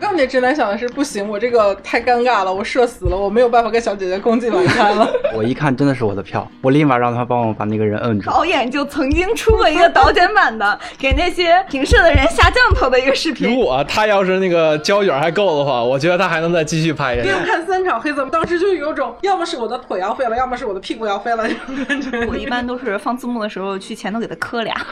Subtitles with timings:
[0.00, 5.08] 钢铁直男想的是不行，我这个太尴尬了，我社死了，我没有办法跟小姐姐共进晚餐了。
[5.34, 8.30] 我一看真的是我的票，我立马让他帮我把那个人摁住。
[8.30, 13.48] 导演就曾经出过一个导剪版的，给那些平射的人下降头的一个视频。
[13.48, 17.28] 如果他要是那个胶卷还够的话，我觉得他还能再继续拍下去。
[17.28, 22.26] 连看三场黑子，当时就有种要么是我的腿要废了，要么是我的屁股要废了这种感觉。
[22.26, 24.74] 我一般都是放字幕的时候去前头给他磕俩。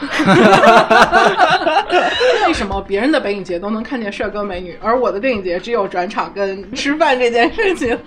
[2.47, 7.97] 为什么别人的北影节都能看见帅哥美女，而我的电影节只有转场跟吃饭这件事情？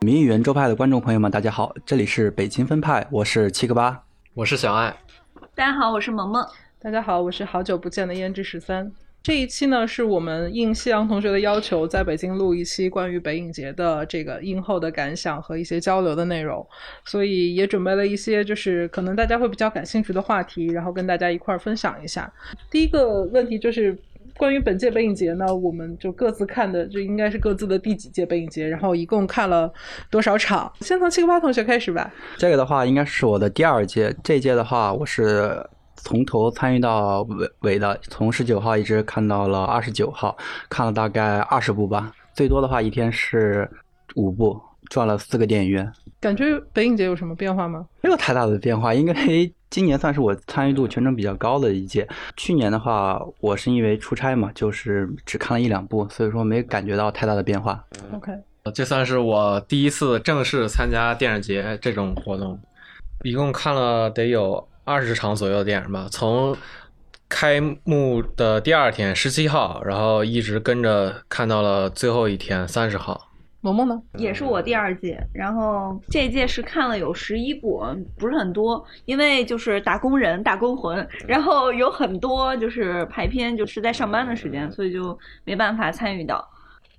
[0.00, 4.00] 民议园周派的观众朋友们，大家好，这里是北京分派，我是七个八，
[4.34, 4.94] 我是小爱，
[5.54, 6.46] 大家好，我是萌萌，
[6.78, 8.90] 大家好，我是好久不见的胭脂十三。
[9.20, 16.66] 这一期呢，是我们应夕阳同学的要求，在北京录一期关于北影节的这个映后的感想和一些交流的内容，
[17.04, 22.32] 所以也准备了一些就是可能大家会比较感兴趣的话题，然后跟大家一块儿分享一下。
[22.70, 23.94] 第一个问题就是
[24.38, 29.70] 关于本届北影节呢，我们就各自看的，这应该是各自的第几届北影节，然后一共看了
[30.10, 30.72] 多少场？
[30.80, 32.10] 先从七个八同学开始吧。
[32.38, 35.62] 这个的话应该是我的第二届，这届的话我是。
[36.02, 40.36] 从头参与到尾尾的，从十九号一直看到了二十九号，
[40.68, 43.68] 看了大概二十部吧，最多的话一天是
[44.14, 45.92] 五部，转了四个电影院。
[46.20, 47.86] 感觉北影节有什么变化吗？
[48.00, 52.08] 没有太大的变化，因为今年算是我参与度全程比较高的一届。
[52.36, 57.84] 去年的话，我是因为出差嘛，就是只看了一两部，所以说没感觉到太大的变化。
[58.12, 58.32] OK，
[58.74, 62.58] 这算是我第一次正式参加电影节这种活动，
[63.22, 64.66] 一共看了得有。
[64.88, 66.56] 二十场左右的电影吧，从
[67.28, 73.28] 开幕的第二天十七号，然后一直跟着看到了最后一天三十号。
[73.60, 74.00] 萌萌呢？
[74.14, 77.84] 也是我第二届，然后这届是看了有十一部，
[78.16, 86.48] 不是很多，因为就是打工人、打工魂，然后有很多就是排片就是在上班的时间，所以就没办法参与到。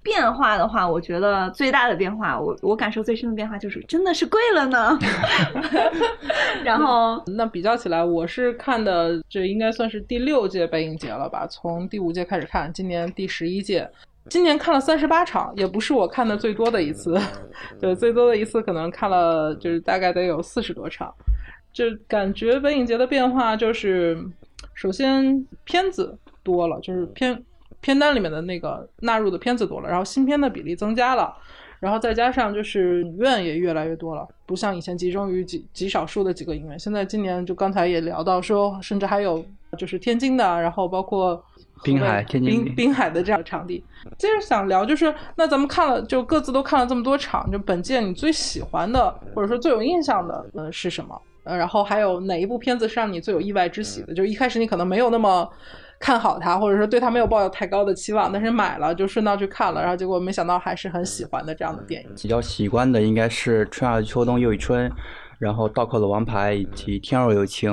[0.01, 4.97] 变化的话，我觉得最大的变化，我我感受最深的变化就是真的是贵了呢。
[6.63, 11.45] 然后那比较起来，我是看的这应该算是第六届北影节了吧？
[11.47, 13.89] 从第五届开始看，今年第十一届，
[14.29, 17.19] 今年看了三十八场，也不是我看的最多的一次。
[17.81, 21.13] 对，最多的一次可能看了就是大概得有四十多场。
[21.73, 24.17] 就感觉北影节的变化就是，
[24.73, 27.43] 首先片子多了，就是片。
[27.81, 31.33] 片单里面的那个纳入的片子多了，然后新片的比例增加了，
[31.79, 36.77] 然后再加上就是影院也越来越多了，不像以前集中于极极少数的几个影院。
[36.77, 39.45] 现在今年就刚才也聊到说，甚至还有
[39.77, 41.41] 就是天津的，然后包括
[41.81, 43.81] 滨海、天津、滨滨海的这样的场地。
[44.17, 51.21] 接着想聊就是，那咱们看了就各自都看了这么多场，就本届你最喜欢的或者说最有印象的呃是什么？
[51.45, 54.13] 呃，然后还有哪一部片子是让你最有意外之喜的？
[54.13, 55.49] 就一开始你可能没有那么。
[55.99, 62.09] 看好它，或者说对它没有抱有太高的期望，但是买了就顺道去看了，然后结果没想到还是很喜欢的这样的电影。
[62.15, 64.89] 比较喜欢的应该是《春夏秋冬又一春》，
[65.37, 67.69] 然后《倒扣的王牌》以及《天若有情》，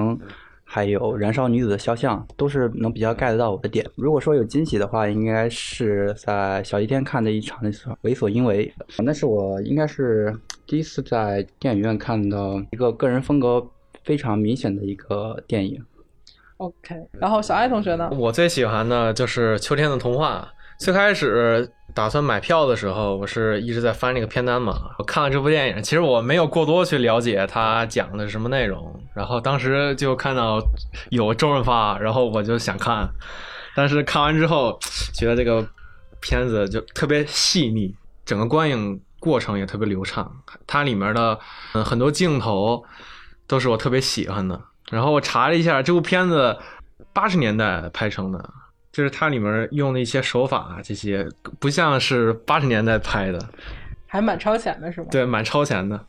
[0.65, 3.87] 还有《燃烧女子的肖像》，都是能比较 get 到我的点。
[3.95, 7.63] 如果说有惊喜的话，应该是在小一天看的一场
[8.01, 8.67] 《为所应为》，
[9.05, 13.65] 那是我应该是第一次在电影院看到一个个人风格
[14.03, 15.81] 非常明显的一个电影。
[16.59, 18.09] OK，然后小爱同学呢？
[18.13, 20.49] 我最喜欢的就是《秋天的童话》。
[20.79, 24.91] 最开始打算买票的时候，我是一直在翻那个片单嘛。
[24.99, 28.95] 我看了这部电影，其实我没有过多去了解它讲的是什么内容。
[29.15, 30.61] 然后当时就看到
[31.11, 33.09] 有周润发，然后我就想看。
[33.75, 34.79] 但是看完之后，
[35.15, 35.67] 觉得这个
[36.21, 37.95] 片子就特别细腻，
[38.27, 40.31] 整个观影过程也特别流畅。
[40.67, 41.39] 它里面的
[41.73, 42.85] 嗯很多镜头
[43.47, 44.61] 都是我特别喜欢的。
[44.91, 46.57] 然后我查了一下，这部片子
[47.13, 48.51] 八十年代拍成的，
[48.93, 51.27] 就是它里面用的一些手法，这些
[51.59, 53.39] 不像是八十年代拍的，
[54.07, 55.09] 还蛮超前的，是吗？
[55.11, 56.05] 对，蛮超前的。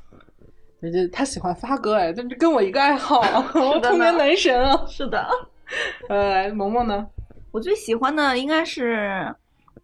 [1.12, 3.20] 他喜欢发哥哎，这跟我一个爱好，
[3.56, 4.85] 我童年男神啊！
[4.88, 5.28] 是的。
[6.08, 7.06] 呃，萌萌呢？
[7.52, 9.34] 我最喜欢的应该是，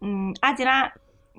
[0.00, 0.90] 嗯，阿吉拉。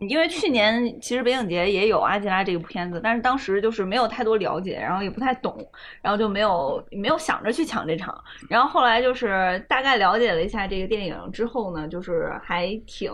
[0.02, 5.56] 因为去年其实北影节也有阿基拉这部片子，但是当时就是没有太多了解，然后也不太懂，
[6.02, 8.14] 然后就没有没有想着去抢这场。
[8.50, 13.10] 然后后来就是大概了解了一下这个电影之后呢，就是还挺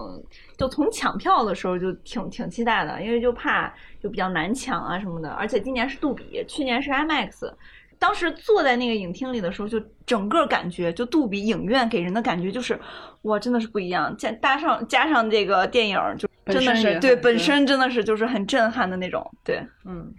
[0.58, 5.30] 就从抢票的时候就挺挺期待的，因为就怕就比较难抢啊什么的。
[5.30, 7.54] 而且今年是杜比，去年是 IMAX。
[8.02, 12.78] 当时坐在那个影厅里的时候，就整个感觉就杜比影院给人的感觉就是，
[13.22, 14.18] 哇，真的是不一样。
[14.18, 19.24] 加搭上加上这个电影，就真的是对本身真的是就是很震撼的那种。
[19.44, 20.12] 对，嗯，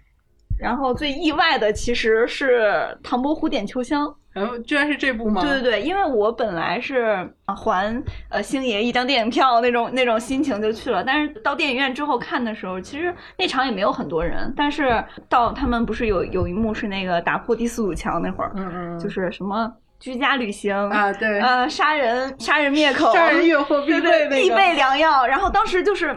[0.63, 4.15] 然后最意外的其实是唐伯虎点秋香。
[4.33, 5.41] 然后居然是这部吗？
[5.41, 26.07] 对对对，因为我本来是啊还呃星爷一张电影票那种那种心情就去了，但是到电影院之后看的时候，其实那场也没有很多人，但是到他们不是有有一幕是那个打破第四堵墙那会儿，嗯嗯，就是什么居家旅行啊，对，呃杀人杀人灭口，杀人越货必备必备良药，然后当时就是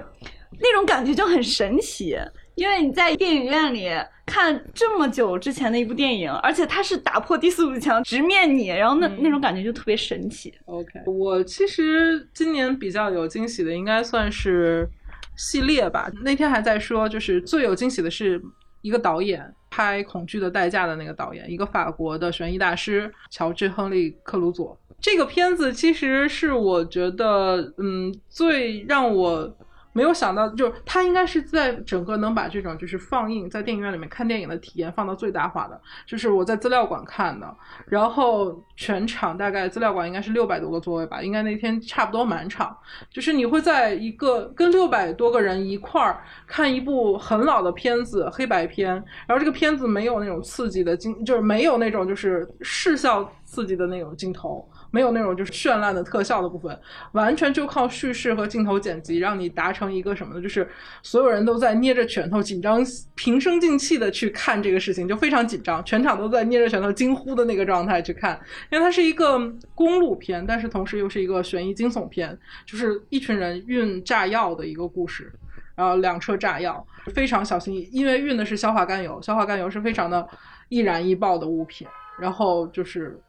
[0.59, 2.17] 那种感觉就很神奇。
[2.57, 3.89] 因为你在电影院里
[4.25, 10.53] 看这么久之前的一部电影，而且它是打破第四堵墙直面你，然后那、那种感觉就特别神奇。
[10.65, 14.89] OK，我其实今年比较有惊喜的，应该算是
[15.37, 16.11] 系列吧。
[16.25, 18.43] 那天还在说，就是最有惊喜的是
[18.81, 24.77] 一个导演拍《恐惧的代价》的那个导演，一个法国的悬疑大师乔治·亨利·克鲁佐。
[24.99, 29.55] 这个片子其实是我觉得，嗯，最让我
[29.97, 35.81] 没有想到，就是他应该是在整个能把这种就是放映在电影院里面看电影的体验放到最大化的。
[36.05, 37.57] 就是我在资料馆看的，
[37.87, 42.77] 然后全场大概资料馆应该是六百多个座位吧，应该那天差不多满场。
[43.11, 48.93] 就是你会在一个跟六百多个人一块儿看一部很老的片子，黑白片，
[49.27, 54.69] 然后这个片子没有那种刺激的镜，就是没有那种就是视效刺激的那种镜头。
[54.93, 56.79] 没有那种就是绚烂的特效的部分，
[57.13, 60.41] 完全就靠叙事和镜头剪辑，让你达成一个什么呢？
[60.41, 60.67] 就是
[61.03, 62.81] 所有人都在捏着拳头，紧张、
[63.15, 68.41] 平生静气的去看这个事情，就非常紧张，全场都在捏着拳头惊呼的那个状态去看，
[68.71, 69.39] 因为它是一个
[69.75, 75.33] 公路片，但是同时又是一个悬疑惊悚片，就是一群人运炸药的一个故事。
[75.75, 80.27] 然后两车炸药，非常小心翼翼，因为运的是硝化甘油，硝化甘油是非常的
[80.71, 81.87] 易燃易爆的物品。
[82.19, 83.21] 然后就是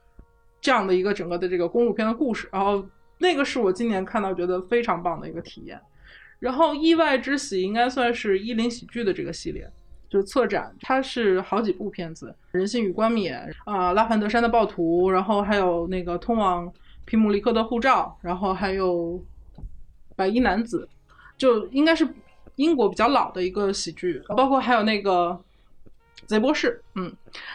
[0.61, 2.87] 这样的一个整个的这个公路片的故事，然后
[3.17, 5.77] 那个是我今年看到觉得非常棒的一个体验。
[6.39, 9.69] 然后意外之喜应该算是伊林喜剧的这个系列，
[10.09, 16.71] 就是策展，它是好几部片子，《人性与冠冕》啊，《拉凡德山的暴徒》，然后还有那个《通往
[17.05, 19.13] 皮姆利克的护照》，然后还有
[20.15, 20.87] 《白衣男子》，
[21.37, 22.07] 就应该是
[22.55, 25.39] 英国比较老的一个喜剧，包括还有那个
[26.25, 27.13] 贼博士，嗯，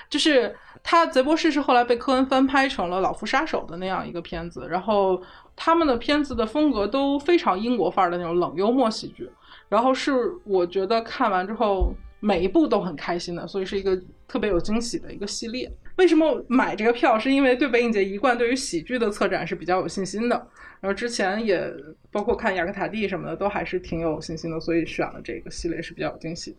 [0.09, 5.21] 就是他贼博士是后来被科恩翻拍成了《老夫杀手》的那样一个片子，然后
[5.57, 9.29] 他们的片子的风格都非常英国范儿的那种冷幽默喜剧，
[9.69, 11.93] 然后是我觉得看完之后
[12.25, 15.69] 每一部都很开心的，所以是一个特别有惊喜的一个系列。
[15.97, 17.19] 为什么买这个票？
[17.19, 20.37] 是因为对北影节一贯对于喜剧的策展是比较有信心的，
[20.81, 21.69] 然后之前也
[22.13, 26.59] 包括看雅克塔蒂什么的，都还是挺有信心的，所以选了这个系列是比较有惊喜的。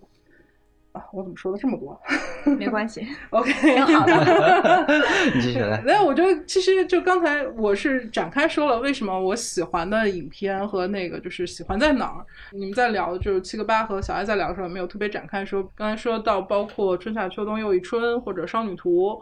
[0.94, 2.00] 啊，我怎么说了这么多
[2.58, 3.06] 没关系？
[3.32, 3.52] OK，
[3.86, 4.88] 挺好的。
[5.34, 5.82] 你继续来。
[5.86, 12.26] 那我觉得其实就刚才我是展开说了为什么我喜欢的影片和那个就是喜欢在哪儿。
[12.52, 19.20] 你们在聊就是七个八和小爱在聊的时候没有特别展开说，刚才说到包括春夏秋冬又一春或者少女图，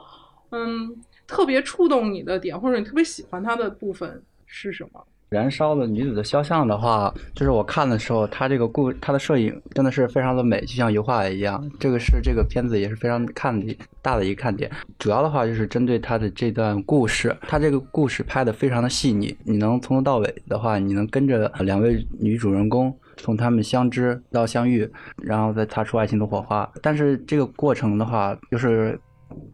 [0.51, 0.95] 嗯，
[1.25, 5.01] 特别触动你的点或者你特别喜欢它的部分是什么？
[5.31, 11.65] 燃烧的女子的肖像的话，就是我看的时候，她这个故她的摄影真的是非常的美，就像油画一样。
[11.79, 14.69] 这个是这个片子也是非常看的大的一个看点。
[14.99, 24.85] 主要的话就是针对她的这段故事，她这个故事拍的非常的细腻，你能从头到尾的话，你能跟着两位女主人公从他们相知到相遇，
[25.15, 26.69] 然后再擦出爱情的火花。
[26.81, 28.99] 但是这个过程的话，就是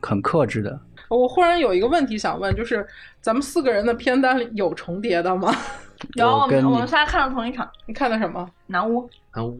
[0.01, 2.85] 很克制的，我忽然有一个问题想问，就是
[3.21, 5.53] 咱们四个人的片单里有重叠的吗？
[6.15, 8.47] 然后我们我们仨看了同一场《你看的什么？
[8.67, 9.01] 南屋》，
[9.33, 9.59] 南屋，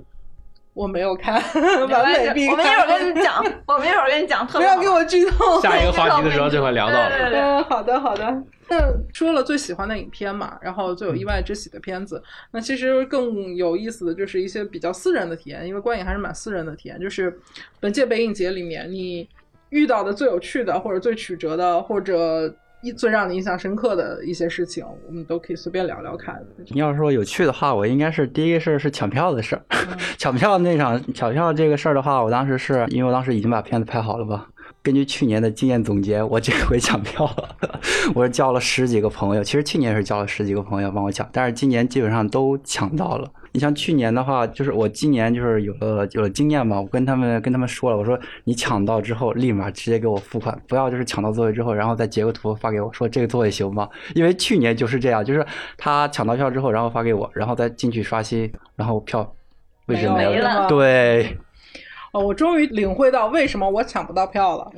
[0.74, 2.52] 我没有看， 没完美避开。
[2.54, 5.60] 我们一会儿跟你讲，我们一会儿跟你讲，特别好不要给我剧透。
[5.62, 7.10] 下一个话题的时候就会聊到了。
[7.10, 8.44] 对对对嗯，好的好的。
[8.70, 8.78] 那
[9.14, 17.00] 说了最喜欢的影片嘛，然后最有意外之喜的片子，那其实更有意思的就是一些比较私人的体验，因为观影还是蛮私人的体验。
[17.00, 17.40] 就是
[17.80, 19.28] 本届北影节里面，你
[19.70, 26.40] 遇到的最有趣的，或者最曲折的，或者一最让你印象深刻的一些事情，我们都可以随便聊聊看。
[26.70, 29.62] 你要说有趣的话，我应该是第一个事儿是抢票的事儿。
[30.18, 34.48] 抢票那场抢票这个事儿的话，我当时是因为我当时已经把片子拍好了吧。
[34.84, 37.56] 根据去年的经验总结，我这回抢票了，
[38.16, 39.44] 我是叫了十几个朋友。
[39.44, 43.30] 其实去年是叫了十几个朋友帮我抢，但是今年基本上都抢到了。
[43.58, 53.90] 你像去年的话，就是我今年就是有了有了经验嘛，我跟他们跟他们说了，我说你抢到之后立马直接给我付款，不要就是抢到座位之后，然后再截个图发给我说这个座位行吗？
[54.14, 55.44] 因为去年就是这样，就是
[55.76, 59.28] 他抢到票之后，然后发给我，然后再进去刷新，然后票
[59.88, 61.36] 位置没了对，
[62.18, 64.72] 啊，我终于领会到为什么我抢不到票了。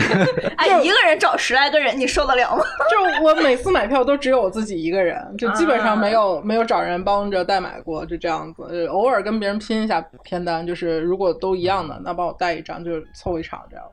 [0.56, 2.64] 哎，一个人找十来个人，你受得了吗？
[2.90, 8.62] 就我每次买票都只有我自己一个人，就基本上没有、没有找人帮着代买过，就这样子。
[8.70, 13.84] 呃偶尔跟别人拼一下片单，就是如果都一样的，那帮我带一张，就凑一场这样。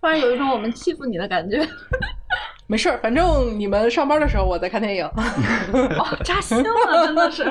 [0.00, 1.66] 突然有一种我们欺负你的感觉，
[2.68, 5.04] 没事儿，反正你们上班的时候我在看电影。
[5.06, 7.44] 哦，扎心了，真的是。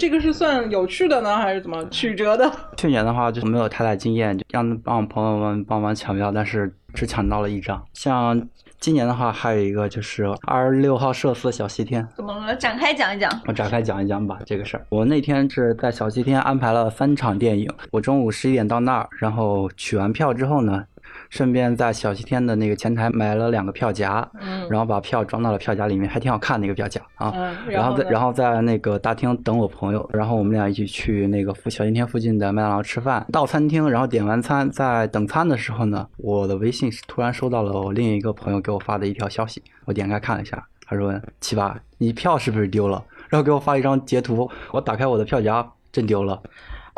[0.00, 2.50] 这个是算有趣的呢，还是怎么曲折的？
[2.78, 7.84] 去年的话就没有太大经验，就让让我朋友们帮忙抢票，但是只抢到了一张。
[7.92, 12.56] 像今年的话，还有一个就是二十六号社死小西天，怎么了？
[12.56, 13.30] 展开讲一讲。
[13.46, 14.86] 我展开讲一讲吧这个事儿。
[14.88, 20.82] 我那天是在小西天安排了三场电影，我中午十一点到那儿，然后取完票之后呢，
[21.30, 27.32] 顺便在小西天的那个前台买了两个票夹，嗯然后把票装到了票夹里面，还挺好看那个票夹啊。
[27.34, 33.24] 嗯，然后在然后在那个大厅等我朋友，然后我们俩一起去那个附小西天附近的麦当劳吃饭。
[33.32, 46.42] 到餐厅，然后点完餐，在等餐的时候呢，我的微信突然收到了我另一个朋友给我发的一条消息，我点开看了一下，他说：“七八，你票是不是丢了？”然后给我发一张截图，我打开我的票夹，真丢了。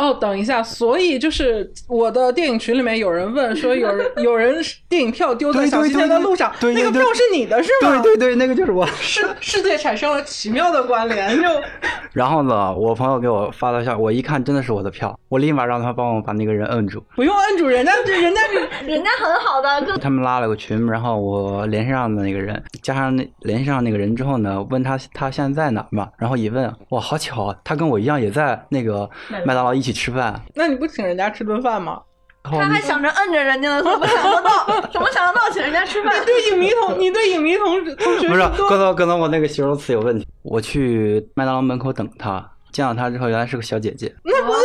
[0.03, 4.57] 哦，等一下，所以就是我的电影群里面有人问说，有人 有人
[4.89, 8.01] 电影票丢在对小西天的路上，对对对那个票是你的是吗？
[8.03, 8.85] 对对对，那个就是我。
[9.01, 11.49] 世世界产生了奇妙的关联，就
[12.13, 17.01] 然后呢，我朋友给我发了消息，我一看真的是我的票，我立马让他帮我把那个人摁住。
[17.15, 18.59] 不用摁住人家，这人家是
[18.91, 29.09] 人家很好的，他们拉了个群，然后我联系上的那个人，加上那联系上那个人之后呢，问他他现在在哪儿嘛，然后一问，哇，好巧啊，他跟我一样也在那个
[29.45, 30.41] 麦当劳一起吃饭。
[30.55, 32.01] 那你不请人家吃顿饭吗？
[32.45, 34.81] 他还想着摁着人家呢，怎么想得到？
[34.93, 36.13] 怎么想得到请人家吃饭？
[36.25, 40.27] 对影迷同，你对影迷同同学不是，多可能可能我那个形容词有问题。
[40.43, 44.13] 我去麦当劳门口等他，见到他之后，原来是个小姐姐。
[44.25, 44.59] 那不就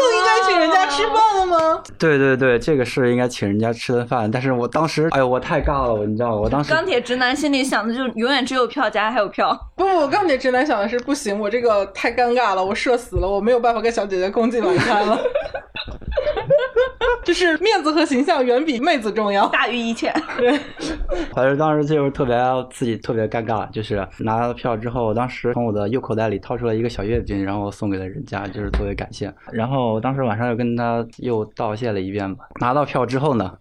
[0.48, 1.84] 请人家吃饭了吗？
[2.00, 6.36] 对对对，这个是应该请人家吃顿饭，但是我当时，哎呦，我太尬了，我你知道吗？
[6.36, 15.20] 我当时钢铁直男心里想的就永远只有票夹还有票，不不，钢铁直男想的是不行，我这个太尴尬了，我社死了，我没有办法跟小姐姐共进晚餐了。
[17.24, 19.48] 就是面子和形象远比妹子重要。
[19.48, 20.14] 大于一切。
[20.38, 20.58] 对，
[21.34, 22.36] 反正当时就是特别
[22.72, 29.34] 自己特别尴尬，就是拿了票之后，当时从我的右口袋里掏出了一个小月饼，然后送给了人家，就是作为感谢。
[29.52, 32.46] 然后当时晚上又跟他又道谢了一遍吧。
[32.60, 33.58] 拿到票之后呢，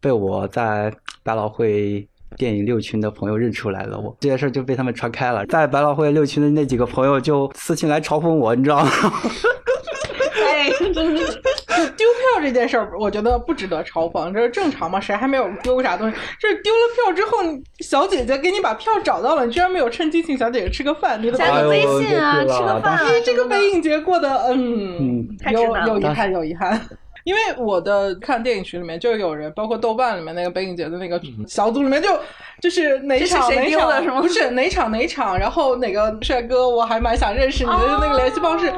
[0.00, 0.92] 被我在
[1.22, 2.08] 百老汇。
[2.36, 8.90] 电影六群的朋友认出来了我，这件事就被他们传开了，在百老汇六群的那几个朋友就私信来嘲讽我，你知道吗？
[10.46, 11.42] 哎，真是
[11.96, 15.00] 丢票这件事儿，我觉得不值得嘲讽，这是正常嘛？
[15.00, 16.16] 谁还没有丢过啥东西？
[16.38, 17.38] 这丢了票之后，
[17.80, 26.80] 小姐姐给你把票找到了，你居然没有趁机请小姐姐吃个饭，你的加个微信啊，吃个饭啊当，这个北影节过得，嗯，嗯有有遗憾，有遗憾。
[27.24, 32.08] 因为我的看电影群里面就有人，包括豆瓣里面那个北影节的那个小组里面就
[32.62, 38.72] 就是哪场是谁场哪场丢的是吗不是哪场哪场，然后哪个帅哥我还蛮想认识你的哦那个联系方式，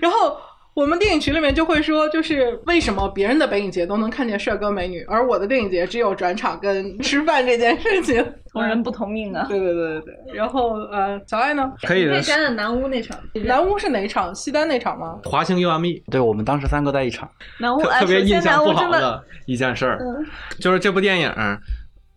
[0.00, 0.36] 然后。
[0.76, 8.22] 我们电影群里面就会说，就是为什么别人的北影节都能看见帅哥美女，而我的电影节只有转场跟吃饭这件事情。
[8.52, 9.46] 同人不同命啊。
[9.48, 10.34] 对对对对对。
[10.34, 11.72] 然后呃，小爱呢？
[11.80, 12.20] 可以的。
[12.20, 14.34] 讲讲南屋那场，南屋是哪一场？
[14.34, 15.18] 西单那场吗？
[15.24, 17.26] 华星 UME 对我们当时三个在一场，
[17.58, 20.26] 南屋哎，特特别印象不南屋真的，好的一件事儿，嗯，
[20.60, 21.32] 就是这部电影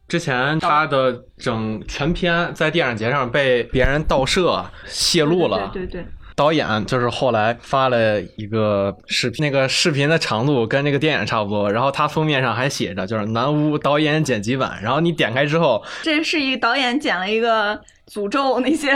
[0.10, 5.70] 之前他的整全篇在电影节上被别人盗摄泄露了。
[5.72, 6.06] 对对对，
[6.40, 17.78] 导演就是后来发了一个视频，那个视频的长度跟那个电影差不多，然后它封面上还写着就是南屋导演剪辑版，然后你点开之后，这是一个导演剪了一个
[18.10, 18.96] 诅咒那些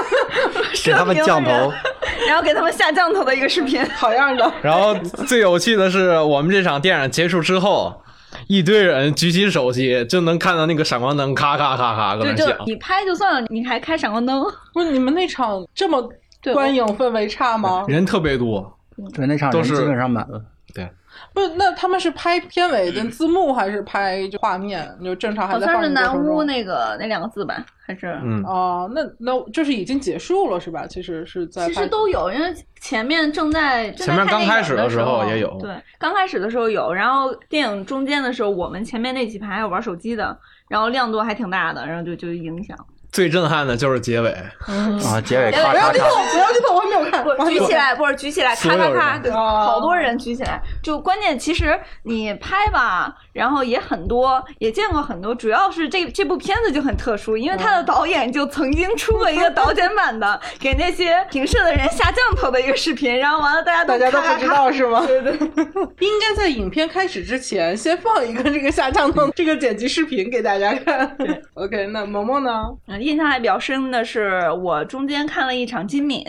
[0.82, 1.50] 给他们降头，
[2.26, 3.84] 然后给他们下降头的一个视频。
[3.90, 4.50] 好样的！
[4.62, 4.94] 然后
[5.26, 8.00] 最有趣的是我们这场电影结束之后。
[8.46, 12.54] 一堆人举起手机，就能看到那个闪光灯咔咔咔咔搁那响。
[12.66, 16.14] 你拍就算了，你还开闪光灯，不是你们那场这么对
[16.52, 17.84] 观影氛围差吗？
[17.88, 18.78] 人特别多，
[19.14, 20.42] 对那场都是人基本上满了。
[20.74, 20.86] 对
[21.32, 24.86] 不是，那他们是拍片尾的字幕还是拍就画面？
[25.02, 26.44] 就正常还好像是南屋？
[26.44, 28.06] 那个那两个字吧，还是？
[28.22, 30.86] 嗯，哦，那那就是已经结束了是吧？
[30.86, 40.38] 其实是在其实都有，因为前面正在正在前面刚看电影开始的时候候也有对，刚开始的时候有，然后电影中间的时候，我们前面那几排还有玩手机的，
[40.68, 42.76] 然后亮度还挺大的，然后就就影响。
[43.10, 47.24] 最震撼的就是结尾，啊，结尾结尾咔咔咔，不要剧透，不要剧透，我还没有看。
[47.24, 50.60] 我还没有看举起来，不是举起来，咔咔咔，好多人举起来。
[50.82, 55.34] 就关键，其实你拍吧，然后也很多，也见过很多。
[55.34, 65.02] 主要是这这部片子就很特殊，因为他的导演就曾经出过一个导剪版的，给那些评社的人下降头的一个视频，然后完了大家都大家都不知道是吗？
[65.06, 65.32] 对对，
[66.00, 71.16] 应该在影片开始之前先放一个这个下降头这个剪辑视频给大家看。
[71.54, 72.62] OK，那萌萌呢？
[72.98, 76.24] 嗯，印象还比较深的是，我中间看了一场金敏，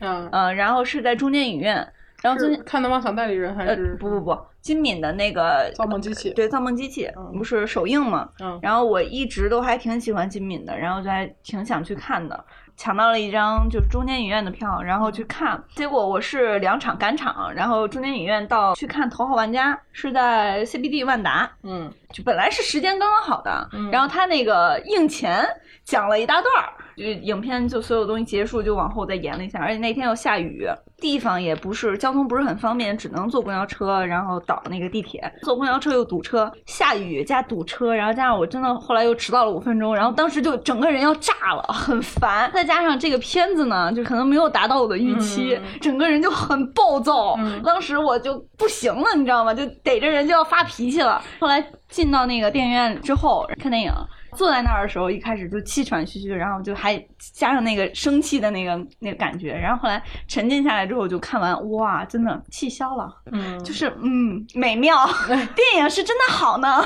[0.00, 1.76] 嗯，嗯，然后是在中间影院，
[2.22, 6.30] 然后中间看的妄想代理人还呃是不不不，金敏的那个造梦机器？
[6.34, 8.28] 对，造梦机器不是首映嘛？
[8.40, 12.44] 嗯然后我一直都还挺喜欢金敏的，然后就还挺想去看的，
[12.76, 15.62] 抢到了一张就是中间影院的票，然后去看。
[15.74, 25.46] 结果我是两场赶场，然后中间影院到去看《头号玩家》是在 CBD 万达，嗯就本来是时间刚刚好的，嗯然后他那个映前
[25.84, 30.66] 讲了一大段儿，就影片就所有东西结束就往后再延了一下，而且那天又下雨，
[30.98, 49.54] 地方也不是交通不是很方便，只能坐公交车，然后倒那个地铁，坐公交车又堵车，下雨加堵车，然后加上我真的后来又迟到了五分钟，然后当时就整个人要炸了，很烦，再加上这个片子呢，就可能没有达到我的预期，嗯整个人就很暴躁，嗯当时我就不行了，你知道吗？
[49.54, 51.22] 就逮着人就要发脾气了。
[51.40, 53.92] 后来进到那个电影院之后看电影，
[54.36, 56.96] 坐在那儿的时候，一开始就气喘吁吁，然后就还
[57.34, 66.80] 加上那个生气的那个那个感觉，然后后来沉浸下来之后，就看完，哇，真的气消了，嗯，就是嗯，美妙，电影是真的好呢，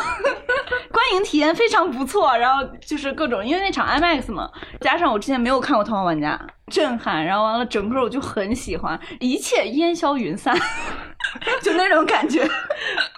[0.91, 6.41] 观影体验非常不错，然后就是各种，因为那场 IMAX 嘛，加上我之前没有看过《头号玩家》，
[6.71, 10.57] 震撼，然后完了，整个我就很喜欢，一切烟消云散，
[11.63, 12.43] 就那种感觉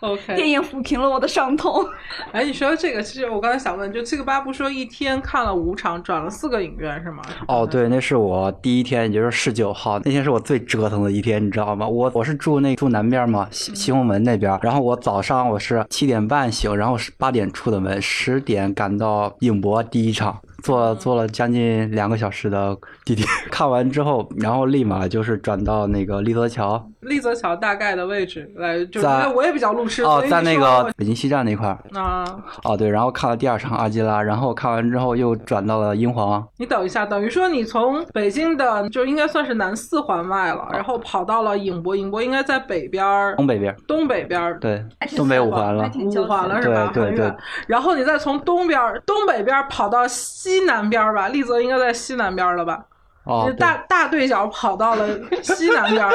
[0.01, 0.35] ，OK。
[0.35, 1.87] 电影抚平了我的伤痛。
[2.33, 7.23] 哎，你说这个，其实我刚才想问，就七个八不说一天看了五场，转了四个影院是吗？
[7.47, 11.87] 哦，对，那是我第一天，也就是十九号那天是我最折腾的一天，你知道吗？
[11.87, 20.41] 我我是住那住南边嘛，西西红门那边，然后我早上我是七点半醒，然后是八点出的门，十点赶到影博第一场。
[20.63, 32.25] 坐坐了将近两个小时的地铁， 看完之后，然后立马就是转到那个立泽桥，立泽桥大概的位置来，就是我也比较路痴哦在那个北京西站那块儿，啊，
[32.65, 43.37] 哦对，然后看了第二场阿基拉，然后看完之后又转到了英皇，你等一下，等于说你从北京的就应该算是南四环外了，然后跑到了影博，影博应该在北边儿。
[43.37, 44.59] 东北边儿，东北边儿。
[44.59, 44.85] 对
[45.17, 45.91] 东北五环了。
[45.97, 46.91] 五环了是吧？
[46.93, 47.35] 对对对。
[47.67, 52.85] 然后你再从东边儿、东北边儿跑到西西南边吧，丽泽应该在西南边了吧？
[53.27, 55.09] 哦，大大对角跑到了
[55.43, 56.13] 西南边儿，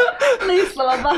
[0.47, 1.11] 累死了吧？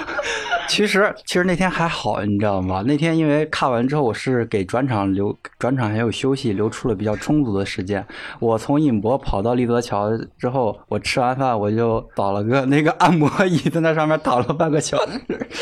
[0.67, 2.83] 其实其实那天还好，你知道吗？
[2.85, 8.05] 那天因为看完之后，我是给转场留转场还有休息留出了比较充足的时间。
[8.39, 15.21] 我从尹博跑到立泽桥之后，我吃完饭我就找了个那个按摩椅，在那上面躺了半个小时。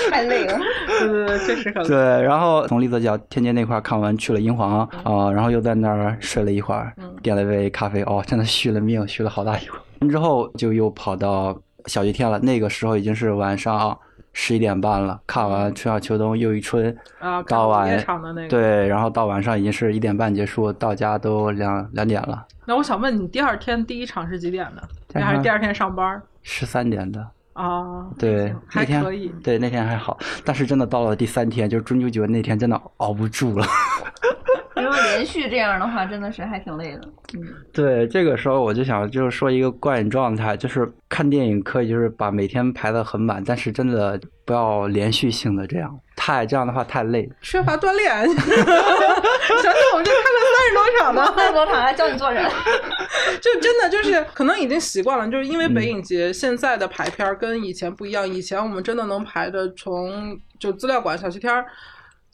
[0.10, 0.58] 太累了。
[0.88, 1.89] 对对对，确实很累。
[1.89, 9.82] 对，然后从立泽桥天街那块儿看完，去了英皇啊、然后又在那儿睡了一会儿，点了杯咖啡，哦，真的续了命，续了好大一会儿。
[10.10, 13.98] 之后就又跑到小雨天了，那个时候已经是晚上
[14.34, 18.48] 十一点半了，看完《春夏秋冬又一春》啊，到晚夜场的那个。。
[18.48, 25.22] 对，然后到晚上已经是一点半结束，到家都两两点了，那我想问你，第二天第一场是几点的？
[25.22, 26.22] 还是第二天上班？
[26.42, 27.28] 十三点的。
[27.54, 29.28] 啊，对，还那天可以。
[29.44, 33.66] 对，那天还好，但是真的到了第三天，就是中秋节那天，真的熬不住了。
[34.82, 37.02] 如果连续这样的话，真的是还挺累的。
[37.36, 37.41] 嗯
[37.72, 47.30] 对，这个时候我就想，就是说一个观影状态，就是看电影可以就是把每天排的很满，但是真的不要连续性的这样，太这样的话太累。
[47.41, 48.10] 缺乏锻炼。
[48.28, 52.44] 想想我们这看了三十多场呢，三十多场还教你做人，
[53.41, 61.65] 就真的就是可能已经习惯了，就是因为北影节现在的排片儿跟以前不一样，以前我们真的能排的从就资料馆小西天儿。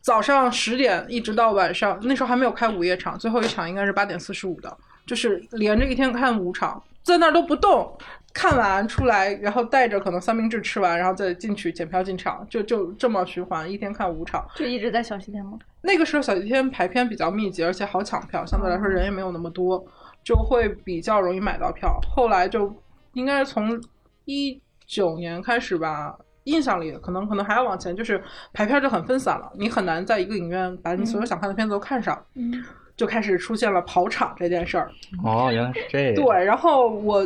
[0.08, 7.94] 早上十点一直到晚上，那时候还没有开午夜场，最后一场应该是八点四十五的，就是连着一天看五场，在那儿都不动，
[8.34, 14.48] 看完出来，然后带着可能三明治吃完，然后再进去检票进场，就就这么循环，一天看五场。
[14.56, 15.60] 就一直在小西天吗？
[15.82, 19.86] 那个时候小西天排片比较密集，而且好抢票，相对来说人也没有那么多，
[20.24, 22.00] 就会比较容易买到票。
[22.16, 22.74] 后来就
[23.12, 23.78] 应该是从
[24.24, 26.18] 一九年开始吧，
[26.48, 28.22] 印象里可能可能还要往前，就是
[28.54, 32.64] 排片就很分散了，你很难在一个影院把你所有想看的片子都看上，嗯，
[32.96, 34.90] 就开始出现了跑场这件事儿。
[35.24, 36.16] 哦，原来是这样。
[36.16, 37.26] 对，然后我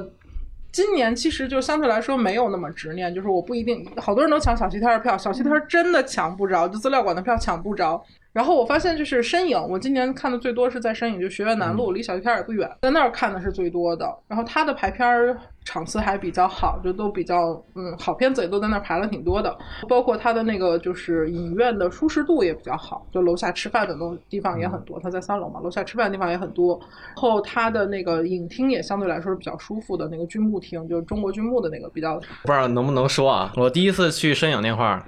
[0.72, 8.04] 今年其实就相对来说没有那么执念，就是我不一定，好多人都抢小西天的票，小西天真的抢不着，就资料馆的票抢不着。
[8.34, 14.06] 然后我发现就是身影，我今年看的最多是在身影，就学院南路，离小鱼片儿也不远，在那儿看的是最多的。
[14.28, 19.56] 然后它的排片儿场次还比较好，就都比较嗯好片子也都在那儿排了挺多的，
[19.90, 26.80] 包括它的那个就是影院的舒适度也比较好，就楼下吃饭的东地方也很多，它在三楼嘛，楼下吃饭的地方也很多。
[26.80, 33.52] 然后它的那个影厅也相对来说是比较舒服的，那个军幕厅就是中国军幕的那个比较不知道能不能说啊？
[33.58, 35.04] 我第一次去深影那块儿，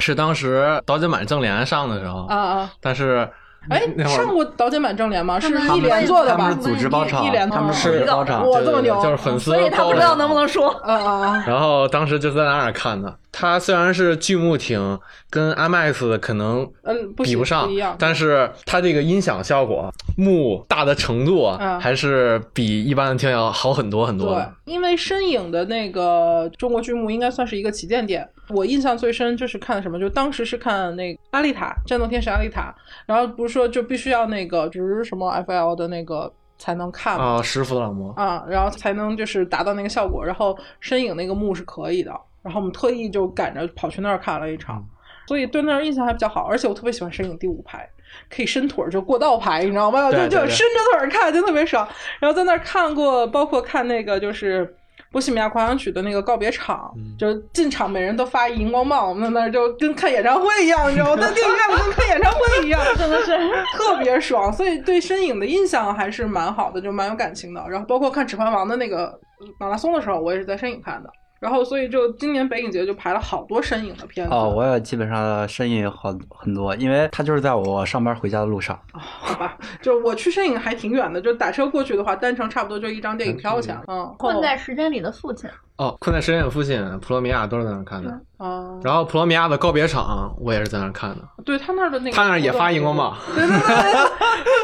[0.00, 2.72] 是当时刀剪版正联上的时候，啊啊。
[2.80, 3.28] 但是
[3.70, 5.38] 哎，上过导剪版正联吗？
[5.40, 6.50] 是一连做的吧？
[6.50, 8.48] 他们是组织包场一一联，他们是是组织包场。
[8.48, 10.68] 哇这么牛就是粉丝所以他不知道能不能说。
[10.68, 11.44] 啊啊啊！
[11.46, 13.14] 然后当时就在那儿看的。
[13.38, 14.98] 它虽然是剧目厅，
[15.28, 28.26] 跟 IMAX 可能嗯，不比不上但是它这个音响效果、幕大的程度啊，嗯还是比一般的厅要好很多很多对的。，因为深影的那个中国剧目应该算是一个旗舰店。
[28.48, 32.74] 我印象最深就是看什么，就当时是看那个阿丽塔战斗天使阿丽塔，
[33.04, 37.24] 然后不是说就必须要那个值什么 FL 的那个才能看吗？
[37.24, 40.24] 啊，师傅朗摩，啊，然后才能就是达到那个效果。
[40.24, 42.10] 然后深影那个幕是可以的，
[42.42, 44.84] 然后我们特意就赶着跑去那儿看了一场，
[45.26, 46.42] 所以对那儿印象还比较好。
[46.44, 47.88] 而且我特别喜欢深影第五排，
[48.30, 50.10] 可以伸腿儿，就过道排，你知道吗？
[50.10, 51.88] 就就伸着腿儿看，就特别爽。
[52.20, 54.76] 然后在那儿看过，包括看那个就是。
[55.16, 61.16] 波西米亚狂想曲的那个告别场，就是进场每人都发一荧光棒，我们在那儿就跟看演唱会一样，你知道吗？
[61.24, 63.32] 在电影院里跟看演唱会一样， 真的是
[63.78, 64.52] 特别爽。
[64.52, 67.64] 所以对身影的印象还是蛮好的，就蛮有感情的。
[67.66, 69.18] 然后包括看《指环王》的那个
[69.58, 71.08] 马拉松的时候，我也是在身影看的。
[71.38, 74.34] 然后所以就今年北影节就排了好多身影的片子。
[74.34, 78.74] 哦，我也基本上身影好很多，因为它就是在我上班回家的路上。
[78.92, 83.76] 哦好吧，就我去身影还挺远的，就打车过去的话，单程差不多就一张电影票钱。
[83.86, 88.20] 嗯，困在时间里的父亲，哦，困在时间里的父亲，普罗米亚都是在那儿看的。
[88.38, 91.22] 啊，然后普罗米亚的告别场，我也是在那儿看的。
[91.44, 93.92] 对他那儿的那个，他那儿也发荧光棒，对对对对，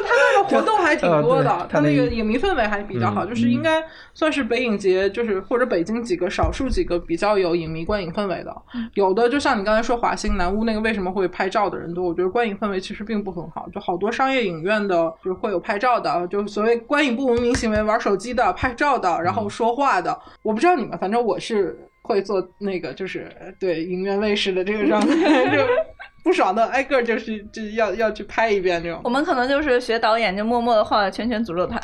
[0.02, 3.82] 他那个活动还挺多的，他那个影迷氛围还比较好，嗯就是应该
[4.12, 8.54] 算是北影节，就是或者北京几个少数几个比较有影迷观影氛围的。
[8.92, 21.88] 有的就像你刚才说华星南屋那个为什么会拍照的人多，我觉得观影氛围其实并不很好，就好多商业影院的就是会有拍照的，就所谓观影不文明行为，玩手机的、拍照的，然后说话的，我不知道你们，反正我是。
[22.02, 25.64] 会做那个，就是对影院卫视的这个状态，就
[26.24, 29.10] 不爽的挨个就是就要要去拍一遍这种我。
[29.10, 31.80] 们可能就是学导演，就默默的画了圈圈诅咒他。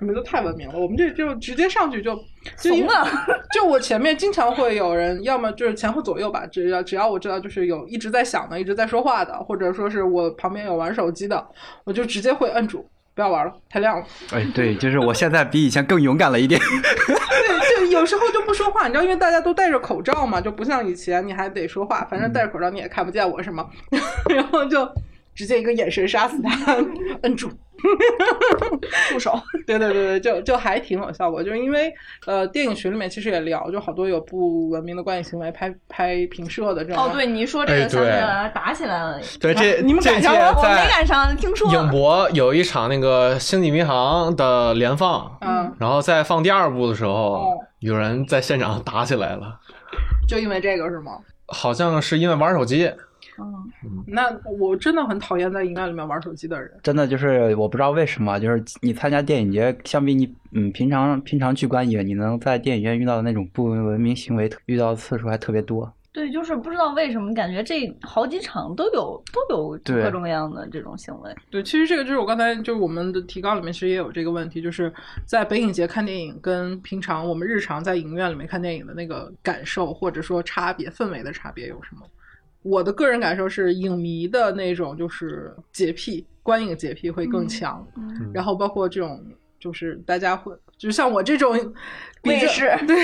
[0.00, 2.14] 你们都太文明了，我们这就直接上去就
[2.58, 3.26] 就因为怂啊！
[3.52, 11.46] 就我前面经常会有人，要么就是前后左右吧，只要只要我知道就是有一直在想的，一直在说话的，或者说是我旁边有玩手机的，
[11.84, 14.04] 我就直接会摁住，不要玩了，太亮了。
[14.32, 16.60] 哎，对，就是我现在比以前更勇敢了一点。
[17.06, 23.66] 对，就有时候就不说话，你知道，因为大家都戴着口罩嘛，就不像以前你还得说话，反正戴着口罩你也看不见我是吗，
[24.28, 24.88] 然后就
[25.34, 26.76] 直接一个眼神杀死他，
[27.22, 27.50] 摁住。
[29.10, 31.92] 住手，对对对对，就就还挺有效果，就是因为
[32.24, 37.04] 呃，电影群里面其实也聊，就好多有不文明的观影行为，拍拍平射的这种。
[37.04, 39.20] 哦，对，你一说这个哎想起对来了，打起来了。
[39.38, 49.60] 对，这你们赶上了我没在赶上，听说影博有一场那个《星际迷航》的连放，嗯，然后在放第二部的时候哦，有人在现场打起来了，
[50.26, 51.18] 就因为这个是吗？
[51.48, 52.90] 好像是因为玩手机。
[53.38, 56.70] 嗯，那我真的很讨厌在影院里面玩手机的人。
[56.82, 65.92] 真的就是我不知道为什么，就是你参加电影节，相比你嗯平常平常去观影，你能在电影院遇到的那种不文明行为遇到的次数还特别多。
[66.12, 71.34] 对，就是不知道为什么，感觉这好几场都有都有各种各样的这种行为。
[71.50, 74.92] 对，其实这个就是我刚才就是我们的提纲里面其实也有这个问题，就是
[75.26, 82.06] 在北影节看电影跟平常我们日常在影院里面看电影的那个感受或者说差别氛围的差别有什么？
[82.64, 89.22] 我的个人感受是，影迷的那种就是洁癖，观影洁癖会更强，嗯，然后包括这种
[89.60, 91.54] 就是大家会，就像我这种
[92.24, 92.96] 我也是对，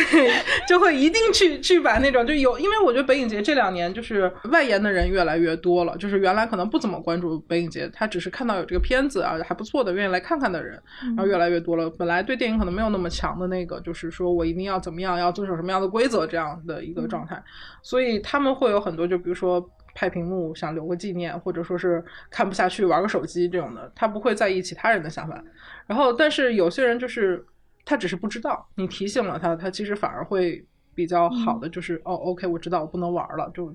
[0.67, 10.81] 就会一定去去把那种就有，因为我觉得北影节这两年就是外延的人越来越多了，就是原来可能不怎么关注北影节，他只是看到有这个片子啊还不错的，愿意来看看的人，
[11.17, 11.91] 然后越来越多了。
[11.91, 17.43] 本来对电影可能没有那么强的那个，就是说我一定要怎么样，要遵守什么样的规则这样的一个状态，
[17.83, 19.71] 所以他们会有很多，就比如说。
[19.93, 25.43] 拍屏幕想留个纪念，或者说是看不下去玩个手机这种的，他不会在意其他人的想法。
[25.89, 27.45] 然后，但是有些人就是
[27.91, 33.75] 他只是不知道，你提醒了他，他其实反而会比较好的，就是、哦，OK，我知道我不能玩了，就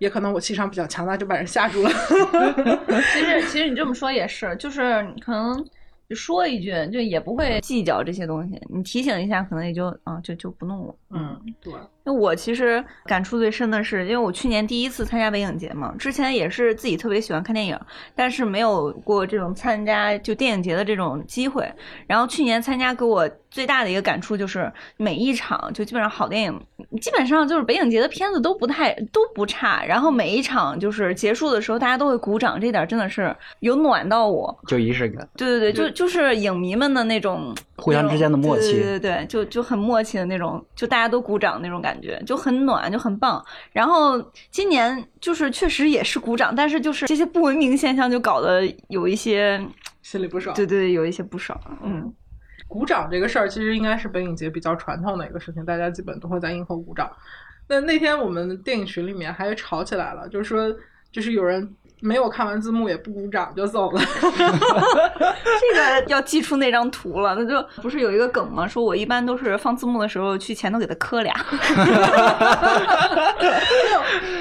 [0.00, 1.90] 也可能我气场比较强大，就把人吓住了。
[3.14, 4.82] 其实其实你这么说也是，就是
[5.20, 5.64] 可能
[6.08, 10.94] 就说一句，就也不会计较这些东西，你提醒一下，可能也就啊就就不弄了。
[11.10, 11.72] 嗯，对。
[12.06, 17.78] 因为我其实感触最深的是，因为我去年第一次参加北影节嘛，之前也是自己特别喜欢看电影，
[18.14, 21.66] 但是没有过这种参加就电影节的这种机会。
[22.06, 26.60] 然后去年参加，给我最大的一个感触就是，每一场就基本上好电影，
[27.00, 29.82] 基本上就是北影节的片子都不太都不差。
[29.84, 34.54] 然后每一场就是结束的时候，大家都会鼓掌，这点真的是有暖到我。
[34.66, 35.26] 就仪式感。
[35.36, 41.93] 对对对，就就是影迷们的那种互相之间的默契，对对对，就就很默契的那种，就大家都鼓掌那种感觉，
[42.26, 43.44] 就很暖，就很棒。
[43.72, 49.60] 然后今年就是确实也是鼓掌，但是就是这些不文明现象就搞得有一些
[50.02, 50.54] 心里不爽。
[50.54, 51.58] 对对，有一些不爽。
[51.82, 52.12] 嗯，
[52.68, 57.10] 鼓掌这个事儿其实应该是北影节比较传统的一个事情，大家基本都会在映后鼓掌。
[57.68, 60.74] 那那天我们电影群里面还吵起来了，就是说，
[61.12, 61.74] 就是有人。
[62.04, 67.34] 没有看完字幕也不鼓掌就走了， 这个要记出那张图了。
[67.34, 68.68] 那就不是有一个梗吗？
[68.68, 71.34] 说我一般都是放字幕的时候去前头给他磕俩。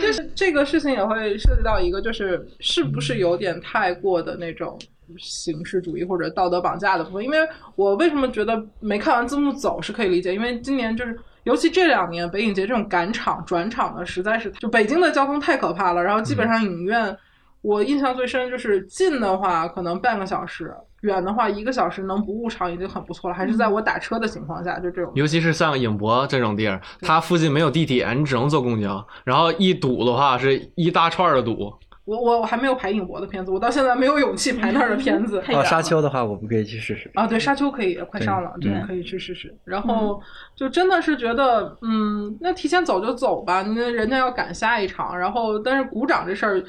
[0.01, 4.77] 就是这个事情也会涉及到一个，就是是不是有点太过的那种
[5.17, 7.23] 形式主义或者道德绑架的部分？
[7.23, 7.47] 因为
[7.77, 10.33] 我为什么觉得没看完字幕走是可以理解？
[10.35, 11.17] 因为今年就是。
[11.45, 16.01] 尤其这两年北影节这种赶场转场的实在是，就北京的交通太可怕了。
[16.01, 17.17] 然后基本上影院。
[17.63, 20.71] 我印象最深就是近的话可能半个小时，
[21.01, 23.35] 远的话一个小时能不误场已经很不错了。
[23.35, 25.09] 还是在我打车的情况下，就这种。
[25.15, 29.03] 尤其是像影博这种地儿，它附近没有地铁，你只能坐公交。
[29.23, 31.73] 然后一堵的话是一大串的堵。
[32.03, 35.41] 我我我还没有排影博的片子，我到现在没有勇气排那儿的片子。
[35.53, 37.09] 哦，沙丘的话，我们可以去试试。
[37.13, 39.55] 啊，对，沙丘可以，快上了，对，可以去试试。
[39.63, 40.21] 然后
[40.53, 45.17] 就真的是觉得，嗯，那提前走就走吧，那人家要赶下一场。
[45.17, 46.61] 然后，但是鼓掌这事儿。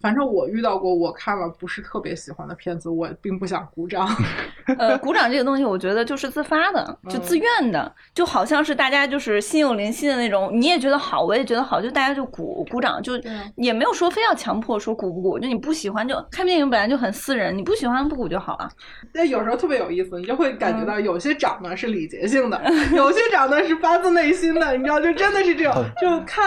[0.00, 4.08] 反正我遇到过，我看了不是特别喜欢的片子，我并不想鼓掌。
[4.78, 13.14] 呃，鼓掌这个东西，我觉得就是自发的，就自愿的，就好像是大家就是心有灵犀的那种，你也觉得好，我也觉得好，就大家就鼓鼓掌，就
[13.56, 18.68] 也没有说非要强迫说鼓不鼓，就你不喜欢就看电影本来就很私人，你不喜欢不鼓就好了。
[19.14, 22.62] 那有时候特别有意思，你就会感觉到有些掌呢是礼节性的，
[22.94, 26.46] 有些掌呢是发自内心的，你知道，就真的是这种，就看。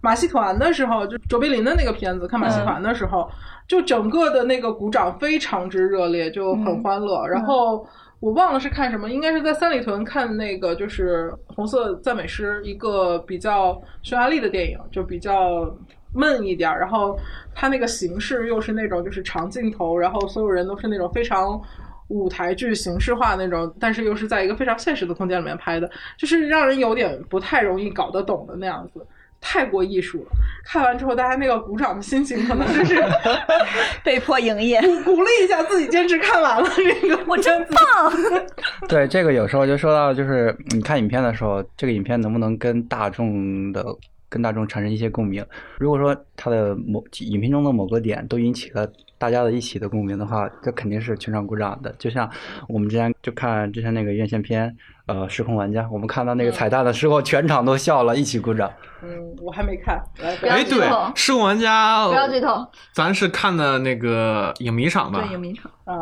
[0.00, 3.30] 马戏团的时候，就卓别林的那个片子，看马戏团的时候，
[3.68, 7.26] 就整个的那个鼓掌非常之热烈，就很欢乐。
[7.26, 7.86] 然后
[8.18, 15.70] 我忘了是看什么，应该是在三里屯看那个，就是《红色赞美诗》，一个比较匈牙利的电影，就比较
[16.14, 16.70] 闷一点。
[16.78, 17.18] 然后
[17.54, 21.60] 它那个形式又是那种就是长镜头，然后所有人都是那种非常
[22.08, 29.06] 舞台剧形式化那种，但是又是在一个非常现实的空间里面拍的，就是让人有点不太容易搞得懂的那样子。
[29.40, 30.30] 太过艺术了，
[30.64, 33.02] 看完之后大家那个鼓掌的心情，可能就是
[34.04, 38.12] 被迫营业，鼓鼓励一下自己，坚持看完了这个， 我真棒。
[38.88, 43.84] 对，这个有时候就说到，就是你看影片的时候，这个影片能不能跟大众的。
[44.32, 45.44] 跟大众产生一些共鸣。
[45.80, 48.88] 如果说它的某影片中的某个点都引起了
[49.20, 51.94] 大家的一起的共鸣的话，这肯定是全场鼓掌的。
[51.98, 52.28] 就像
[52.66, 58.72] 我们之前就看之前那个院线片，呃，《时空玩家》，我们看到那个彩蛋的时候，全场都笑了，一起鼓掌。
[59.02, 60.02] 嗯，我还没看。
[60.22, 60.80] 哎，对，
[61.14, 62.66] 《时空玩家》不要剧透。
[62.92, 65.20] 咱是看的那个影迷场吧？
[65.20, 65.70] 对，影迷场。
[65.84, 65.94] 啊，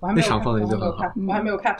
[0.00, 1.74] 我还没有看，我还没有看。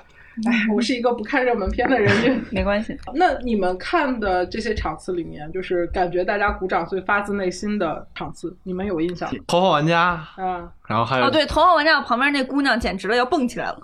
[0.46, 2.96] 哎，我是一个不看热门片的人， 没关系。
[3.14, 9.30] 那你们看的这些场次里面，就是感觉大家鼓掌最发自内心的场次，你们有印象？
[9.46, 10.00] 头号玩家
[10.36, 13.78] 啊，然后还有哦，对，头号玩家旁边那姑娘简直了，要蹦起来了，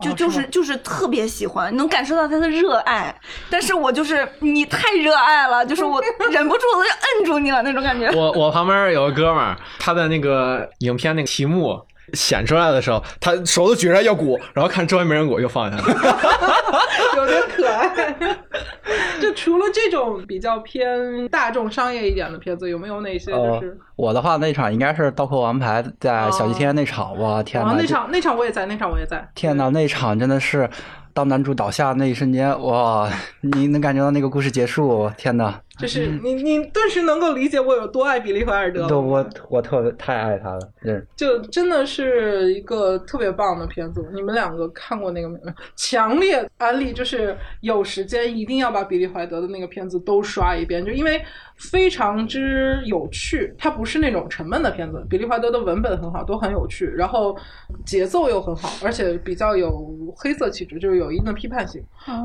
[0.00, 3.14] 就就是就是特别喜欢，能感受到她的热爱。
[3.48, 6.02] 但是我就是你太热爱了，就是我
[6.32, 8.10] 忍不住我就摁住你了那种感觉。
[8.10, 11.80] 我我旁边有个哥们儿，他的那个影片那个题目。
[12.12, 15.84] 显出来的时候，他手都举着要鼓，然后看周围没人鼓，又放下了，
[17.16, 18.14] 有点可爱。
[19.20, 23.32] 就除了这种比较偏大众商业一点的片子，有没有哪些？
[23.32, 27.74] 就是我的话，那场应该是《刀客王牌》在小西天那场，哇天哪！
[27.78, 29.26] 那场那场我也在，那场我也在。
[29.34, 30.68] 天哪，那场真的是。
[31.14, 33.08] 当男主倒下那一瞬间，哇！
[33.40, 35.08] 你能感觉到那个故事结束？
[35.16, 35.60] 天哪！
[35.76, 38.86] 就是你，你顿时能够理解我有多爱比利·怀尔德。
[38.86, 40.60] 对，我我特别太爱他了。
[40.84, 44.08] 嗯，就真的是一个特别棒的片子。
[44.14, 45.52] 你们两个看过那个没有？
[45.74, 51.20] 强烈安利，就是有时间一定要把比利·怀德的那个片子都刷一遍，就因为
[51.56, 53.52] 非常之有趣。
[53.58, 55.04] 它不是那种沉闷的片子。
[55.10, 57.36] 比利·怀德的文本很好，都很有趣，然后
[57.84, 61.82] 节奏又很好，而且比较有黑色气质，就是有一定的批判性。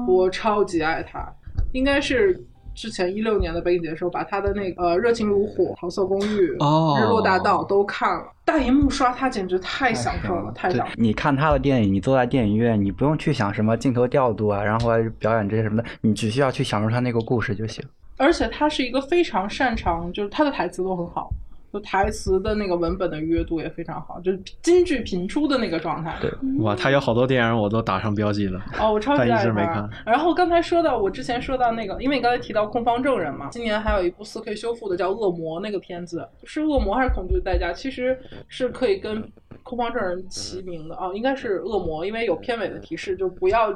[0.08, 1.28] 我超级爱他，
[1.74, 2.40] 应该是。
[2.80, 10.94] 之前一六年的北影节的时候，把他的那个呃《热情如火》《桃色公寓》哦日落大道》都看了，大荧幕刷他简直太享受了，太享受。
[10.96, 17.84] 你看他的电影，你坐在电影院，你不用去想什么镜头调度啊，然后表演这些什么的，你只需要去享受他那个故事就行。
[18.16, 21.30] 而且他是一个非常擅长，就是他的台词都很好，
[21.72, 26.18] 就台词的那个文本的愉悦度也非常好，就是金句频出的那个状态。
[26.20, 28.60] 对哇，他有好多电影我都打上标记了。
[28.80, 29.90] 哦，我超 级爱看。
[30.06, 37.72] 然后刚才说到，我之前说到那个，因为你刚才提到《控方证人》嘛，今年还有一部 4K 修复的叫《恶魔》那个片子，是恶魔还是恐惧的代价？
[37.72, 39.22] 其实是可以跟
[39.62, 43.72] 《控方证人》齐名的哦，应该是恶魔，因为有片尾的提示，就不要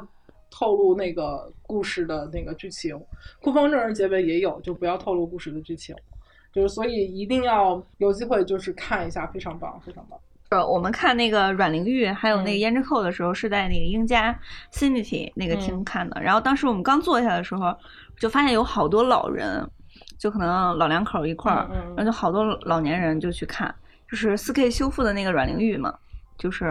[0.50, 2.96] 透露那个故事的那个剧情。
[3.40, 5.94] 《控方证人》结尾也有，就不要透露故事的剧情。
[6.54, 10.18] 就是所以一定要有机会就是看一下，非常棒，非常棒。
[10.50, 14.38] 呃，我们看那个阮玲玉还有那个嗯胭脂扣的时候，是在那个英家
[14.72, 16.22] Cinity 那个厅嗯看的。
[16.22, 17.74] 然后当时我们刚坐下的时候，
[18.20, 19.68] 就发现有好多老人，
[20.16, 23.74] 就可能老两口一块儿，嗯嗯然后就好多老年人就去看，
[24.08, 25.92] 就是 4K 修复的那个阮玲玉嘛。
[26.36, 26.66] 就是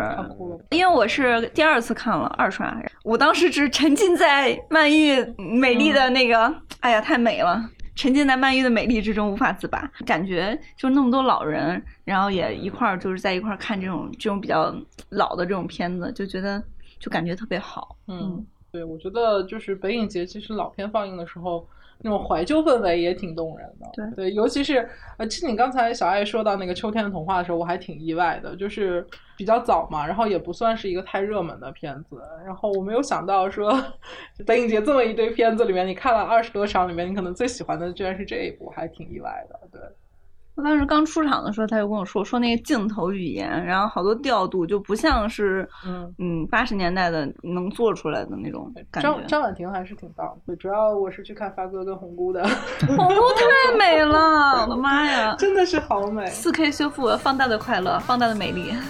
[0.72, 7.70] 因为我是第二次看了二刷，我当时只沉浸在曼玉美丽的那个，哎呀，太美了。
[7.96, 14.76] 沉浸在曼玉的美丽之中无法自拔，感觉就那么多老人，然后也一块儿就是在一块儿看这种这种比较
[15.10, 16.62] 老的这种片子，就觉得
[17.00, 17.96] 就感觉特别好。
[18.08, 21.68] 嗯，对，我觉得就是北影节，其实老片放映的时候，
[22.00, 24.14] 那种怀旧氛围也挺动人的。
[24.16, 29.06] 对尤其是呃，其实你刚才小爱说到那个秋天的童话的时候，我还挺意外的，就是
[29.38, 33.74] 比较早嘛，然后也不算是一个太热门的片子，然后我没有想到说
[34.46, 39.60] 北影节这么一堆片子里面，你看了二十多场里面，你可能最喜欢的居然是这一部，还挺意外的。
[39.72, 39.82] 对，
[40.56, 46.14] 我当时刚出场的时候，他就跟我说说那个镜头语言，然后好多调度就不像是嗯。
[46.20, 49.10] 嗯八十年代的能做出来的那种感觉。
[49.10, 52.44] 张张婉婷还是挺棒的，主要我是去看发哥跟红姑的，
[52.86, 55.36] 红姑太美了，我的妈呀！
[55.40, 56.26] 真的是好美。
[56.28, 58.74] 四 K 修复，放大的快乐，放大的美丽。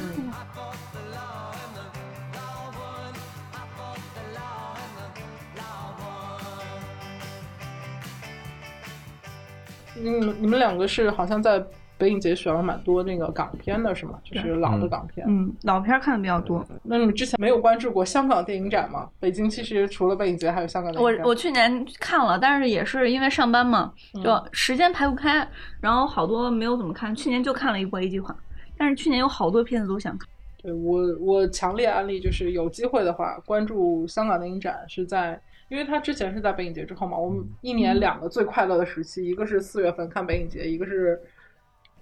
[9.96, 11.64] 你们你们两个是好像在
[11.98, 14.20] 北影节选了蛮多那个港片的是吗？
[14.24, 15.26] 就是老的港片。
[15.30, 16.66] 嗯，老片儿看的比较多。
[16.82, 19.08] 那你们之前没有关注过香港电影展吗？
[19.20, 21.26] 北京其实除了北影节，还有香港电我影展。
[21.26, 25.48] 我去年看了，但是也是因为上班嘛，就嗯时间排不开，
[25.80, 27.16] 然后好多没有怎么看。
[27.16, 28.36] 去年就看了一部 A 计划，
[28.78, 30.28] 但是去年有好多片子都想看。
[30.62, 35.40] 对我我强烈安利，就是有机会的话，关注香港电影展是在，
[35.74, 37.18] 因为他之前是在北影节之后嘛。
[37.18, 41.20] 我们一年两个最快乐的时期，一个是四月份看北影节，一个是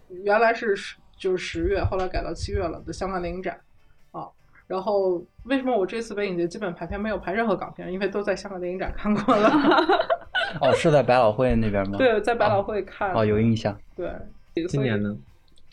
[0.10, 3.58] 原来是十就是十月，后来改到七月了的香港电影展
[4.12, 4.28] 啊。
[4.68, 7.90] 然后为什么我这次北影节基本排片没有排任何港片？
[7.94, 9.50] 因为都在香港电影展看过了。
[10.60, 11.98] 哦，是在百老汇那边吗？
[11.98, 13.14] 对，在百老汇看。
[13.14, 13.80] 哦，有印象。
[13.96, 14.12] 对，
[14.68, 15.16] 今年呢，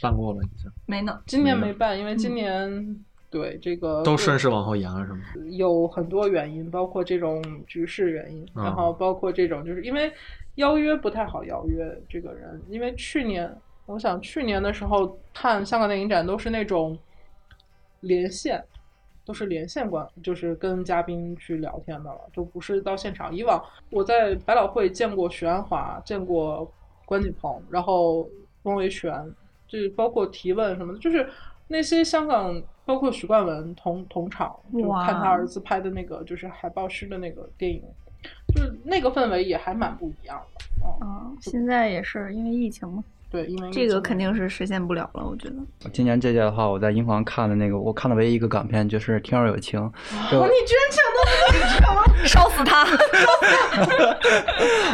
[0.01, 5.21] 办过了已经，没呢，今年没没办，因为今年、对这个都顺势往后延了是吗？
[5.51, 10.11] 有很多原因，包括这种局势原因，啊然后包括这种就是因为
[10.55, 13.55] 邀约不太好邀约这个人，因为去年
[13.87, 16.99] 我想去年的时候看香港电影展都是那种
[18.01, 18.64] 连线，
[19.25, 23.35] 都是连线观，就是跟嘉宾去聊天的了，就不是到现场。
[23.35, 26.71] 以往我在百老汇见过徐安华，见过
[27.05, 28.29] 关锦鹏，然后
[28.62, 29.12] 翁维权，
[29.67, 31.29] 就包括提问什么的，就是
[31.67, 37.83] 那些香港，包括许冠文同同场，就看他儿子拍的那个就是海报师的那个电影，
[38.55, 40.64] 就是那个氛围也还蛮不一样的。
[40.83, 45.57] 哦，啊，现在也是因为疫情嘛，对，因为这个肯定是实现不了了，我觉得。
[45.92, 52.87] 今年这届的话，我在英皇看的那个，我看的唯一一个港片就是《天若有情》，你居然抢到了那个 烧死他！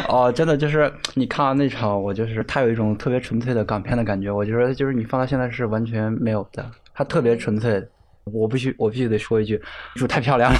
[0.13, 7.87] 哦，真的就是你看完那场，我就是他有一种特别纯粹的港片的感觉，我觉得就是你放到现在是完全没有的，它特别纯粹。
[8.33, 9.53] 我必须我必须得说一句，
[9.93, 10.57] 女主太漂亮了，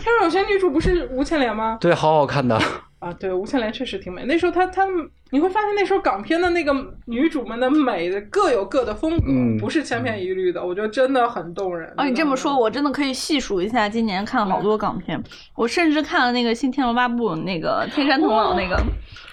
[0.00, 1.76] 天若有情女主不是吴倩莲吗？
[1.82, 2.58] 对，好好看的。
[2.98, 4.24] 啊，对，吴倩莲确实挺美。
[4.24, 4.86] 那时候她她，
[5.30, 10.64] 你会发现那时候港片的那个女主们的美的各有各的风格，嗯不是千篇一律的。
[10.64, 11.92] 我觉得真的很动人。
[11.94, 15.22] 啊，你这么说，我真的可以细数一下，今年看了好多港片，
[15.54, 18.82] 我甚至看了那个《新天龙八部》那个天山童姥那个，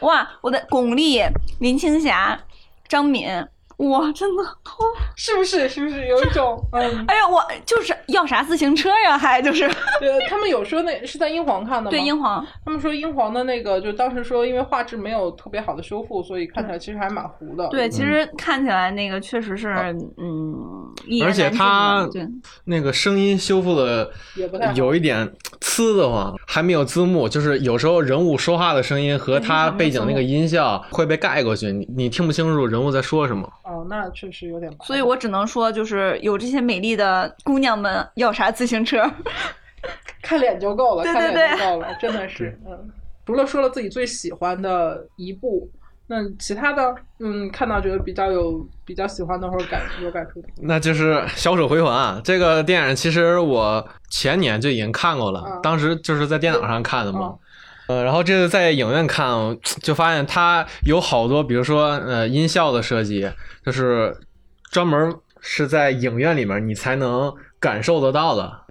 [0.02, 1.26] 哇，我的巩俐、
[1.62, 2.38] 林青霞、
[2.90, 3.30] 张敏，
[3.78, 4.44] 哇，真的，
[5.16, 5.68] 是不是？
[5.68, 7.06] 是不是有一种嗯？
[7.08, 9.68] 哎呀，我就是要啥自行车呀，还就是
[10.00, 11.90] 对，他们有说那是在英皇看的吗？
[11.90, 17.68] 对英皇，他们说英皇的那个，就当时说因为画质没有特别好的修复，所以看起来其实还蛮糊的。
[17.70, 19.74] 对，其实看起来那个确实是，
[20.18, 20.56] 嗯，
[21.24, 22.28] 而且难尽它的对
[22.66, 33.50] 那个声音修复的也不太有一点呲的慌，还没有字幕，就是有时候人物说话的声音和他背景那个音效会被盖过去，你你听不清楚人物在说什么。
[33.64, 34.88] 哦，那确实有点麻烦。
[34.88, 39.04] 所以我只能说，就是有这些美丽的姑娘们要啥自行车？
[40.22, 42.90] 看脸就够了，对看脸就够了，真的是，嗯。
[43.26, 45.70] 除了说了自己最喜欢的一部，
[46.08, 57.28] 那其他的，嗯，看到觉得比较有比较喜欢的或者感有感触的，那就是《小手回环》啊这个电影，其实我前年就已经看过了，嗯当时就是在电脑上看的嘛。
[57.32, 57.40] 嗯
[57.88, 63.30] 呃，然后这次在影院看，就发现它有好多，比如说呃音效的设计，
[63.66, 64.16] 就是
[64.72, 68.62] 专门是在影院里面你才能感受得到的。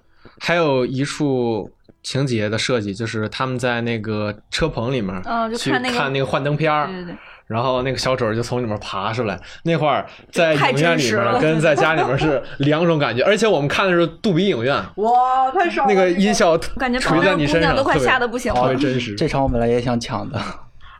[0.40, 1.70] 还有一处
[2.02, 7.16] 情节的设计，就是他们在那个车棚里面去嗯就看那个看那个幻灯片儿，对对对，
[7.47, 15.93] 然后那个小丑就从里面爬出来，那会儿在影院里面跟在家里面是 两种感觉，而且我们看的是杜比影院，哇，太爽了！
[15.93, 18.76] 那个音效感觉垂在你身上，都快特别吓得不行了特别。
[18.76, 19.14] 真实。
[19.14, 20.40] 这场我本来也想抢的，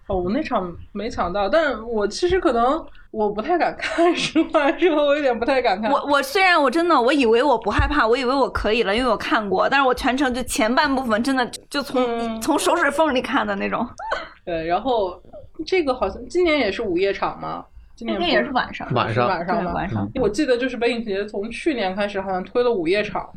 [0.09, 5.91] 哦，我那场没抢到，但我其实可能我不太敢看， 实话说，我有点不太敢看。
[5.91, 13.87] 我我虽然我真的我以为我不害怕，我以为我可以了，因为我看过，但是我全程就前半部分真的就从、嗯从手指缝里看的那种，
[14.45, 15.21] 对，然后
[15.65, 17.65] 这个好像今年也是午夜场吗？
[17.95, 20.11] 今年也是晚上，晚上晚上晚上。
[20.17, 23.31] 我记得就是北影节从去年开始好像推了午夜场，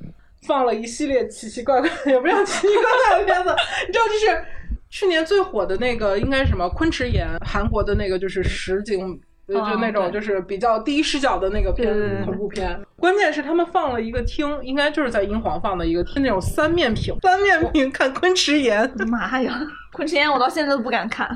[0.48, 3.56] 放了一系列奇奇怪怪， 也不叫奇奇怪怪的片子，
[3.86, 4.46] 你知道就是
[4.90, 6.70] 去年最火的那个应该是什么？
[6.70, 9.20] 昆池岩，韩国的那个就是实景。
[9.48, 11.94] 就那种就是比较第一视角的那个片
[12.26, 19.56] 恐怖片，关键是他们放了一个厅，应该就是在英皇放的一个厅，那种三面屏， 三面屏看昆池岩， 妈呀！
[19.94, 21.30] 昆池岩我到现在都不敢看。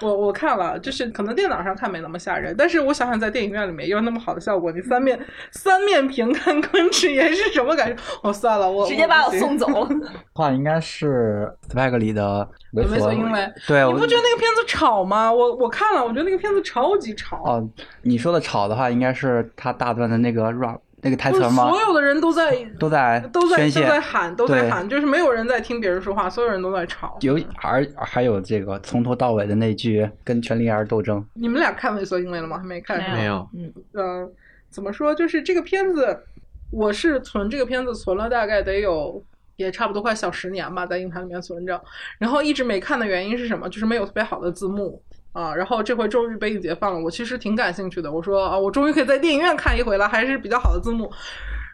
[0.00, 5.16] 我我看了，就是可能电脑上看没那么吓人，但是我想想在电影院里面有那么好的效果，你三面
[5.52, 8.02] 三面屏看昆池岩是什么感受？
[8.24, 9.88] 我、算了，我直接把我送走了。
[10.32, 15.32] 话应该是 Spike 里的猥猥琐因为对，我你不觉得那个片子吵吗？
[15.32, 17.42] 我我看了，我觉得那个片子超级吵。
[17.44, 17.68] 哦，
[18.02, 21.68] 你说的吵的话，应该是他大段的那个 rap 那个台词吗？
[21.68, 27.18] 所有的人都在 都在都在都在喊，都在对喊，就是没有人在听别人说话，所有人都在吵。
[27.20, 32.58] 有而还有这个从头到尾的那句跟权力而斗争，你们俩看《猥琐因为》了吗？
[32.58, 32.98] 还没看？
[33.12, 34.30] 没有，嗯，呃，
[34.70, 35.14] 怎么说？
[35.14, 36.16] 就是这个片子，
[36.70, 39.22] 我是存这个片子存了大概得有，
[39.62, 41.80] 也差不多快小十年吧，在硬盘里面存着。
[42.18, 43.68] 然后一直没看的原因是什么？
[43.68, 45.02] 就是没有特别好的字幕
[45.32, 45.54] 啊。
[45.54, 48.12] 然后这回终于被影节放了，我其实挺感兴趣的。
[48.12, 51.10] 我说啊，我终于可以在电影院看一回了，还是比较好的字幕。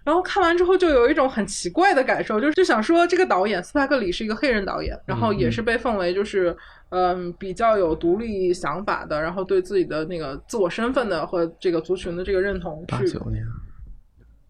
[0.05, 6.57] 然后看完之后就有一种很奇怪的感受，就是就想说这个导演斯派克里是一个黑人导演，然后也是被奉为就是
[6.89, 13.45] 嗯比较有独立想法的，然后对自己的那个自我身份的和这个族群的这个认同去八九年，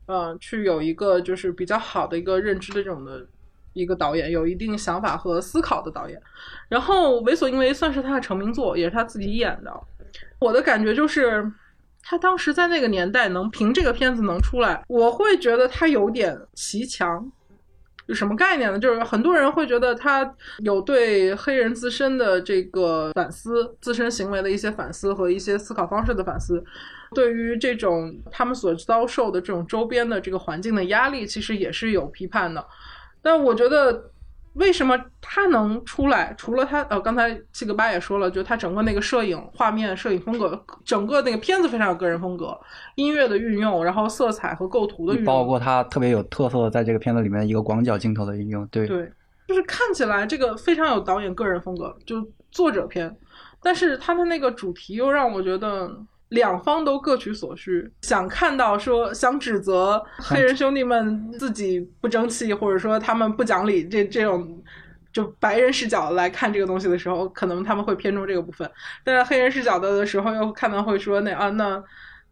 [0.08, 3.24] 嗯去有一个就是比较好的一个认知的这种的
[3.74, 6.20] 一个导演，有一定想法和思考的导演。
[6.68, 9.72] 然后《为所欲为》算是他的成名作，也是他自己演的。
[10.40, 11.52] 我的感觉就是，
[12.02, 17.30] 他当时在那个年代能凭这个片子能出来，我会觉得他有点奇强。
[18.06, 18.78] 有什么概念呢？
[18.78, 26.64] 就是很多人会觉得他有对黑人自身的这个反思、自身行为的一些反思和一些思考方式的反思，
[27.14, 32.64] 对于这种他们所遭受的这种周边的这个环境的压力，其实也是有批判的。
[33.22, 34.10] 但我觉得，
[34.54, 36.34] 为什么他能出来？
[36.36, 42.58] 除了他，呃，刚才七个八也说了，就他整个那个摄影画面、摄影风格，整个那个片子非常有个人风格，
[42.96, 49.10] 音乐的运用，然后色彩和构图的运用，包括他特别有特色的在这个片子里面一个广角镜头的运用，对，对，
[49.46, 53.14] 就是看起来这个非常有导演个人风格，就作者片，
[53.62, 55.90] 但是他的那个主题又让我觉得
[56.30, 64.62] 两方都各取所需，想看到说想指责黑人兄弟们自己不争气，或者说他们不讲理这这种。
[65.10, 68.68] 就白人视角来看这个东西的时候，可能他们会偏重这个部分；
[69.02, 71.82] 但是黑人视角的的时候，又看到会说那啊那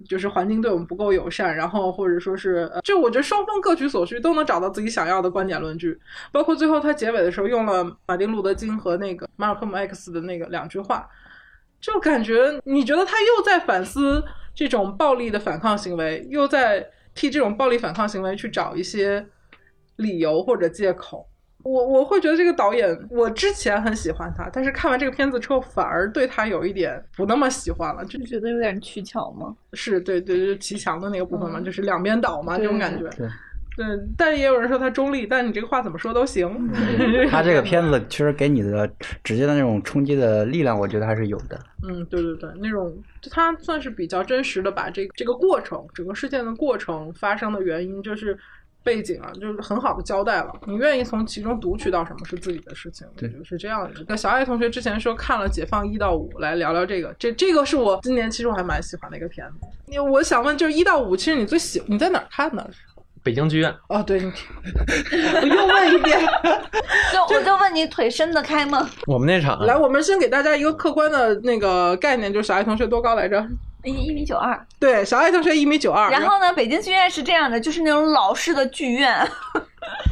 [0.06, 5.98] 就是环境对我们不够友善，然后或者说是，呃就我觉得双方各取所需，都能找到自己想要的观点论据。
[6.30, 11.08] 包括最后他结尾的时候用了马丁路德金和那个马尔科姆 X 的那个两句话，
[11.80, 14.24] 就感觉你觉得他又在反思
[14.54, 19.24] 这种暴力的反抗行为，又在替这种暴力反抗行为去找一些
[19.96, 21.28] 理由或者借口。
[21.62, 29.52] 我我会觉得这个导演，我之前很喜欢他，但是看完这个片子之后，反而对他有一点不那么喜欢了，就就觉得有点取巧吗？
[29.72, 33.10] 是对对，就是骑墙的那个部分嘛，嗯就是两边倒嘛，这种感觉。
[33.76, 36.48] 对对，但也有人说他中立，但你这个话怎么说都行。
[37.30, 38.90] 他这个片子其实给你的
[39.22, 41.60] 直接的那种冲击的力量，我觉得还是有的。
[41.86, 48.36] 嗯，对对对，那种就他算是比较真实的把这这个过程，整个事件的过程发生的原因，就是
[48.82, 50.52] 背景啊，就是很好的交代了。
[50.66, 54.04] 你愿意从其中读取到什么是自己的事情，我对觉得是这样的。
[54.08, 59.66] 那小爱同学之前说看了《解放一到五》，来聊聊这个，这这个是我今年其实我还蛮喜欢的一个片子。
[59.88, 62.68] 因为我想问，就是一到五，其实你最喜你在哪儿看的？
[63.26, 64.30] 北京剧院，哦，对，你
[65.50, 66.16] 我又问一遍。
[67.12, 68.88] 就我就问你，腿伸得开吗？
[69.08, 73.44] 我们那场来，我们先给大家一个客观的那个概念，就是小爱同学多高来着？
[73.82, 74.64] 一一米九二。
[74.78, 79.28] 对，小爱同学一米九二，然后呢，北京剧院是这样的，就是那种老式的剧院，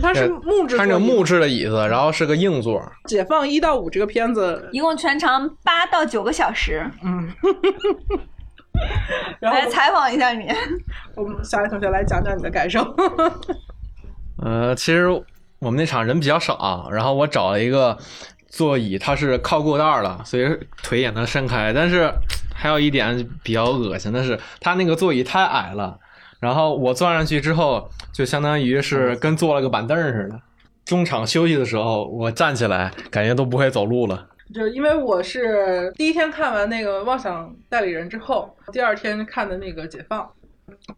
[0.03, 1.23] 它是木质，看着木。
[1.23, 6.85] 质的椅子，然后是个硬座，解放一到五这个片子，一共全长八到九个小时。
[7.05, 7.33] 嗯，
[9.41, 10.49] 然后来采访一下你，
[11.14, 12.81] 我们小爱同学来讲讲你的感受。
[14.43, 15.09] 呃，其实
[15.61, 17.97] 我们那场人比较少，然后我找了一个
[18.49, 21.72] 座椅，它是靠过道的，所以腿也能伸开。
[21.72, 22.12] 但是
[22.55, 25.99] 还有一点比较恶心的是，它那个座椅太矮了，
[26.41, 30.41] 然后我坐上去之后，就相当于是跟坐了个板凳似的。
[30.85, 34.27] 中场休息的时候，我站起来，感觉都不会走路了。
[34.55, 40.23] 就因为我是第一天看完那个《妄想代理人》之后，第二天看的那个《解放》，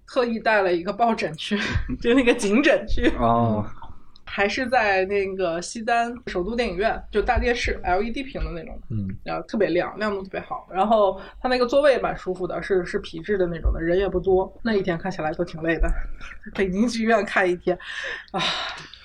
[0.07, 1.59] 特意带了一个抱枕去，
[1.99, 3.11] 就那个颈枕去。
[3.19, 3.65] 哦，
[4.27, 10.69] 还是在那个西单首都电影院，就大电视 LED 屏的那种，嗯，然后特别亮，亮度特别好。
[10.71, 14.53] 然后它那个座位也蛮舒服的，是是皮质的那种的，人也不多。
[14.63, 15.91] 那一天看起来都挺累的，
[16.55, 17.75] 北京剧院看一天，
[18.33, 18.43] 啊，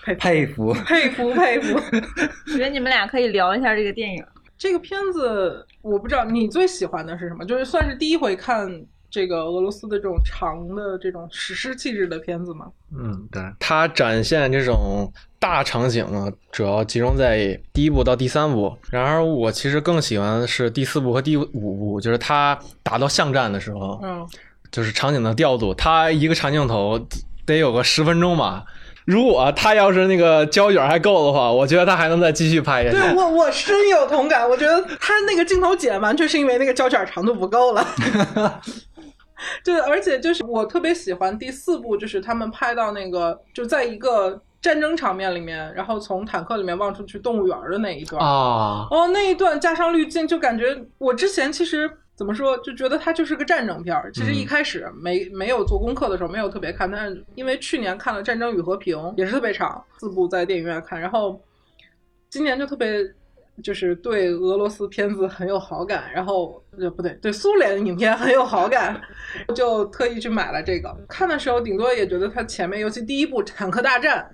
[0.04, 1.32] 佩服佩服。
[1.32, 1.80] 佩服佩服。
[2.52, 4.22] 我觉得你们俩可以聊一下这个电影。
[4.62, 8.70] 这个片子我不知道你最喜欢的是什么，就是算是第一回看
[9.09, 12.68] 这个俄罗斯的这种长的这种史诗气质的片子吗？
[12.95, 18.78] 嗯，对，它展现这种大场景呢，主要集中在第一部到第三部。
[18.91, 24.24] 然而，我其实更喜欢的是第四部和第五部，就是它打到巷战的时候，嗯，
[24.72, 27.03] 就是场景的调度，它一个长镜头
[27.47, 28.64] 得有个十分钟吧。
[29.06, 32.97] 如果他要是那个胶卷还够的话，我觉得他还能再继续拍下去。
[32.97, 37.86] 对我我深有同感，我觉得他那个镜头剪完全是因为那个胶卷长度不够了。
[39.66, 48.24] 对，而且就是我特别喜欢第四部，就是他们拍到那个就在一个战争场面里面，然后从坦克里面望出去动物园的那一段。
[48.24, 54.12] 啊，哦，那一段加上滤镜，就感觉我之前其实怎么说，就觉得它就是个战争片儿。
[54.14, 61.41] 其实一嗯开始没没有做功课的时候，没有特别看，但是因为去年看了《战争与和平》，也是特别长，四部在电影院看，然后
[62.30, 63.03] 今年就特别。
[63.62, 68.99] 就是对俄罗斯片子很有好感，然后呃不对，对苏联影片很有好感，
[69.53, 70.89] 就特意去买了这个。
[71.07, 74.26] 看的时候，顶多也觉得它前面，尤其第一部《坦克大战》，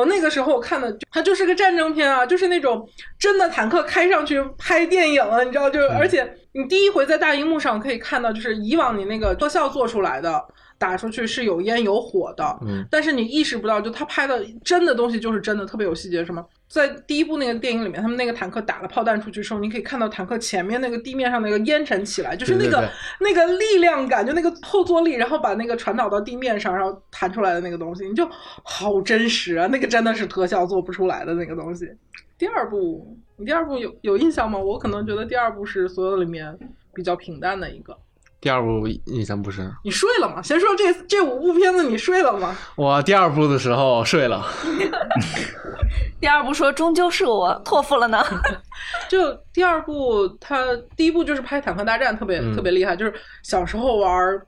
[0.00, 2.86] 哦，那个时候我看的，它就是个战争片啊，就是那种
[3.18, 10.44] 真的坦克开上去拍电影了，你知道，就是而且你第一回在大荧幕上可以看到，就是以往你那个特效做出来的。
[10.78, 16.22] 打出去是有烟有火的，嗯，但是你意识不到，就他拍的真的东西就是真的，特别有细节。
[16.22, 22.86] 什么，在第一部那个电影里面，他们那个坦克打了炮弹出去的时候，你可以看到坦克前面那个地面上那个烟尘起来，就是那个
[23.20, 28.28] 那个力量感，就那个后坐力，然后把那个传导到地面上，然后弹出来的那个东西，你就
[28.62, 29.66] 好真实啊！
[29.68, 31.88] 那个真的是特效做不出来的那个东西。
[32.36, 34.58] 第二部，你第二部有有印象吗？
[34.58, 36.56] 我可能觉得第二部是所有里面
[36.94, 37.96] 比较平淡的一个。
[38.40, 39.70] 第二部印象不深。
[39.82, 40.40] 你睡了吗？
[40.42, 42.56] 先说这这五部片子，你睡了吗？
[42.76, 44.44] 我第二部的时候睡了
[46.20, 48.22] 第二部说终究是我托付了呢。
[49.08, 50.64] 就第二部，他
[50.96, 53.12] 第一部就是拍《坦克大战》，特别、嗯特别厉害，就是
[53.42, 54.40] 小时候玩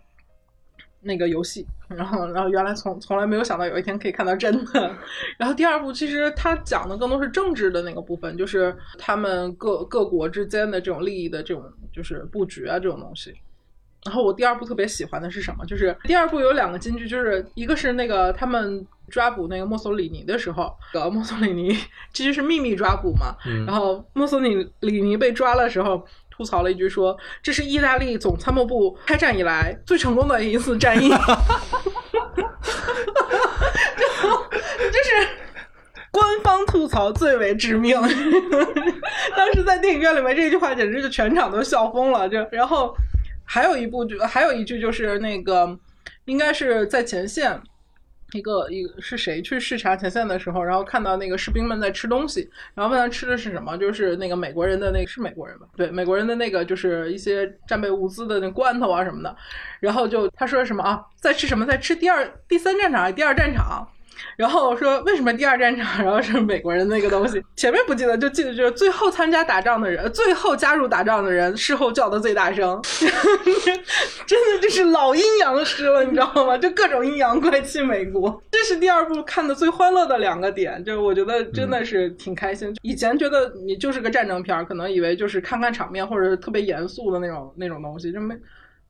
[1.01, 4.97] 那个游戏，然后然后原来从从来没有想到有一天可以看到真的。
[5.39, 13.35] 然后第二部其实他讲的更多是政治的那个部分，就是他们各各国之间的这种利益的这种就是布局啊这种东西。
[14.05, 15.67] 然后我第二部特别喜欢的是什么？
[15.67, 21.77] 就是第二部有两个金句，就是一个是那个他们抓捕那个墨索里尼的时候，呃，墨索里尼
[22.15, 26.07] 其实是秘密抓捕嘛，嗯然后墨索里里尼被抓的时候，
[26.39, 31.11] 吐槽了一句说：“这是意大利总参谋部开战以来最成功的一次战役。
[31.11, 31.17] ”就
[35.03, 35.29] 是
[36.13, 38.01] 官方吐槽最为致命。
[39.37, 42.29] 当时在电影院里面，这句话简直就全场都笑疯了。
[42.29, 42.95] 就然后
[43.45, 45.77] 还有一部就还有一句就是那个
[46.27, 47.61] 应该是在前线。
[48.33, 55.67] 一个一个是谁去视察前线的时候，然后看到那个士兵们在吃东西，然后问他吃的是什么，就是那个美国人的那个是美国人吧？
[55.77, 59.35] 对，美国人的那个就是一些战备物资的那罐头啊什么的，
[59.81, 63.89] 然后就他说什么啊，在吃什么，在吃第二第三战场还是第二战场？
[64.37, 72.81] 然后说为什么第二战场，然后是美国人那个东西，前面不记得，就记得就是最后参加打仗的人，最后加入打仗的人，事后叫的最大声，
[74.27, 76.57] 真的就是老阴阳师了，你知道吗？
[76.57, 82.75] 就各种阴阳怪气美国，这是第二部看的最欢乐的两个点，就是我觉得真的是挺开心。
[82.83, 88.35] 以前觉得你就是个战争片儿，可能以为就是看看场面或者是特别严肃的那种那种东西，就没。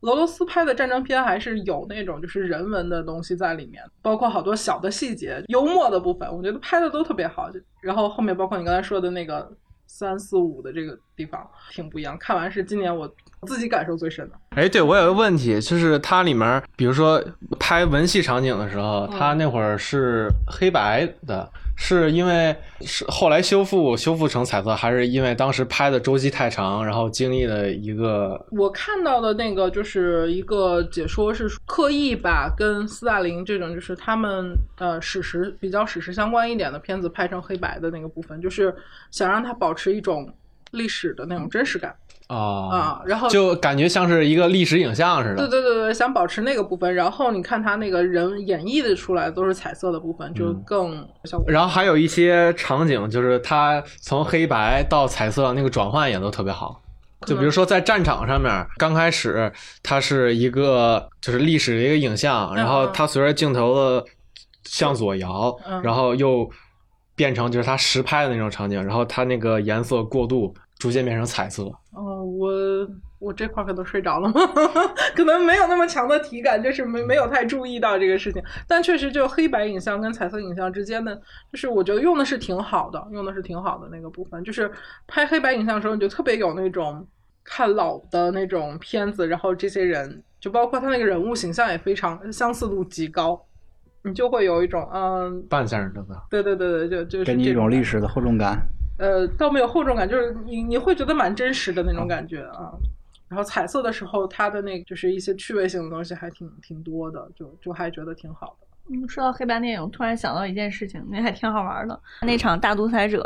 [0.02, 7.50] 俄罗斯拍的战争片还是有那种就是人文的东西在里面，包括好多小的细节、幽默的部分，我觉得拍的都特别好。
[7.50, 9.50] 就然后后面包括你刚才说的那个
[9.86, 13.12] 三四五的这个地方挺不一样，看完是今年我
[13.46, 14.36] 自己感受最深的。
[14.50, 17.22] 哎，对我有个问题，就是它里面，比如说
[17.58, 38.74] 拍文戏场景的时候，它那会儿是黑白的，是因为是后来修复修复成彩色，还是因为当时拍的周期太长，然后经历了一个我看到的那个就是一个解说是刻意把跟斯大林这种就是他们呃史实比较史实相关一点的片子拍成黑白的那个部分，就是
[39.12, 40.28] 想让它保持一种
[40.72, 41.94] 历史的那种真实感。
[42.28, 42.36] 啊
[42.70, 45.36] 啊，然后就感觉像是一个历史影像似的。
[45.36, 51.50] 对对对对，想保持那个部分，然后你看他那个人演绎的出来都是彩色的部分，就更效果。
[51.50, 56.82] 然后还有一些场景，就是它从黑白到彩色那个转换也都特别好。
[57.26, 59.52] 就比如说在战场上面，刚开始
[59.82, 64.04] 它是一个就是历史的一个影像，然后它随着镜头的
[64.64, 66.48] 向左摇，嗯然后又
[67.16, 71.64] 变成就是它实拍的那种场景，然后它那个颜色过渡逐渐变成彩色。
[71.92, 72.50] 哦，我
[73.18, 74.34] 我这块儿可能睡着了吗？
[75.16, 78.40] 可能没有那么强的体感，就是没没有太注意到这个事情。
[78.68, 81.14] 但确实，就黑白影像跟彩色影像之间的，
[81.50, 84.42] 就是我觉得用的是挺好的，用的是挺好的那个部分。
[84.44, 84.70] 就是
[85.08, 87.04] 拍黑白影像的时候，你就特别有那种
[87.42, 93.44] 看老的那种片子，然后这些人，就包括他那个人物形象也非常相似度极高，
[94.04, 98.64] 你就会有一种嗯，半先生真的，对对对对，就就是给你一这种历史的厚重感。
[98.98, 102.72] 呃，倒没有厚重感，就是你你会觉得蛮真实的那种感觉啊。
[103.28, 108.66] 然后彩色的时候，它的那就是一些趣味性的东西还挺挺多的，就就还觉得挺好的。
[108.90, 111.98] 嗯，说到黑白电影，突然想到一件事情，那还挺好玩的。
[112.22, 113.22] 那场《大独裁者》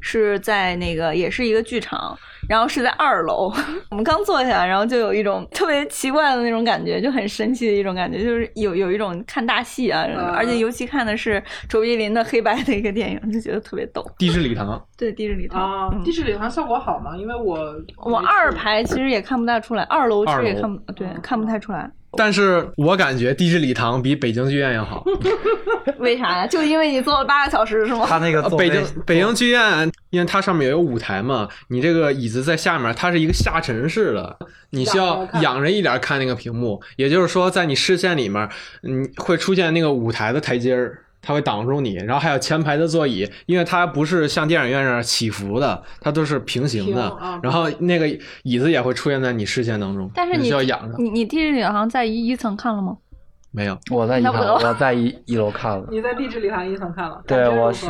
[0.00, 2.16] 是在那个也是一个剧场，
[2.48, 3.52] 然后是在二楼。
[3.90, 14.04] 我们刚坐下，然后就有一种特别奇怪的那种感觉，就很神奇的一种感觉，就是有有一种看大戏啊，嗯而且尤其看的是卓别林的黑白的一个电影，就觉得特别逗。
[14.18, 14.80] 地质礼堂。
[14.96, 15.60] 对，地质礼堂。
[15.60, 17.16] 啊，嗯地质礼堂效果好吗？
[17.16, 17.58] 因为我
[17.96, 21.90] 我二排其实也看不大出来，二楼其实也看不对，看不太出来。
[22.16, 25.04] 但是我感觉地质礼堂比北京剧院要好。
[25.98, 26.46] 为啥呀？
[26.46, 28.06] 就因为你坐了八个小时是吗？
[28.08, 34.36] 他那个北京北京剧院，因为它上面有个舞台嘛，你这个椅子在下面，它是一个下沉式的，
[34.70, 36.80] 你需要仰着看仰着一点看那个屏幕。
[36.96, 38.48] 也就是说，在你视线里面，
[38.82, 41.94] 嗯，会出现那个舞台的台阶儿，它会挡住你。
[41.94, 47.08] 然后还有前排的座椅，因为它不是像电影院那样起伏的，它都是平行的。
[47.10, 48.08] 啊然后那个
[48.42, 50.96] 椅子也会出现在你视线当中，你但是你需要仰着。
[50.98, 52.96] 你你地质领航在一一层看了吗？
[53.52, 57.86] 没有，我在一那不楼，我在一一楼看了，你在地质领航一层看了，对我是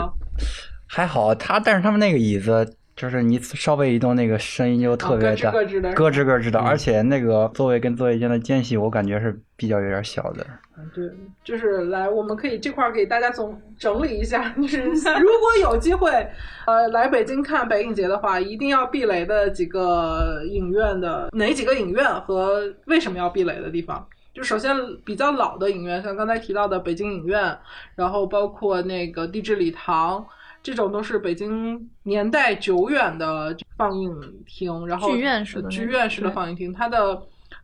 [0.87, 1.35] 还好。
[1.35, 10.47] 他但是他们那个椅子，就是你稍微一动，那个声音就特别咯吱大，咯吱的咯吱咯吱的，嗯而且那个座位跟座位间的间隙，我感觉是比较有点小的。
[10.77, 11.11] 嗯对，
[11.43, 16.11] 就是来，我们可以这块儿给大家总整理一下， 就是如果有机会，
[16.67, 24.07] 呃，来北京看北影节的话，一定要避雷的几个影院的哪几个影院和为什么要避雷的地方。
[24.33, 27.57] 就首先比较老的影院，像刚才提到的北京影院，
[27.95, 30.25] 然后包括那个地质礼堂，
[30.63, 34.15] 这种都是北京年代久远的放映
[34.47, 37.23] 厅，然后剧院式的剧院式的放映厅，它的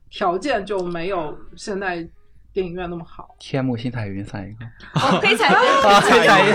[0.09, 2.09] 条件就没有现在
[2.57, 3.37] 电影院那么好。
[3.39, 5.57] 天幕新彩云算一个，哦， 黑彩云。
[5.87, 6.55] 啊，黑彩云，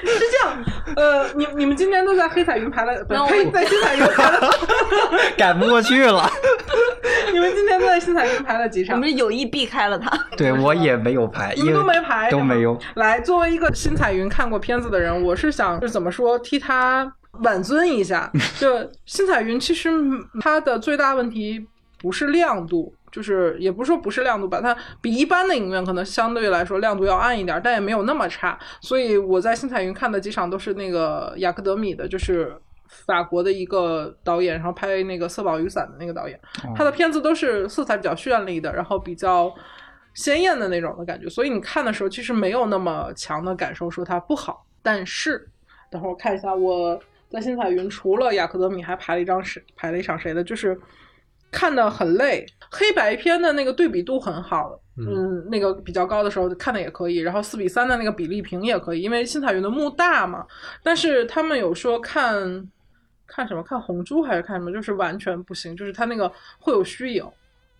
[0.00, 0.64] 是这样，
[0.96, 4.50] 呃，你你们今天都在黑彩云排了，不呸，在新彩云排了，
[5.38, 6.28] 赶不过去了。
[7.32, 8.98] 你们今天都在新彩云排了几我场？
[8.98, 10.10] 们有意避开了它。
[10.36, 12.76] 对我也没有排，你们都没排，都没有。
[12.94, 17.12] 来，作为一个新彩云看过片子的人，我是想是怎么说，替他
[17.44, 18.28] 挽尊一下。
[18.58, 19.88] 就新彩云，其实
[20.40, 21.64] 它的最大问题
[22.00, 22.92] 不是亮度。
[23.12, 28.58] 就是也不是说不是亮度吧，它比一般的影院可能相对来说亮度要暗一点，但也没有那么差。
[28.80, 32.56] 所以我在星彩云看的几场都是那个雅克德米的，就是
[32.88, 36.40] 法国的一个导演，然后拍那个《色宝雨伞》的那个导演，
[36.74, 39.54] 他的片子都是色彩比较绚丽的，然后比较
[40.14, 44.66] 鲜艳的那种的感觉，所以你看的时候其实没有那么强的感受说它不好。
[44.82, 45.48] 但是，
[45.90, 46.98] 等会儿我看一下我
[47.30, 50.78] 在星彩云除了雅克德米还排了一张谁排了一场谁的，就是
[51.52, 52.44] 看的很累。
[52.74, 60.46] 黑白片的那个对比度很好，嗯，那个比较高的时候看的也可以，然后四比三的那个比例屏也可以，因为新彩云的幕大嘛。
[60.82, 62.66] 但是他们有说看
[63.26, 67.22] 看什么看红珠还是看什么，就是完全不行，就是它那个会有虚影，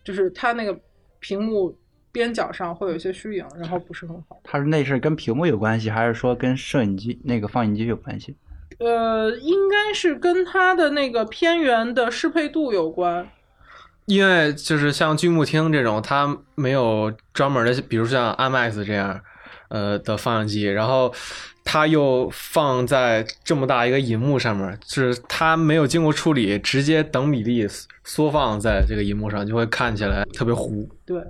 [0.03, 0.79] 就是它那个
[1.19, 1.75] 屏幕
[2.11, 4.39] 边角上会有一些虚影，然后不是很好。
[4.43, 8.35] 它是那是跟屏幕有关系，还是说跟摄影机那个放映机有关系？
[8.77, 13.27] 呃，应该是跟它的那个片源的适配度有关。
[14.05, 19.19] 因为就是像剧目厅这种，它没有专门的，比如像 IMAX 这样，
[19.69, 21.13] 呃的放映机，然后
[21.63, 27.67] 它又放在这么大一个银幕上面，就是它没有经过处理，直接等比例
[28.03, 30.89] 缩放在这个银幕上，就会看起来特别糊。
[31.05, 31.21] 对，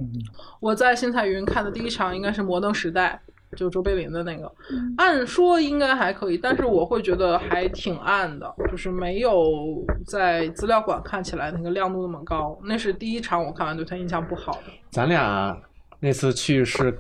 [0.59, 3.21] 我在新彩云看的第一场应该是《摩登时代》。
[3.54, 4.51] 就周贝林的那个，
[4.97, 12.58] 按说应该还可以，但是我会觉得还挺暗的，就是没有在资料馆看起来那个亮度那么高。
[12.64, 14.74] 那是第一场我看完对他印象不好的。
[14.89, 15.58] 咱俩
[15.99, 16.97] 那次去是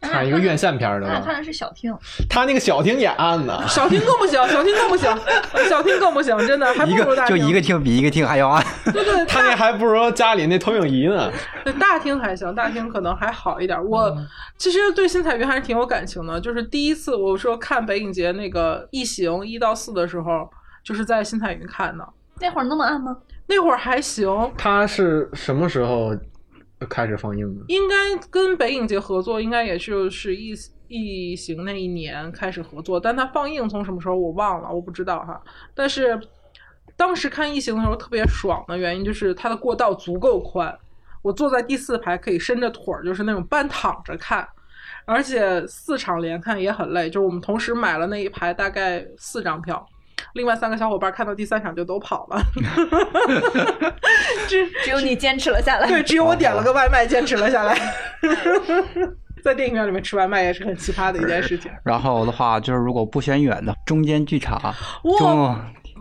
[0.00, 1.20] 看一个院线片的吧？
[1.24, 1.92] 看的是小厅，
[2.28, 3.62] 他那个小厅也暗呢。
[3.66, 5.18] 小厅更不行，小厅更不行，
[5.68, 7.36] 小厅更不行，真的还不如大厅。
[7.36, 8.64] 就一个厅比一个厅还要暗。
[8.84, 11.30] 对对， 他那还不如家里那投影仪呢。
[11.64, 13.82] 对，大厅还行，大厅可能还好一点。
[13.84, 14.16] 我
[14.56, 20.48] 其实对新彩云还是挺有感情的，就是第一次我说看北影节那个《异形》一到四的时候，
[20.84, 22.06] 就是在新彩云看的。
[22.40, 23.16] 那会儿那么暗吗？
[23.48, 24.28] 那会儿还行。
[24.58, 26.14] 他是什么时候？
[26.90, 27.94] 开始放映的，应该
[28.30, 30.54] 跟北影节合作，应该也就是异
[30.88, 35.42] 异形那一年开始合作，但它放映从什么时候我忘了，我不知道哈。
[35.74, 36.20] 但是
[36.96, 40.78] 当时看异形的时候特别爽的原因就是它的过道足够宽，
[41.22, 44.46] 我坐在第四排可以伸着腿儿，就是那种半躺着看，
[45.06, 49.84] 而且四场连看也很累，就是我们同时买了那一排大概四张票。
[50.36, 52.38] 另外三个小伙伴看到第三场就都跑了，
[54.46, 55.88] 只只有你坚持了下来。
[55.88, 57.74] 对，只有我点了个外卖坚持了下来。
[59.42, 61.70] 在电影院里面吃外卖也是很奇葩的一件事情。
[61.82, 64.74] 然后的话，就是如果不选远的中间剧场，哇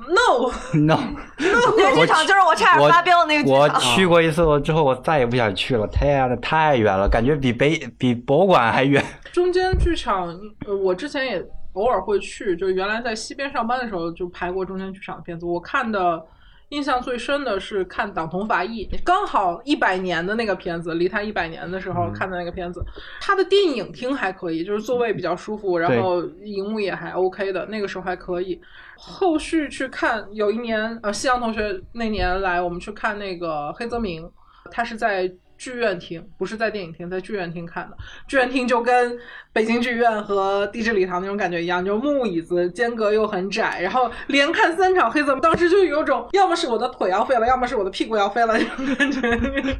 [0.09, 0.99] ，no no，
[1.37, 3.59] 那剧场就是我差点发飙的那个剧场。
[3.59, 9.01] 我去过一次，我之后我再也不想去了，太的太远了，感觉比北比博物馆还远。
[9.31, 10.27] 中间剧场，
[10.67, 11.41] 呃，我之前也。
[11.75, 15.45] 偶尔会去，就是原来在西边上班的时候就拍过中间剧场的片子。
[15.45, 16.25] 我看的
[16.69, 22.83] 印象最深的是看《党同伐异》，刚好一百年的那个片子，离他一百年的时候看的那个片子。
[23.21, 28.59] 他的电影厅还可以，就是座位比较舒服，然后荧幕也还 OK 的，那个时候还可以。
[28.97, 34.29] 后续去看，有一年呃，夕阳同学那年来，我们去看那个黑泽明，
[34.71, 35.31] 他是在。
[35.57, 37.97] 剧院厅不是在电影厅，在剧院厅看的。
[38.27, 39.17] 剧院厅就跟
[39.53, 49.21] 北京剧院和地质礼堂那种感觉一样，就木椅子，间隔又很窄，然后连看三场黑色，当时就有种要么是我的腿要废了，要么是我的屁股要废了这种感觉。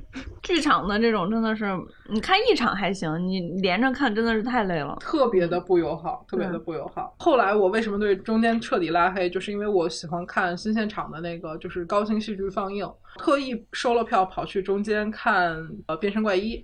[0.43, 1.65] 剧场的这种真的是，
[2.07, 7.15] 你看一场还行，你连着看真的是太累了，特别的不友好，特别的不友好。
[7.17, 15.55] 后来我为什么对中间彻底拉黑，就是因为我喜欢看新现场的那个，就是高清戏剧放映，特意收了票跑去中间看
[15.87, 16.57] 呃《变身怪医》。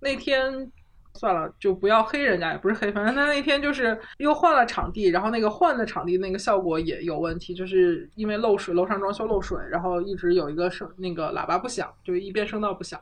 [0.00, 0.70] 那天
[1.14, 13.00] 算了，就不要黑人家，也不是黑，反正他那天就是又换了场地，然后那个换的场地那个效果也有问题，就是因为漏水，楼上装修漏水，然后一直有一个声那个喇叭不响，就一边声道不响。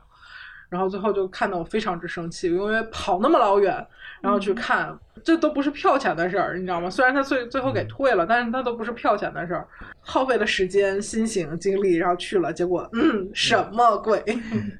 [0.69, 3.85] 然后最后就看得我非常之生气，因为跑那么老远，
[4.21, 6.87] 然后去看，这都不是票钱的事儿，你知道吗？
[6.87, 9.67] 虽然他最最后给退了，但是他都不是票钱的事儿，
[9.99, 14.23] 耗费了时间、心情、精力，然后去了，结果嗯，什么鬼？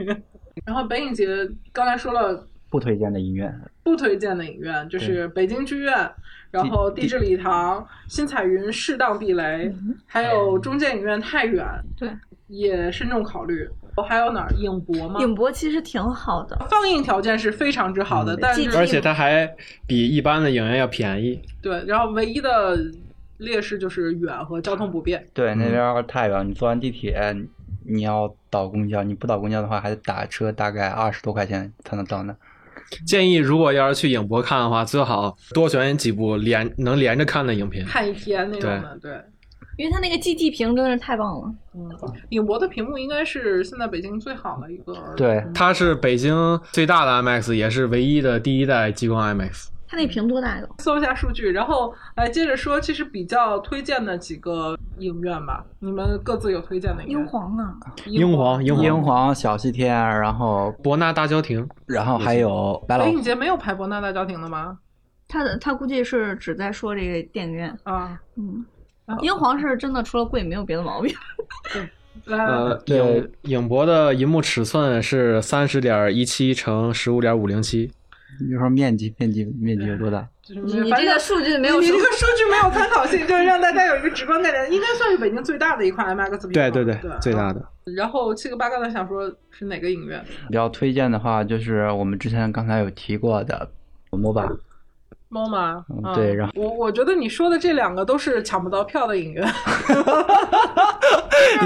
[0.63, 1.27] 然后北影节
[1.73, 3.51] 刚才说了不推荐的影院，
[3.83, 6.11] 不推荐的影院就是北京剧院，
[6.51, 9.73] 然后地质礼堂、新彩云适当避雷，
[10.05, 11.65] 还有中建影院太远，
[11.97, 12.07] 对，
[12.45, 13.67] 也慎重考虑。
[14.01, 14.49] 还有哪儿？
[14.57, 15.19] 影博吗？
[15.21, 19.49] 影博其实挺好的，放映条件是非常之好的，但是而且它还
[19.87, 21.41] 比一般的影院要便宜。
[21.61, 22.77] 对，然后唯一的
[23.37, 25.25] 劣势就是远和交通不便。
[25.33, 27.35] 对，那边太远，你坐完地铁，
[27.87, 32.35] 你要倒公交，你不倒公交的话，还得打车，大概二十多块钱才能到那。
[33.05, 39.11] 建议如果要是去影博看的话，最好多选几部连能连着看的影片，看一天那种的，对。
[39.78, 41.89] 因为它那个 G T 屏真的是太棒了，嗯，
[42.30, 49.67] 影博的屏幕应该是现在北京最好的一个，对，它是北京最大的 IMAX，也是唯一的第一代激光 IMAX。
[49.88, 50.63] 它那屏多大呀？
[50.80, 57.19] 搜一下数据，然后来接着说，其实比较推荐的几个影院吧，你们各自有推荐的影院？
[57.19, 64.80] 英皇啊，英皇英英皇、小西天，然后博纳大郊亭，然后还有白老北影节没有排博纳大郊亭的吗？
[65.28, 67.78] 他的他估计是只在说这个电影院。
[67.84, 68.65] 啊，嗯
[69.21, 71.13] 英皇是真的除了贵没有别的毛病。
[72.25, 77.91] 来，呃，对影影博的银幕尺寸是三十点一七乘十五点五零七，
[78.41, 80.27] 你就说面积面积面积有多大？
[80.41, 86.51] 就是你反正这个数据没有你这个数据没有参考性，就是让大家有一个直观概念，应该算是北京最大的一块 IMAX。
[86.51, 87.63] 对对对对，最大的。
[87.95, 90.23] 然后七个八刚才想说是哪个影院？
[90.47, 93.69] 比较推荐的话，就是我们之前刚才有提过的
[94.11, 94.57] MOBA，
[95.30, 95.86] 猫吗？
[96.13, 99.47] 对然后我我觉得你说的这两个都是抢不到票的影院。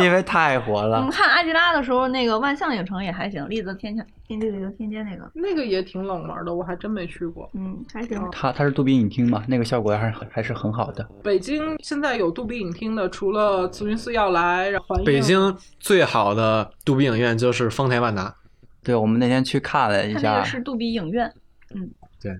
[0.01, 1.12] 因为太火了我们。
[1.12, 7.49] 看阿基拉的时候，那个万象影城也还行，丽泽天桥、天地丽泽天街那个，那个也挺冷门的，我还真没去过。
[7.53, 8.22] 嗯，还行。
[8.32, 11.07] 它它是杜比影厅嘛，那个效果还是很还是很好的。
[11.24, 18.36] 北京现在有杜比影厅的，除了慈云寺要来，然后北京最好的杜比影院就是丰台万达，
[18.84, 21.32] 对，我们那天去看了一下它那个，是杜比影院，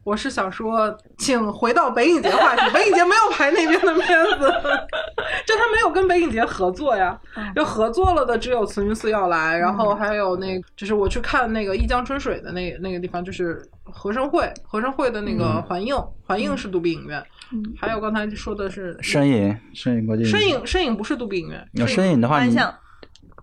[0.04, 2.62] 我是想说，请回到北影节话题。
[2.74, 4.52] 北影节没有拍那边的片子，
[5.46, 7.20] 就他没有跟北影节合作呀。
[7.36, 17.22] 嗯就合作了的只有慈云寺要来，然后还有那，就是我去看那个一江春水的那那个地方，就是和生汇，和生汇的那个环映，环映是杜比影院。
[17.52, 22.74] 嗯还有刚才说的是深影深影国际深影，深影不是杜比影院，有深影的话，你万象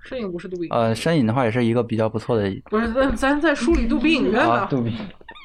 [0.03, 0.79] 深影不是杜比影院。
[0.79, 4.53] 呃深影的话也是一个比较不错的不是，咱咱在梳理杜比影院呢。
[4.53, 4.97] 啊，杜比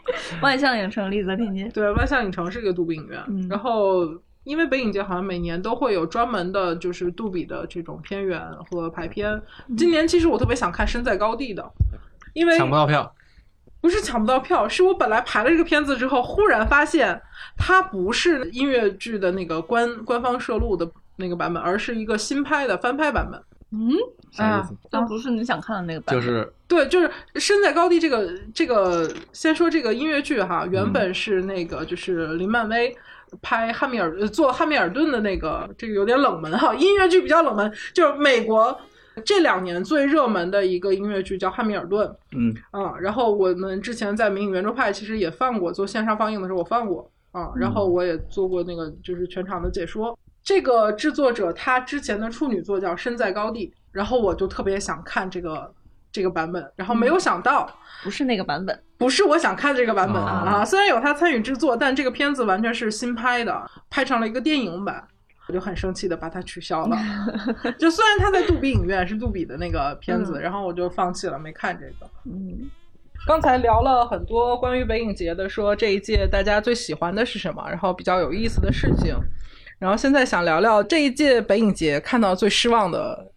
[0.41, 1.69] 万象影城丽泽天街。
[1.73, 4.07] 对，万象影城是一个杜比影院，嗯然后
[4.43, 9.31] 因为北影节好像每年都会有专门的，就是杜比的这种片源和排片。
[9.67, 11.63] 嗯今年其实我特别想看《身在高地》的，
[12.33, 13.13] 因为抢不到票。
[13.79, 17.19] 不是抢不到票，是我本来排了这个片子之后，忽然发现
[17.57, 23.41] 它不是音乐剧的那个官官方摄录的那个版本，而是一个新拍的翻拍版本。
[23.73, 23.91] 嗯，
[24.31, 24.75] 啥意思？
[24.91, 26.15] 那不是你想看的那个版本。
[26.15, 27.07] 就是对，就是
[27.39, 32.93] 《身在高地》这个这个，先说这个音乐剧哈，原本是那个就是林漫威
[33.41, 38.77] 拍汉密尔呃做汉密尔顿的那个，这个有点冷门哈，音乐剧比较冷门，就是美国
[39.23, 50.17] 这两年最热门的一个音乐剧叫《汉密尔顿》嗯啊，然后我们之前在《明影圆桌派》其实也放过，做线上放映的时候我放过啊，然后我也做过那个就是全场的解说。
[50.43, 55.73] 这个制作者他之前的处女作叫《身在高地》，然后我就特别想看这个
[56.11, 57.69] 这个版本，然后没有想到。
[58.03, 58.83] 不是那个版本。
[58.97, 65.07] 不是我想看这个版本啊啊，虽然有他参与制作，但这个片子完全是新拍的，拍成了一个电影版，
[65.47, 66.97] 我就很生气的把它取消了。
[67.79, 72.09] 就虽然他在杜比影院是杜比的那个片子，嗯然后我就放弃了，没看这个。
[72.25, 72.69] 嗯，
[73.25, 79.15] 刚才聊了很多关于北影节的，说这一届大家最喜欢的是什么，然后比较有意思的事情，
[79.81, 83.31] 然后现在想聊聊这一届北影节看到最失望的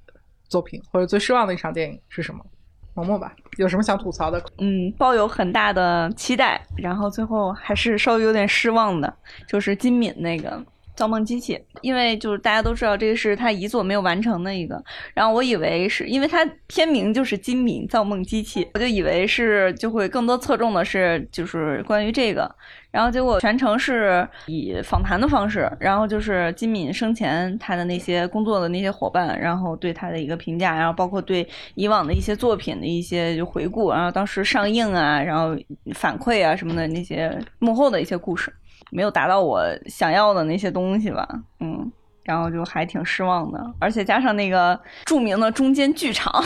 [0.47, 2.45] 作品或者最失望的一场电影是什么？
[2.93, 4.39] 萌萌吧，有什么想吐槽的？
[4.59, 9.11] 嗯，抱有很大的期待，然后最后还是稍微有点失望的，
[9.49, 10.51] 就是金敏那个
[10.95, 14.83] 《造梦机器》，因为就是大家都知道这个是他遗作没有完成的一个，
[15.13, 22.49] 然后我以为是因为它片名就是《金敏造梦机器》，我就以为是就会更多侧重的是就是关于这个，
[22.91, 35.57] 然后结果全程是以访谈的方式，然后就是金敏生前他的那些工作的那些伙伴，然后对他的一个评价，然后包括对以往的一些作品的一些就回顾，然后当时上映啊，然后
[35.95, 38.53] 反馈啊什么的那些幕后的一些故事，
[38.91, 41.29] 没有达到我想要的那些东西吧，
[41.61, 41.91] 嗯。
[42.27, 46.43] 然后就还挺失望的，而且加上那个著名的中间剧场，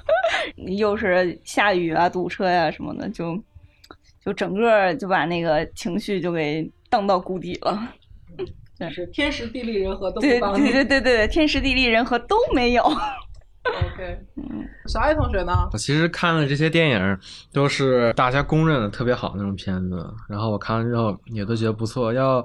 [0.78, 3.38] 又是下雨啊、堵车呀、什么的，就
[4.24, 7.86] 就整个就把那个情绪就给荡到谷底了。
[8.90, 12.82] 是天时地利人和都不对对对对对，天时地利人和都没有。
[13.62, 15.68] OK，嗯小爱同学呢？
[15.72, 17.18] 我其实看的这些电影
[17.52, 22.12] 都是大家公认的特别好那种片子，然后我看完之后也都觉得不错。
[22.12, 22.44] 要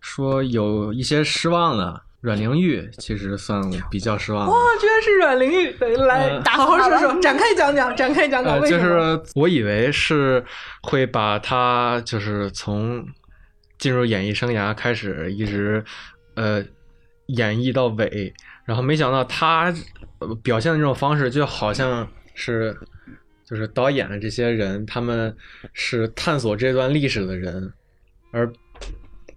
[0.00, 4.52] 说有一些失望的，阮玲玉其实算比较失望的。
[4.52, 5.72] 哇，居然是阮玲玉！
[5.72, 9.22] 对，来呃好好说说，展开讲讲，展开讲讲就什么？
[9.24, 10.42] 是我以为是
[10.82, 13.06] 会把她就是从
[13.78, 15.84] 进入演艺生涯开始一直
[16.34, 16.64] 呃
[17.26, 18.32] 演绎到尾，
[18.68, 19.74] 然后没想到他
[20.42, 22.76] 表现的这种方式就好像是
[23.42, 25.34] 就是导演的这些人他们
[25.72, 27.72] 是探索这段历史的人，
[28.30, 28.52] 而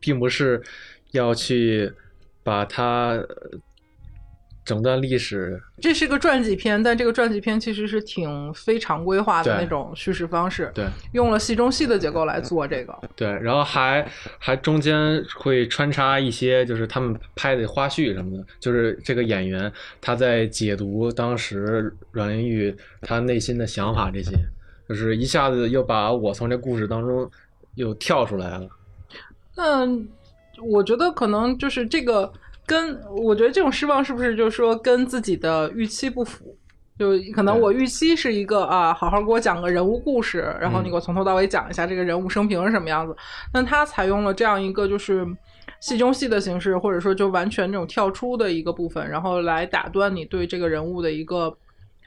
[0.02, 0.62] 并不是
[1.12, 1.90] 要去
[2.44, 3.24] 把它
[4.72, 12.98] 整段历史，这是个传记片，但这个传记片其实是挺非常规化的那种叙事方式，对用了戏中戏的结构来做这个。
[13.14, 14.10] 对，然后还
[14.40, 19.70] 还中间会穿插一些就是他们拍的花絮什么的，就是这个演员
[20.00, 24.32] 他在解读当时阮玲玉他内心的想法，这些
[24.88, 27.30] 就是一下子又把我从这故事当中
[27.76, 28.70] 又跳出来了。
[29.54, 29.86] 那
[30.64, 32.32] 我觉得可能就是这个
[32.72, 36.56] 跟我觉得这种失望是不是就是说跟自己的预期不符？
[36.98, 43.14] 就可能我预期是一个啊，好好给我讲个人物故事，然后你嗯给我从头到尾讲一下这个人物生平是什么样子。
[43.52, 45.28] 但他采用了这样一个就是
[45.82, 51.54] 戏中戏的形式，或者说就完全这种跳出的一个部分，然后来打断你对这个人物的一个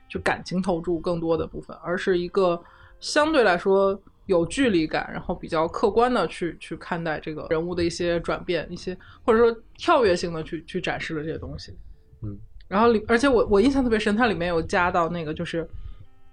[0.09, 2.59] 就感情投注更多的部分，而是一个
[3.01, 11.73] 相对来说有距离感，然后比较客观的去去看待这个人物的一些转变，一些或者说跳跃性的去去展示了这些东西。
[12.23, 15.69] 嗯，然后里而且我我印象特别深，它里面有加到那个就是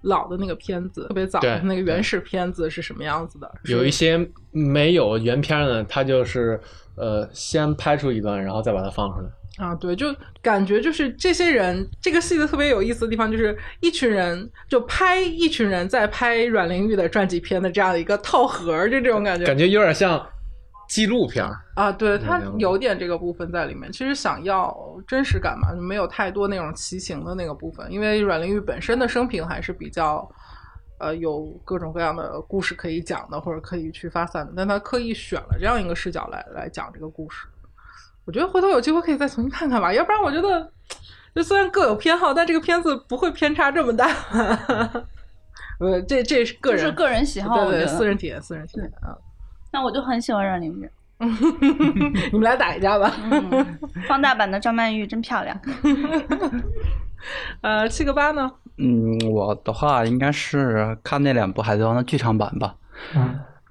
[0.03, 3.51] 老的那个片子，特别早的那个原始片子是什么样子的？
[3.65, 6.59] 有一些没有原片的，它就是
[6.95, 9.29] 呃先拍出一段，然后再把它放出来。
[9.57, 10.07] 啊，对，就
[10.41, 19.45] 感觉就是这些人，这个戏的特别有意思的地方，就是一群人就拍一群人在拍阮玲玉的传记片的这样的一个套盒儿，就这种感觉。
[19.45, 20.25] 感觉有点像
[20.89, 21.53] 纪录片儿。
[21.75, 23.91] 啊，对，它有点这个部分在里面。
[23.91, 24.75] 其实想要
[25.07, 30.27] 真实感嘛，就没有太多那种奇行的那个部分，因为阮玲玉本身的生平还是比较。
[31.03, 37.47] 呃，有各种各样的故事可以讲的，或者可以去发散的，但他刻意选了这样一个视角来来讲这个故事。
[38.25, 40.71] 我觉得回头有机会可以再重新看看吧，要不然我觉得，
[41.35, 44.07] 就虽然各有偏好，但这个片子不会偏差这么大。
[45.79, 49.17] 呃，这这是个人就是个人喜好，对对，私人体验，私人体验啊。
[49.73, 50.89] 那我就很喜欢阮玲玉，
[52.31, 53.11] 你们俩打一架吧。
[53.31, 55.59] 嗯，放大版的张曼玉真漂亮。
[57.61, 58.51] 呃，七个八呢？
[58.77, 62.75] 嗯，我的话应该是看那两部《海贼王》的剧场版吧。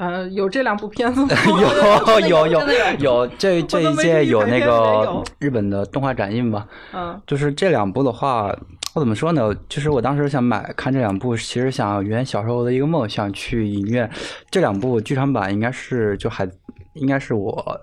[0.01, 1.29] 呃，有这两部片子吗？
[2.27, 2.61] 有有有
[2.99, 6.67] 有，这这一届有那个日本的动画展映吧。
[6.95, 8.47] 嗯就是这两部的话，
[8.95, 9.55] 我怎么说呢？
[9.69, 14.11] 就是我当时想买看这两部，其实想圆小时候的一个梦，想去影院。
[14.51, 16.49] 这两部剧场版应该是就还
[16.95, 17.79] 应该是我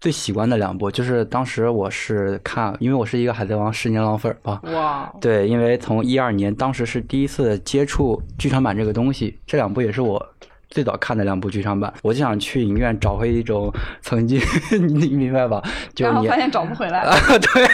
[0.00, 0.90] 最喜欢的两部。
[0.90, 4.58] 就是当时我是看，因为我是一个海贼王十年老粉儿吧。
[4.72, 10.26] 哇，对，因为从一二年，当时是第一次接触剧场版这个东西，这两部也是我
[10.72, 13.70] 最早看的两部剧场版，我就想去影院找回一种
[14.00, 14.40] 曾经，
[14.88, 15.62] 你明白吧？
[15.94, 17.14] 就你然后发现找不回来了。
[17.38, 17.68] 对，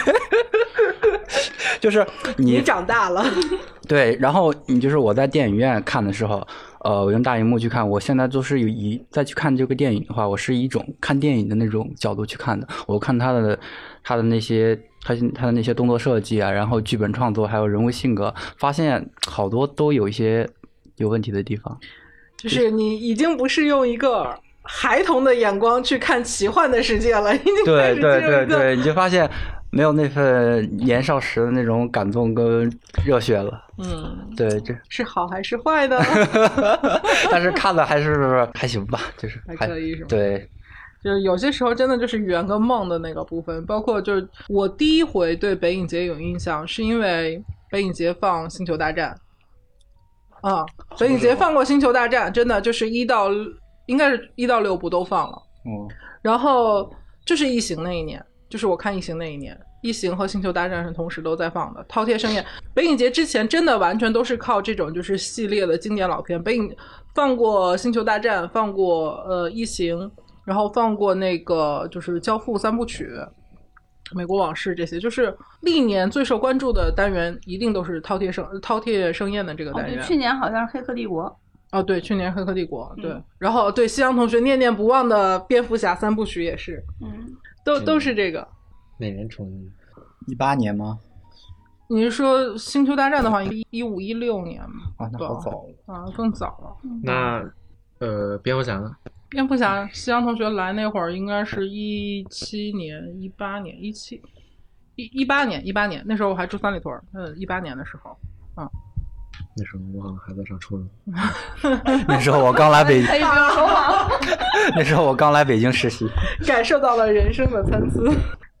[1.79, 3.25] 就是你你长大了。
[3.87, 6.45] 对，然后你就是我在电影院看的时候，
[6.81, 12.67] 呃，我用大荧幕去看，我现在都是有一再去看这个电影的话，我是以一种看电影的那种角度去看的。
[12.85, 13.57] 我看他的
[14.03, 20.47] 他的那些他他的那些动作设计啊，然后剧本创作还有人物性格，发现好多都有一些
[20.97, 21.79] 有问题的地方。
[22.39, 24.33] 就是你已经不是用一个
[24.63, 29.29] 孩童的眼光去看奇幻的世界了，已经开对始对对对，你就发现
[29.71, 32.71] 没有那份年少时的那种感动跟
[33.05, 33.65] 热血了。
[33.77, 36.01] 嗯，对，这是好还是坏的？
[37.31, 40.49] 但是看的还是还行吧，就是还可以是吗对，
[41.03, 49.15] 就是有些时候真的就是圆个梦的那个部分，包括就是我第一回对北影节有印象，是因为北影节放《星球大战》
[50.41, 50.65] 啊，
[50.97, 53.29] 北影节放过《星球大战》，真的就是一到
[53.87, 55.41] 应该是一到六部都放了。
[55.65, 55.87] 嗯，
[56.21, 56.89] 然后
[57.25, 61.85] 就是异形那一年，就是我看异形那一年，异形和星球大战是同时都在放的。
[61.89, 66.41] 饕餮盛宴，北影节之前真的完全都是靠这种就是系列的经典老片。
[66.41, 66.75] 北影
[67.13, 70.09] 放过星球大战，放过呃异形，
[70.45, 73.09] 然后放过那个就是交付三部曲。
[74.13, 79.97] 美国往事这些，就是历年最受关注的单元，一定都是饕餮盛饕餮盛宴的这个哦，单元。
[79.97, 81.25] 对，去年好像是《黑客帝国》。
[81.71, 88.47] 哦，对，去年《黑客帝国》对，嗯然后对夕阳同学念念不忘的蝙蝠侠三部曲也是，嗯，都都是这个。
[88.97, 89.71] 哪年重映？
[90.27, 90.97] 一八年吗？
[91.87, 95.75] 你是说《星球大战》的话，一一五一六年吗啊，那好早了。
[95.85, 96.89] 啊，更早了。
[97.03, 97.43] 那
[97.99, 98.91] 呃，蝙蝠侠呢？
[99.29, 104.21] 蝙蝠侠西洋同学来那会儿应该是一七年、一八年、一七
[104.95, 108.17] 一一八年、一八年，那时候我还住三里屯儿，嗯，一八年的时候，
[108.57, 108.67] 嗯
[109.55, 110.89] 那时候我好像还在上初中。
[112.07, 114.09] 那时候我刚来北，可以不用说谎。
[114.75, 116.05] 那时候我刚来北京实习。
[116.45, 117.95] 感受到了人生的参差。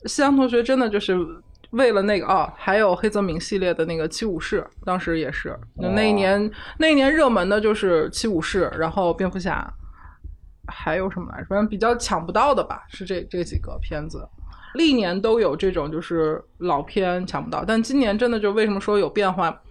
[0.05, 1.17] 西洋同学真的就是
[1.71, 9.71] 为了那个啊，还有黑泽明系列的那个七武士，当时也是，那那一年那一年热门的就是七武士，然后蝙蝠侠，
[10.69, 11.45] 还有什么来着？
[11.49, 14.27] 反正比较抢不到的吧，是这这几个片子。
[14.75, 19.61] 历年都有这种就是老片抢不到，但今年真的就为什么说有变化？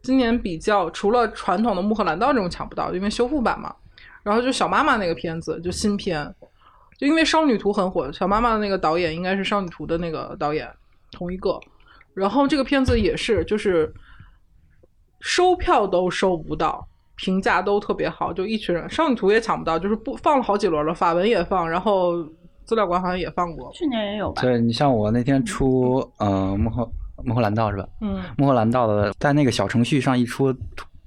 [0.00, 3.74] 今年比较除了传统的穆赫兰道这种抢不到，因为修复版嘛，
[4.22, 6.32] 然后就小妈妈那个片子就新片，
[6.98, 10.70] 就因为少女图很火，小妈妈的那个导演应该是少女图的那个导演
[11.10, 11.58] 同一个，
[12.12, 13.92] 然后这个片子也是就是
[15.20, 16.86] 收票都收不到。
[17.16, 22.24] 评价都特别好，就一群人，少女图也抢不到，就是不放了好几轮了，法文也放，然后
[22.64, 23.70] 资料馆好像也放过。
[23.72, 24.42] 去年也有吧？
[24.42, 26.90] 对你像我那天出呃幕后
[27.24, 27.88] 幕后蓝道是吧？
[28.00, 30.54] 嗯，幕后蓝道的在那个小程序上一出，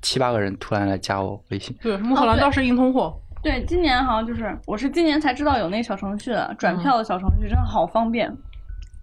[0.01, 1.75] 七八个人突然来加我微信。
[1.81, 3.13] 对，幕后蓝道是硬通货。
[3.43, 8.27] 对，今年好像就是，我是今年才知道有那小程序的，转票的小程序真的好方便。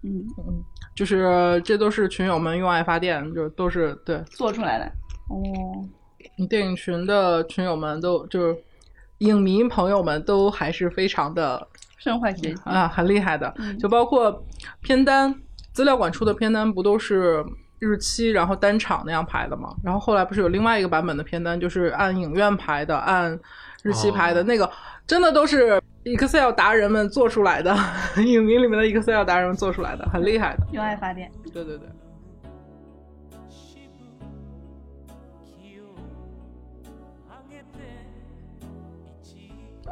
[0.03, 0.61] 嗯，嗯，
[0.95, 4.85] 就是这都是群友们用爱发电，就都是对做出来的。
[5.29, 5.39] 哦，
[6.49, 8.57] 电影群的群友们都就是
[9.19, 11.67] 影迷朋友们都还是非常的
[11.97, 12.61] 身怀绝技。
[12.63, 13.53] 啊，很厉害的。
[13.57, 14.43] 嗯就包括
[14.81, 15.33] 片单，
[15.73, 17.43] 资料馆出的片单不都是
[17.79, 19.69] 日期，然后单场那样排的吗？
[19.83, 23.39] 然后后来不是有另外一个版本的片单，就是按影院排的，按
[23.83, 24.69] 日期排的、哦那个，
[25.05, 27.75] 真的都是 Excel 达人们做出来的，
[28.23, 30.65] 影迷里面的 Excel 达人们做出来的，很厉害的。
[30.71, 31.31] 用爱发电。
[31.53, 31.87] 对对对。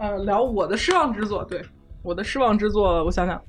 [0.04, 1.62] 呃，聊我的失望之作，对
[2.02, 3.42] 我的失望之作，我想想，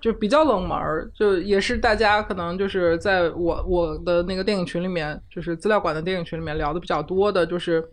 [0.00, 0.78] 就比较冷门，
[1.12, 7.82] 就也是大家可能就是在我我的那个电影群里面，就是资料馆的电影群里面聊的比较多的，就是《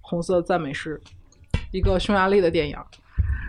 [0.00, 1.00] 红色赞美诗》，
[1.72, 2.76] 一个匈牙利的电影。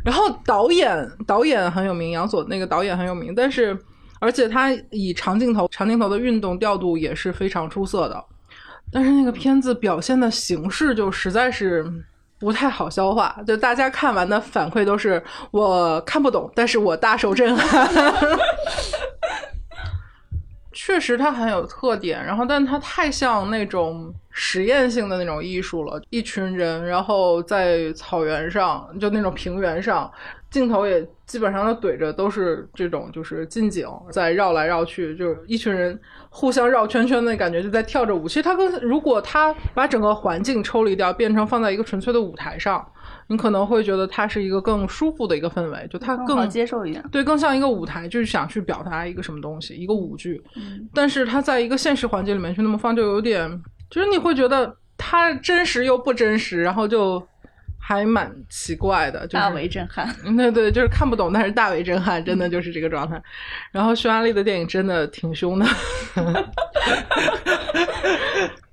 [0.04, 3.78] 然后导演导演很有名，杨索那个导演很有名，但是
[4.20, 8.26] 而且他以长镜头长镜头的运动调度也是非常出色的，
[8.92, 11.86] 但是那个片子表现的形式就实在是
[12.40, 15.22] 不太好消化，就大家看完的反馈都是
[15.52, 17.90] 我看不懂，但是我大受震撼。
[20.72, 30.10] 确实它很有特点，然后但它太像那种实验性的那种艺术了，一群人，然后在草原上，就那种平原上，
[30.50, 38.28] 镜头也基本上都怼着都是这种就是近景，在绕来绕去，就是一群人互相绕圈圈的感觉，就在跳着舞。
[38.28, 42.84] 其实它跟如果它把整个环境抽离掉，变成放在一个纯粹的舞台上，
[43.28, 47.04] 你可能会觉得它是一个更舒服的一个氛围，就它更好接受一点。
[47.12, 50.42] 对，更像一个舞台，就是想去表达一个什么东西，一个舞剧。
[50.56, 53.48] 嗯，但是它在一个现实环境里面去那么放，就有点，
[53.90, 57.22] 就是你会觉得它真实又不真实，然后就
[57.90, 60.08] 还蛮奇怪的，就是大为震撼。
[60.24, 63.20] 嗯对对，就是看不懂，但是大为震撼，真的就是这个状态。
[63.72, 65.66] 然后匈牙利的电影真的挺凶的，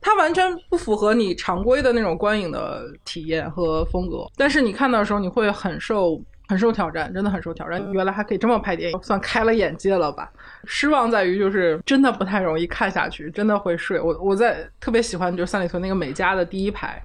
[0.03, 6.21] 它完全不符合你常规的那种观影的体验和风格，但是你看到的时候，你会很受。
[6.49, 7.85] 很受挑战，真的很受挑战。
[7.93, 10.31] 原来还可以这么拍电影，算开了眼界了吧？
[10.65, 14.01] 失望在于就是真的不太容易看下去，真的会睡。
[14.01, 17.03] 我我在特别喜欢就是三里屯那个美嘉的第一排，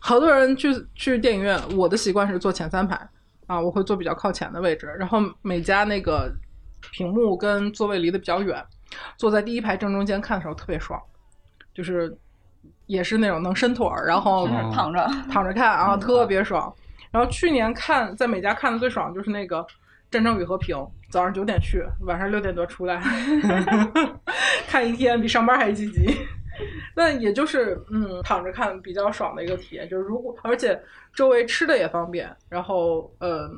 [0.00, 2.96] 好多人去去电影院，我的习惯是坐前三排
[3.46, 4.86] 啊，我会坐比较靠前的位置。
[4.98, 6.32] 然后每家那个
[6.92, 8.64] 屏幕跟座位离得比较远，
[9.16, 11.00] 坐在第一排正中间看的时候特别爽，
[11.74, 12.16] 就是
[12.86, 16.72] 也是那种能伸腿儿，然后躺着，躺着看啊，特别爽。
[17.10, 19.58] 然后去年看在美家看的最爽就是那个
[20.10, 20.76] 《战争与和平》，
[21.10, 23.00] 早上九点去，晚上六点多出来，
[24.68, 26.26] 看一天比上班还积极。
[26.94, 30.80] 那也就是嗯，躺着看比较爽的一个体验，就是如果而且
[31.12, 33.50] 周围吃的也方便，然后嗯，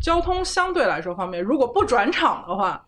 [0.00, 1.42] 交通相对来说方便。
[1.42, 2.84] 如果不转场的话，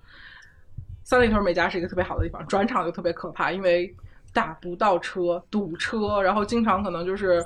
[1.04, 3.94] 三里屯美家是一个特别好的地方，转场就特别可怕，因为
[4.32, 7.44] 打不到车，堵车，然后经常可能就是。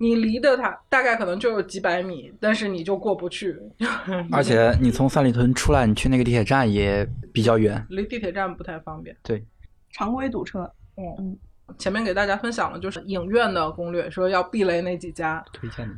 [0.00, 3.60] 你离的它大概可能就有几百米，但是你就过不去，
[4.30, 7.84] 而且你从三里屯出来，你去那个地铁站也比较远。
[7.90, 9.16] 离地铁站不太方便。
[9.24, 9.44] 对，
[9.90, 10.70] 常规堵车。
[10.96, 11.36] 嗯，
[11.76, 15.44] 前面给大家分享了就是影院的攻略，说要避雷那几家。
[15.52, 15.94] 推荐的。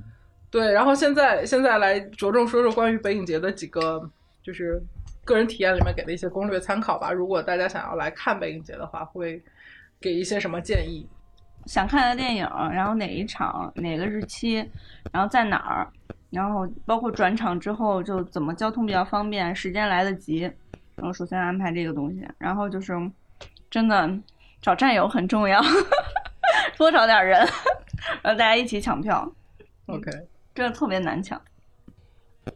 [0.50, 4.10] 对，然后现在现在来着重说说关于北影节的几个
[4.42, 4.82] 就是
[5.24, 7.12] 个人体验里面给的一些攻略参考吧。
[7.12, 9.40] 如果大家想要来看北影节的话，会
[10.00, 11.06] 给一些什么建议？
[11.66, 12.42] 想看的电影，
[12.72, 14.54] 然后哪一场、哪个日期，
[15.12, 15.86] 然后在哪儿，
[16.30, 20.40] 然后包括转场之后就怎么交通比较方便，时间来得及，
[20.96, 22.94] 然后首先安排这个东西，然后就是
[23.70, 24.10] 真的
[24.62, 25.60] 找战友很重要，
[26.76, 27.38] 多找点人，
[28.22, 29.30] 然后大家一起抢票
[29.86, 30.10] ，OK，
[30.54, 31.40] 真的特别难抢。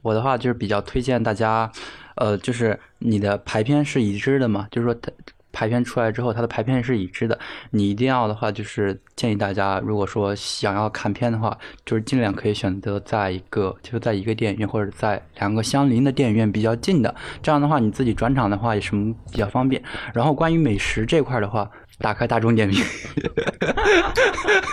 [0.03, 1.71] 我的话就是比较推荐大家，
[2.17, 5.11] 呃，就是你的排片是已知的嘛，就是说它
[5.53, 7.39] 排片出来之后，它的排片是已知的。
[7.71, 18.91] 你一定要的话，就是建议大家，如果说想要看片的话，就是尽量可以选择在一个就是在一个电影院或者在两个相邻的电影院比较近的，这样的话你自己转场的话也是
[19.31, 19.81] 比较方便。
[20.13, 22.84] 然后关于美食这块的话，打开大众点评，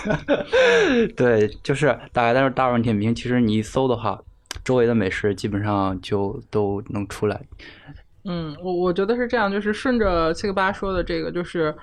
[1.16, 4.20] 对，就是打开大众大众点评，其实你一搜的话，
[4.64, 7.40] 周围的美食基本上就都能出来。
[8.26, 11.76] 嗯，我我觉得是这样，就是顺着七个八说的这个，就是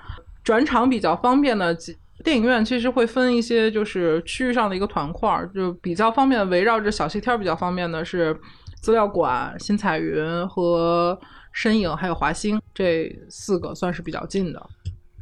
[0.43, 1.75] 转场比较方便的
[2.23, 8.37] 电影院，其实会分一些就是区域上的一个团块，就比较方便，围绕着小西天比较方便的是
[8.81, 11.17] 资料馆、新彩云和
[11.53, 14.69] 身影，还有华星这四个算是比较近的。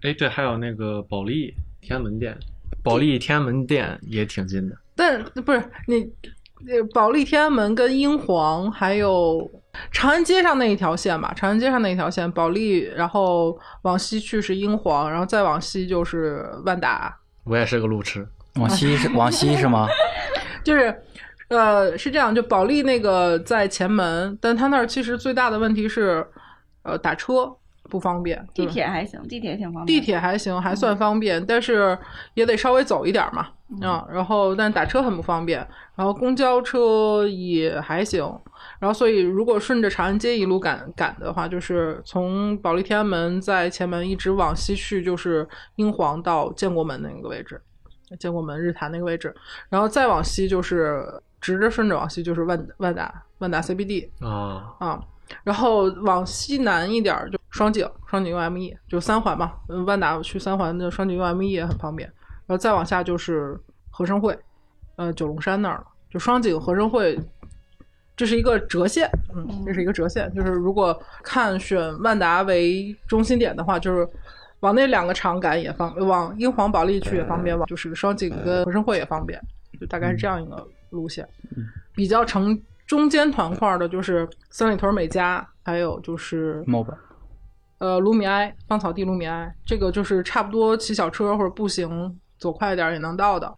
[0.01, 2.37] 哎，对，还有那个保利天安门店，
[2.83, 4.75] 保利天安门店也挺近的。
[4.95, 6.01] 但不是你，
[6.67, 9.49] 呃，保利天安门跟英皇还有
[9.91, 19.87] 长安街上那一条线吧，长安街上那一条线，保利，然后往西去是英皇，然后再往西就是万达，我也是个路痴，往西是往西是吗？
[20.63, 20.95] 就是。
[21.49, 26.27] 呃，是这样，就保利那个在前门，但他那儿其实最大的问题是，
[26.81, 27.49] 呃，打车
[27.89, 28.47] 不方便。
[28.53, 29.99] 地铁还行，地铁挺方便。
[29.99, 31.97] 地铁还行，还算方便，但是
[32.33, 33.47] 也得稍微走一点嘛，
[33.81, 35.65] 啊，然后但打车很不方便，
[35.95, 38.23] 然后公交车也还行，
[38.79, 47.61] 然后所以如果顺着长安街一路赶赶的话，就是从保利天安门在前门一直往西去，就是英皇到建国门那个位置，
[48.19, 49.33] 建国门日坛那个位置，
[49.69, 51.03] 然后再往西就是
[51.39, 55.03] 直着顺着往西就是万万达万达 CBD，啊，啊，
[55.43, 62.07] 然后往西南一点儿就双井，双井 UME 就三环嘛，嗯，万达去三环的双井 UME 也很方便。
[62.45, 63.59] 然后再往下就是
[63.89, 64.37] 和生汇，
[64.95, 67.19] 呃，九龙山那儿了，就双井和生汇，
[68.15, 74.07] 这是一个折线，嗯，这是一个折线，就是如果看选万达为中心点的话，就是
[74.61, 79.37] 往那两个场赶也方，往英皇保利去也方便，往就是双井跟和生汇也方便，
[79.79, 81.27] 就大概是这样一个路线。
[81.93, 86.93] 比较成中间团块的就是三里屯美嘉，还有就是，MOBA
[87.79, 93.53] 呃卢米埃芳草地卢米埃，这个就是差不多骑小车或者步行走快一点也能到的。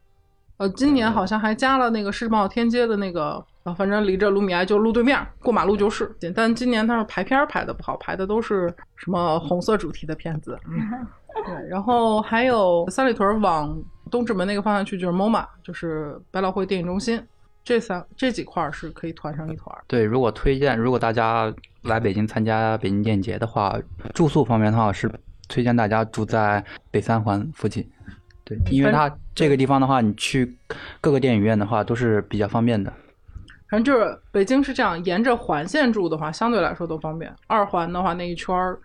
[0.58, 6.14] 呃，今年好像还加了那个世贸天阶的那个，啊，反正离着卢米埃就路对面，过马路就是。
[6.36, 10.60] 但今年它是排片儿排的不好，排的都是什么红色主题的片子。
[10.68, 11.08] 嗯，
[11.46, 13.82] 对，然后还有三里屯往
[14.12, 17.26] 东直门那个方向去就是 MoMA，就是百老汇电影中心。
[17.70, 19.84] 这三这几块儿是可以团成一团儿。
[19.86, 23.78] 对，如果推荐，如果大家来北京参加北京电影节的话，
[24.12, 25.08] 住宿方面的话是
[25.48, 27.88] 推荐大家住在北三环附近。
[28.44, 30.58] 对，因为它这个地方的话，你去
[31.00, 32.92] 各个电影院的话都是比较方便的。
[33.70, 37.32] 反正就是北京是这样，沿着环线住的话，相对来说都方便。
[37.46, 38.80] 二环的话那一圈儿，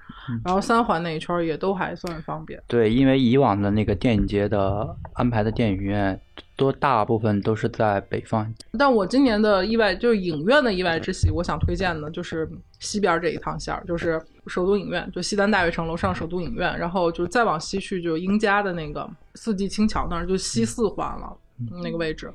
[0.45, 2.63] 然后三环那一圈儿也都还算方便。
[2.67, 6.21] 对，因为以往的那个电影节的安排的电影院，
[6.57, 8.53] 都大部分都是在北方。
[8.79, 12.49] 但我今年的意外就是影院的意外之喜，我想推荐的就是
[12.79, 21.37] 西边这一趟线儿，就是首都影院，就西单大悦城楼上首都影院，然后就再往西去就英家的那个四季青桥那儿，就西四环了、
[21.83, 22.33] 那个位置。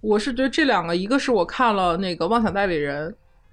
[0.00, 3.10] 我是觉得这两个，一个是我看了那个《妄想代理人》，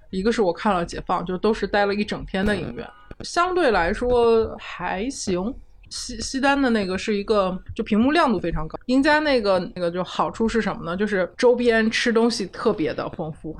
[0.08, 2.88] 一个是我看了《解放》，就都是待了一整天的影院，
[3.20, 5.54] 相对来说还行。
[5.90, 8.78] 西西单的那个是一个，就屏幕亮度非常高。
[8.86, 10.96] 英家那个那个就好处是什么呢？
[10.96, 13.56] 就是周边吃东西特别的丰富。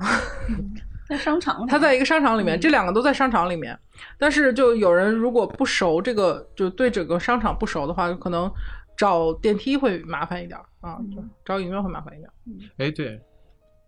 [1.07, 3.77] 在商场里，它在一个商场里面，这两个都在商场里面。
[4.19, 8.51] 但是就有人如果不熟这个，就对整个商场不熟的话，可能
[8.95, 12.29] 找电梯会麻烦一点啊，就找影院会麻烦一点。
[12.77, 13.19] 哎，对，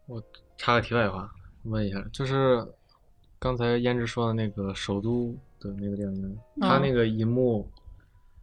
[0.07, 0.19] 我
[0.57, 1.31] 插个题外话，
[1.65, 2.65] 问一下，就是
[3.37, 7.69] 刚才胭脂说的那个首都的那个电影院，它那个银幕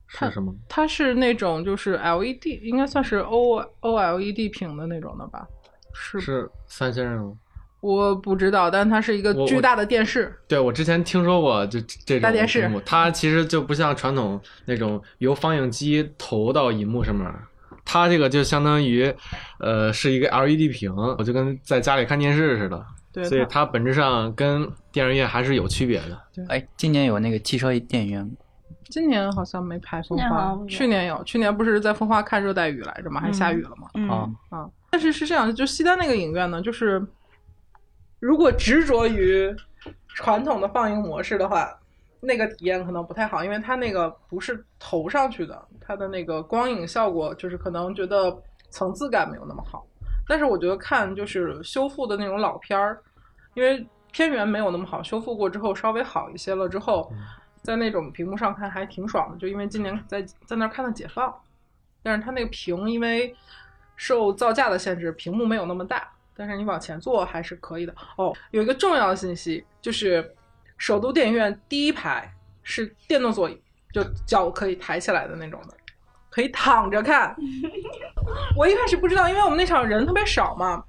[0.09, 0.53] 是什么？
[0.69, 5.47] 它是那种就是 LED，应该算是 O OLED 屏的那种的吧？
[5.93, 7.33] 是是三星的吗？
[7.81, 10.37] 我不知道，但它是一个巨大的电视。
[10.49, 17.25] 对，我之前听说过，就这种大电视它其实就不像传统那种由放映机投到荧幕上面，
[17.85, 19.15] 它这个就相当于，
[19.61, 26.21] 呃，是一个 LED 屏，我就跟在家里看电视似的，对，所以它它本质上跟电影院还是有区别的。
[26.49, 28.31] 哎，今年有那个汽车电影院，
[28.91, 30.59] 今年好像没拍风花。
[30.69, 33.21] 去年有，去年不是在风花看热带雨来着吗？
[33.21, 33.89] 还下雨了吗？
[33.95, 37.05] 嗯，啊，啊，但是是这样，就西单那个影院呢，就是
[38.21, 39.55] 如果执着于
[40.09, 41.71] 传统的放映模式的话，
[42.21, 48.37] 那个体验可能不太好，因为它那个不是投上去的，它的那个光影效果就是可能觉得
[48.71, 49.87] 层次感没有那么好。
[50.27, 53.01] 但是我觉得看就是修复的那种老片儿，
[53.55, 57.11] 因为片源没有那么好，修复过之后稍微好一些了之后，
[57.63, 61.35] 在那种屏幕上看还挺爽的，就因为今年在在那儿看的解放，
[62.03, 63.35] 但是它那个屏因为
[63.97, 67.95] 受造价的限制，屏幕没有那么大，但是你往前坐还是可以的。
[68.17, 70.35] 哦，有一个重要的信息就是，
[70.77, 72.33] 首都电影院第一排
[72.63, 73.61] 是电动座椅，
[73.93, 75.75] 就脚可以抬起来的那种的，
[76.31, 77.35] 可以躺着看。
[78.57, 80.85] 我一开始不知道，因为我们那场人特别少嘛，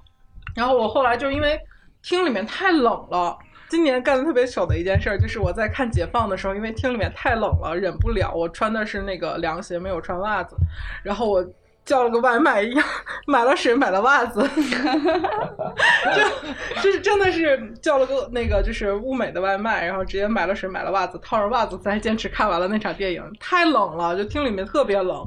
[0.54, 1.60] 然后我后来就因为
[2.02, 3.36] 厅里面太冷了。
[3.70, 10.56] 今年干的特别糗的一件事儿，就是我在看解放的时候，因为厅里面太冷了，忍不了，我穿的是那个凉鞋，没有穿袜子，
[11.04, 11.46] 然后我
[11.84, 12.84] 叫了个外卖一样，
[13.28, 14.42] 买了水，买了袜子，
[16.14, 23.22] 就就是真的是叫了个那个就是物美的外卖，然后直接买了水，买了袜子，套上袜子才坚持看完了那场电影。
[23.38, 25.24] 太冷了，就厅里面特别冷，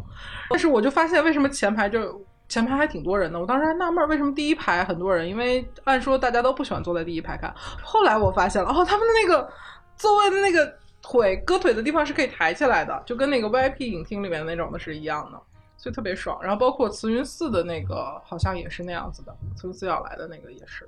[0.49, 2.21] 但是我就发现为什么前排就。
[2.49, 7.53] 前排还挺多人的，我当时还纳闷为什么第一排很多人，因为按说大家都不喜欢坐在第一排看。
[7.81, 9.49] 后来我发现了，哦，他们的那个
[9.95, 15.41] 座位的那个腿搁腿的地方是可以抬起来的，就跟那个 VIP 影厅里面那种的是一样的，
[15.77, 16.37] 所以特别爽。
[16.43, 20.87] 然后包括慈云寺的那个好像也是那样子的，慈云寺要来的那个也是。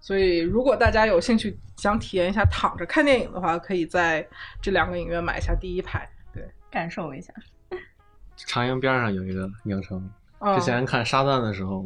[0.00, 4.26] 所以如果大家有兴趣想体验一下躺着看电影的话，可以在
[4.60, 6.08] 这两个影院买一下第一排。
[6.32, 7.32] 对，感受一下。
[8.34, 10.10] 长阳边上有一个影城，嗯
[10.54, 11.84] 之前看沙赞的时候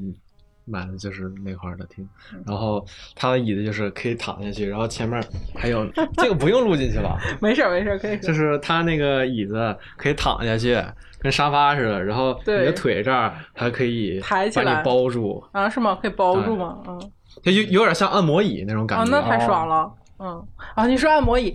[0.64, 2.08] 买的就是那块儿的厅，
[2.46, 5.22] 然后它的椅子就是可以躺下去，然后前面
[5.54, 5.86] 还有
[6.16, 8.16] 这个不用录进去了， 没事儿没事儿，可以。
[8.18, 10.82] 就是它那个椅子可以躺下去，
[11.18, 15.98] 跟沙发似的，然后你的腿这儿还可以抬起来把你包住，啊，是吗？
[16.00, 16.78] 可以包住吗？
[16.86, 17.10] 嗯。
[17.42, 19.10] 就有有点像按摩椅那种感啊，觉。
[19.10, 19.92] 那太爽了。
[20.20, 21.52] 嗯，啊，你说按摩椅，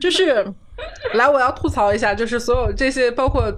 [0.00, 0.42] 就是
[1.12, 3.52] 来，我要吐槽一下，就是所有这些，包括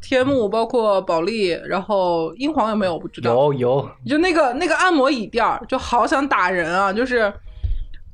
[0.00, 3.32] 天幕，包括保利，然后英皇有没有我不知道。
[3.32, 6.92] 有有，就那个那个按摩椅垫儿，就好想打人啊！
[6.92, 7.32] 就是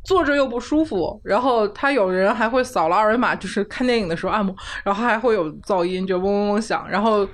[0.05, 4.55] 坐着又不舒服，然后他有人还会扫了二维码，就是看电影的时候按摩，
[4.85, 7.27] 然后还会有噪音，就嗡嗡嗡响，然后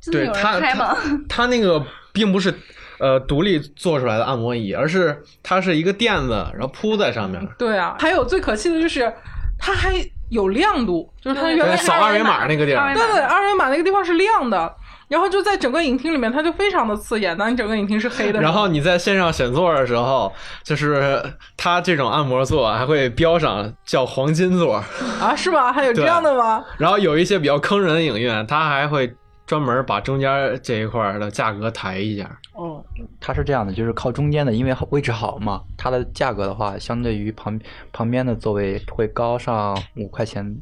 [0.00, 0.96] 真的有对它人开吗？
[1.28, 1.82] 它那个
[2.12, 2.54] 并不是
[2.98, 7.40] 呃独立做出来的按摩椅，而是它是一个垫子，然后铺在上面。
[7.58, 9.12] 对啊，还有最可气的就是
[9.58, 9.92] 他还
[10.30, 14.74] 有亮度，就是它原来扫二维码那个地儿二维码对对，二维码那个地方是亮的，
[15.08, 17.36] 然后就在整个影厅里面，它就非常的刺眼。
[17.36, 20.32] 当你整个影厅是黑的，然后你在线上选座的时候，
[20.62, 21.22] 就是
[21.56, 24.82] 它这种按摩座还会标上叫黄金座，
[25.20, 25.72] 啊，是吗？
[25.72, 26.64] 还有这样的吗？
[26.78, 29.12] 然后有一些比较坑人的影院，它还会
[29.46, 32.30] 专门把中间这一块儿的价格抬一下。
[32.54, 32.84] 哦，
[33.20, 37.58] 它是这样的，就是靠中间的，因为位置好嘛，它的价格的话，相对于旁
[37.92, 40.60] 旁边的座位会高上五块钱，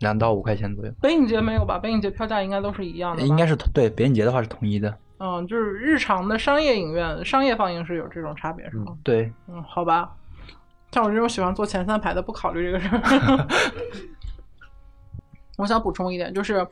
[0.00, 0.92] 两到五块钱左右。
[1.00, 1.78] 北影节没有吧？
[1.78, 8.96] 北影节票价应该都是一样的，应该是对北影节的话是统一的，嗯，就是日常的商业影院、商业放映是有这种差别，是吗？
[9.04, 10.14] 对，嗯，好吧。
[10.92, 13.46] 像我这种喜欢坐前三排的，不考虑这个事儿。
[15.58, 16.66] 我想补充一点，就是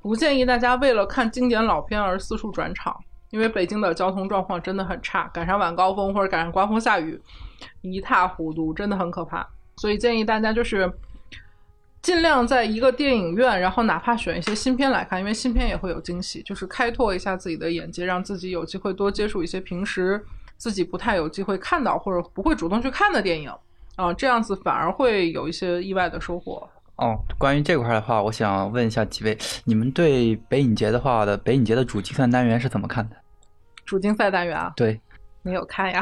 [0.00, 2.98] 不建议大家为了看经典老片而四处转场，
[3.30, 7.20] 因为北京的交通状况真的很差，赶上晚高峰或者赶上刮风下雨，
[7.80, 9.48] 一塌糊涂，真的很可怕。
[9.76, 10.92] 所以建议大家就是
[12.02, 20.22] 尽量在一个电影院，然后哪怕选一些新片来看，因为新片也会有惊喜，就是开拓一下自己的眼界，让自己有机会多接触一些平时
[20.56, 23.50] 自己不太有机会看到或者不会主动去看的电影
[23.96, 26.66] 啊、这样子反而会有一些意外的收获。
[26.96, 33.16] 哦，关于这块的话，我想问一下几位，你们对北影节的话的北影节的主计算单元是怎么看的？
[33.84, 35.00] 主竞赛单元啊，对，
[35.42, 36.00] 没有看呀？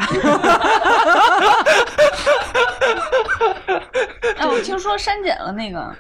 [4.37, 5.91] 哎， 我听说删减了那个，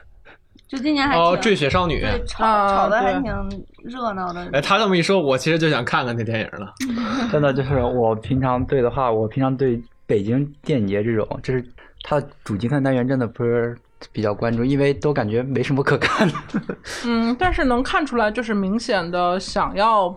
[0.66, 2.00] 就今年还挺哦，坠雪少女。
[2.00, 4.48] 对炒啊炒的还对挺热闹的。
[4.52, 6.74] 哎，他这么一说，我其实就想看看那电影了。
[7.32, 11.64] 真的就是我平常对的话，我平常对北京电影节这种，就是
[12.02, 13.76] 它的主竞赛单元真的不是
[14.12, 16.34] 比较关注，因为都感觉没什么可看的。
[17.06, 20.14] 嗯，但是能看出来，就是明显的想要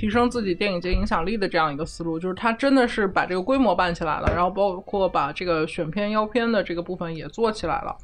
[0.00, 7.94] 提升自己电影节影响力的这样一个思路，就是他真的是把这个规模办起来了，然后包括把这个选片邀片的这个部分也做起来了。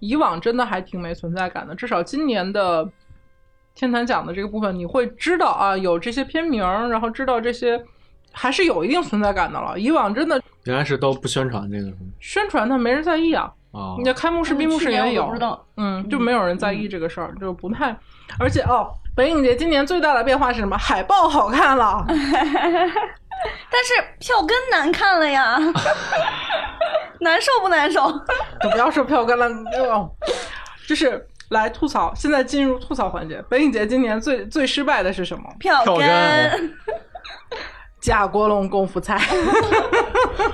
[0.00, 2.90] 以往真的还挺没存在感的，至少今年的
[3.72, 7.80] 天坛奖的这个部分，你会知道啊，有这些片名儿，然后知道这些
[8.32, 9.78] 还是有一定存在感的了。
[9.78, 11.98] 以往真的原来是都不宣传这个是吗？
[12.18, 15.32] 宣传它没人在意啊，哦你，的开幕式、闭幕式也有
[15.76, 17.96] 嗯，就没有人在意这个事儿，就不太，
[18.40, 20.76] 而且哦，北影节今年最大的变化是什么？
[20.76, 25.56] 海报好看了， 但是票根难看了呀，
[27.20, 28.10] 难受不难受？
[28.60, 29.46] 就不要说票根了，
[29.88, 30.10] 哦，
[30.88, 32.12] 就是来吐槽。
[32.14, 35.44] 现在进入吐槽环节，北影节今年最最失败的是什么？
[35.60, 36.06] 票票根
[38.04, 39.18] 根贾国龙功夫菜。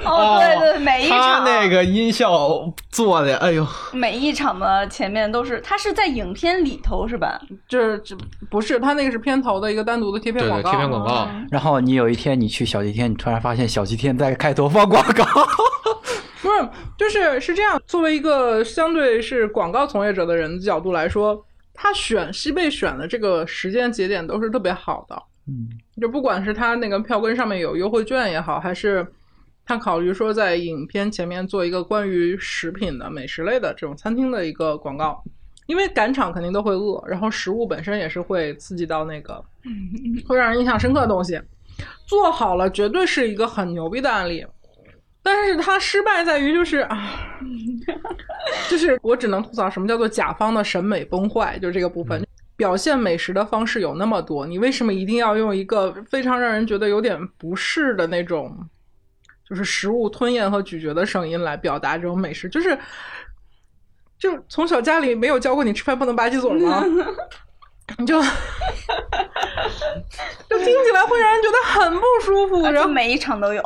[0.04, 7.40] 哦，对对，每一他场那个音效做的，哎呦，每一场的前面都是，他是在影片里头是吧？
[7.68, 8.16] 就是这
[8.50, 15.24] 不是他那个是片头的一个单独的贴片对对，广告，贴片广告，然后你有一天你去小西天，你突然发现小西天在开头放广告，
[16.42, 17.80] 不是，就是是这样。
[17.86, 21.44] 作为一个相对是广告从业者的人的角度来说，
[21.74, 25.22] 他选西贝选的这个时间节点都是特别好的。
[25.48, 25.68] 嗯，
[26.00, 29.06] 就不管是他那个票根上面有优惠券也好，还是
[29.66, 35.22] 他考虑说在影片前面做一个关于食品的美食类的这种餐厅的一个广告，
[35.66, 39.44] 因为赶场肯定都会饿，然后食物本身也是会刺激到那个
[40.26, 41.40] 会让人印象深刻的东西，
[42.06, 44.44] 做好了绝对是一个很牛逼的案例。
[45.22, 47.12] 但是他失败在于就是啊，
[48.70, 52.26] 就是我只能吐槽什么叫做甲方的审美崩坏，就是这个部分。
[52.60, 58.54] 表现美食的方式有那么多，你为什么一定要用一个非常让人觉得有点不适的那种，
[59.48, 62.50] 就是食物吞咽和咀嚼的声音来表达这种美食？
[62.50, 62.78] 就是，
[64.18, 66.84] 就从小家里没有教过你吃饭不能吧唧嘴吗？
[67.96, 68.26] 你 就，就
[70.58, 72.60] 听起来会让人觉得很不舒服。
[72.70, 73.62] 然后，每一场都有。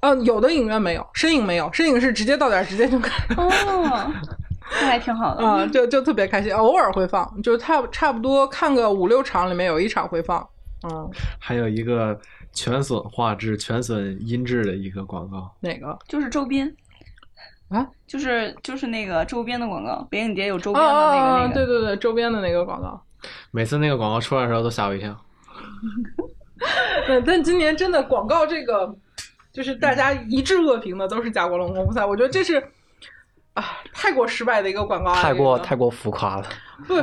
[0.00, 3.34] 嗯，有的影院没有，深影没有，深影是直接到点儿直接就看。
[3.38, 4.12] 哦，
[4.70, 5.46] 这还挺好的。
[5.46, 10.46] 啊、就就特别开心，偶尔会放，就差差不多看个五六场，里面有一场会放。
[10.82, 12.18] 嗯，还有一个
[12.52, 15.98] 全损画质、全损音质的一个广告，哪个？
[16.06, 16.72] 就是周边
[17.68, 21.54] 啊，就是就是那个周边的广告，北影节有周哦边的那个、哦哦，那个。
[21.54, 23.00] 对对对，周边的那个广告。
[23.50, 25.16] 每次那个广告出来的时候都吓我一跳。
[27.06, 28.94] 对， 但今年真的广告这个，
[29.52, 32.62] 就是大家一致恶评的都是贾国龙功夫赛，我觉得这是
[33.56, 36.46] 啊太过失败的一个广告案例，太过太过浮夸了。
[36.86, 36.94] 不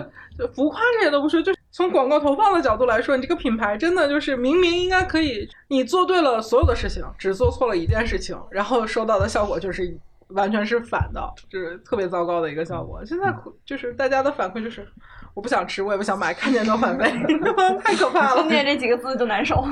[0.53, 9.95] 浮夸这些都不说，就是从广告投放的角度来说，你这个品牌真的就是明明应该可以，你做对了所有的事情，只做错了一件事情，然后收到的效果就是
[10.30, 13.03] 完全是反的，就是特别糟糕的一个效果。
[13.05, 13.34] 现在
[13.65, 14.88] 就是大家的反馈就是，
[15.34, 17.09] 我不想吃，我也不想买，看见都反胃，
[17.84, 18.51] 太可怕了听。
[18.51, 19.63] 见这几个字就难受。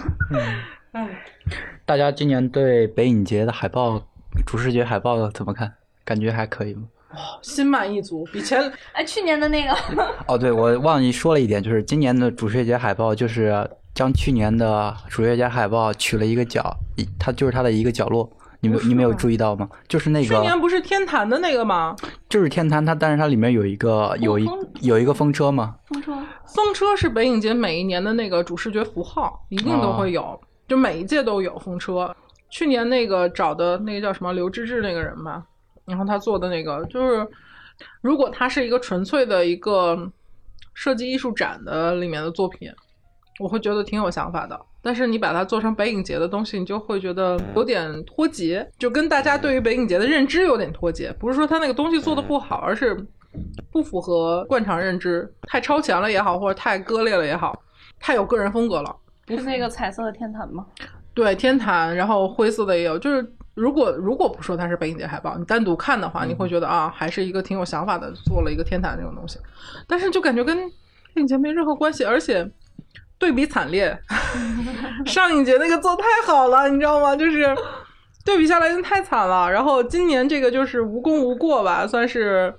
[0.91, 1.23] 唉，
[1.85, 4.03] 大家今年对北影节的海报、
[4.45, 5.73] 主视觉海报怎么看？
[6.11, 6.83] 感觉还可以吗？
[7.41, 8.61] 心满意足，比前
[8.91, 9.73] 哎，去年的那个
[10.27, 16.61] 哦，对，我忘记说了一点，就是今年的主视觉海报就是将去年的主视觉海报取了一个角，
[16.97, 18.29] 一它就是它的一个角落。
[18.59, 19.67] 你没不是你没有注意到吗？
[19.87, 21.95] 就是那个去年，不是天坛的那个吗？
[22.29, 24.47] 就是天坛，它但是它里面有一个有一
[24.81, 26.13] 有一个风车吗，风车，
[26.45, 32.13] 风车是北影节每一年的那个主视觉符号，一定都会有，就每一届都有风车。
[32.51, 35.41] 去年那个找的那个叫什么刘志志那个人吧，
[35.91, 37.27] 然后他做的那个就是，
[38.01, 40.11] 如果它是一个纯粹的一个
[40.73, 42.71] 设计艺术展的里面的作品，
[43.39, 44.59] 我会觉得挺有想法的。
[44.81, 51.13] 但是你把它做成北影节的东西，你就会觉得有点脱节，就跟大家对于北影节的认知有点脱节。
[51.19, 52.97] 不是说他那个东西做的不好，而是
[53.71, 57.61] 不符合惯常认知，太超前了也好，或者太割裂了也好，
[57.99, 58.95] 太有个人风格了。
[59.27, 60.65] 不是那个彩色的天坛吗？
[61.13, 63.21] 对，天坛，然后灰色的也有，就是
[63.53, 69.39] 如果如果不说它是北影节海报，你单独看的话，你会觉得啊，还是一个挺有想法的，做了一个天坛这种东西，
[69.87, 70.57] 但是就感觉跟
[71.13, 72.49] 北影节没任何关系，而且
[73.17, 73.99] 对比惨烈。
[75.05, 77.15] 上影节那个做太好了，你知道吗？
[77.15, 77.55] 就是
[78.23, 79.51] 对比下来就太惨了。
[79.51, 82.53] 然后今年这个就是无功无过吧，算是，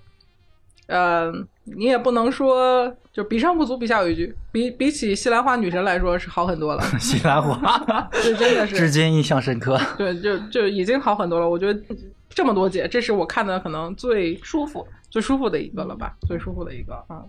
[0.88, 1.32] 呃，
[1.64, 4.34] 你也不能说就比上不足，比下有余。
[4.50, 9.80] 比比起西兰花女神来说是好很多了， 西兰花， 这真的是至今印象深刻。
[9.96, 11.48] 对，就就已经好很多了。
[11.48, 11.80] 我觉得
[12.28, 14.86] 这么多节，这是我看的可能最舒服。
[15.10, 17.20] 最舒服的一个了吧，最舒服的一个啊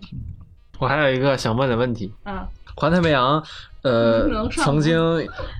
[0.78, 2.48] 我还有一个想问的问题，啊！
[2.74, 3.44] 环太平洋，
[3.82, 4.98] 呃曾经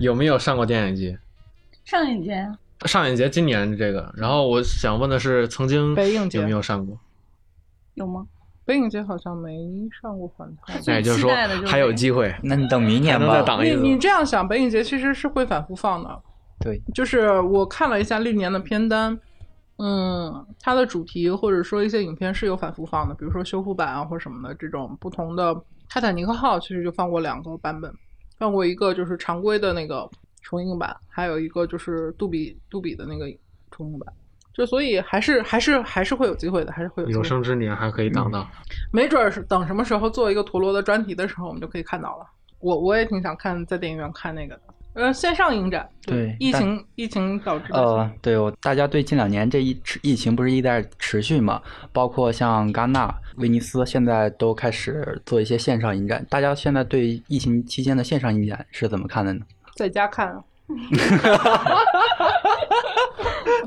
[0.00, 1.18] 有没有上过电影节？
[1.84, 2.50] 上影节
[2.86, 6.98] 上影节今年这个，然后我想问的是，曾经北影节有没有上过？
[7.94, 8.26] 有吗？
[8.64, 9.56] 北影节好像没
[9.90, 10.80] 上过反派。
[10.86, 11.30] 那也就是说
[11.66, 13.40] 还有机会，那你等明年吧。
[13.40, 13.80] 你挡一次。
[13.80, 16.22] 你这样想，北影节其实是会反复放的。
[16.60, 19.18] 对，就是我看了一下历年的片单，
[19.78, 25.54] 嗯，它的主题或者说一些影片是有反复放的，比如说修复版啊或什么的这种不同的。
[25.88, 27.92] 泰坦尼克号其实就放过两个版本，
[28.38, 30.08] 放过一个就是常规的那个
[30.40, 33.26] 重映版，还有一个就是杜比杜比的那个
[33.70, 34.12] 重映版。
[34.56, 37.18] 就所以还是还是还是会有机会的，还是会有机会。
[37.18, 38.48] 有生之年还可以挡到。
[38.92, 42.26] 没准儿是等什么时候做一个陀螺的专题的时候，我们就可以看到了。
[42.60, 44.62] 我我也挺想看在电影院看那个的，
[44.94, 45.86] 呃，线上影展。
[46.06, 47.78] 对疫情疫情导致的。
[47.78, 51.60] 呃，对，我大家对近两年这一持疫情不是一直在持续嘛，
[51.92, 56.24] 包括像戛纳、威尼斯，现在都开始做一些线上影展。
[56.30, 59.44] 大家现在对疫情期间的线上影展是怎么看的呢？
[59.76, 60.32] 在家看，
[60.68, 60.74] 我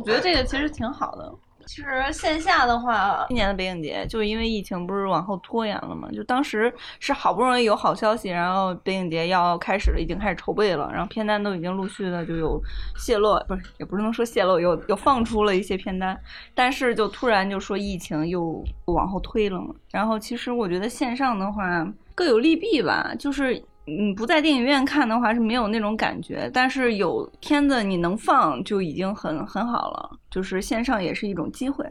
[0.08, 1.34] 我觉得这个其实挺好的。
[1.66, 12.58] 其实线下的话，今年的北影节就是因为疫情不是往后拖延了嘛，就当时是好不容易有好消息，然后北影节要开始了，已经开始筹备了，然后片单都已经陆续的就有
[12.98, 16.18] 泄露，不是也不是能说泄露，有有放出了一些片单，
[16.56, 19.76] 但是就突然就说疫情又往后推了嘛。
[19.92, 21.86] 然后其实我觉得线上的话
[22.16, 23.62] 各有利弊吧，就是。
[23.88, 31.86] 嗯，不在电影院看的话是没有那种感觉，但是有片子你能放就已经很很好了，就是线上也是一种机会。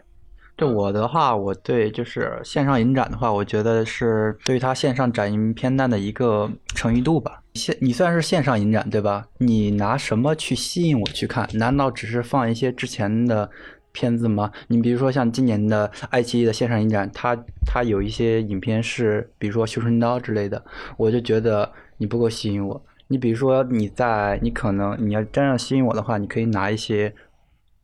[0.56, 7.43] 对我的话，我对就是线上影展的话，我觉得是对它线上展映片单的一个诚意度吧。
[7.55, 9.27] 线你虽然是线上影展，对吧？
[9.39, 11.48] 你拿什么去吸引我去看？
[11.55, 13.51] 难道只是放一些之前的
[13.93, 14.51] 片子吗？
[14.68, 17.36] 你比如说像今年的爱奇艺的线上影展，它
[17.66, 20.62] 它有一些影片是，比如说《绣春刀》之类的，
[20.98, 21.73] 我就觉得。
[21.98, 22.85] 你不够吸引我。
[23.09, 27.14] 你比如说，你在你可能你要真正吸引我的话，你可以拿一些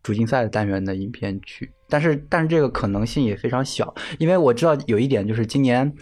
[0.02, 5.94] 主竞赛的单元的影片去，但是但是这个可能性也非常小，因为我知道有一点就是今年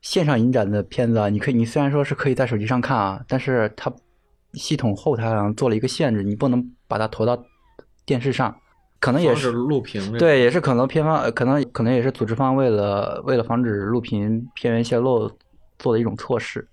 [0.00, 3.92] 线上影展的片子啊，你可以你虽然说是可以在手机上看啊，但是它
[4.54, 7.44] 系统后台好像做了一个限制，你不能把它投到
[8.06, 8.56] 电视上，
[9.00, 15.30] 可能也是录屏对，也是可能片方可能可能也是组织方为了为了防止录屏片源泄露
[15.78, 16.66] 做的一种措施。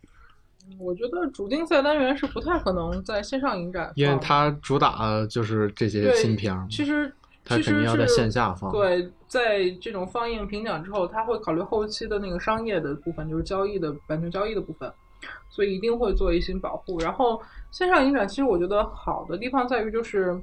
[0.79, 6.67] 我觉得主竞赛单元是不太可能在线上影展，因为它主打就是这些新片儿。
[6.69, 7.11] 其实，
[7.43, 8.71] 它肯定要在线下放。
[8.71, 14.91] 对，在这种放映评奖之后，他会考虑后期的那个商业的部分，就是交易的版权交易的部分，
[15.49, 16.99] 所以一定会做一些保护。
[16.99, 17.41] 然后
[17.71, 20.39] 线上影展，其实我觉得好的地方在于，就是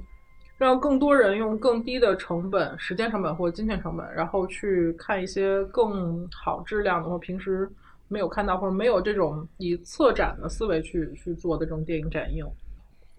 [0.57, 7.69] 让更多人用更低的成本、时间成本或金钱成本，然后去看一些更好质量的或平时。
[8.07, 12.45] 没有看到或者没有这种以策展的思维去去做的这种电影展映，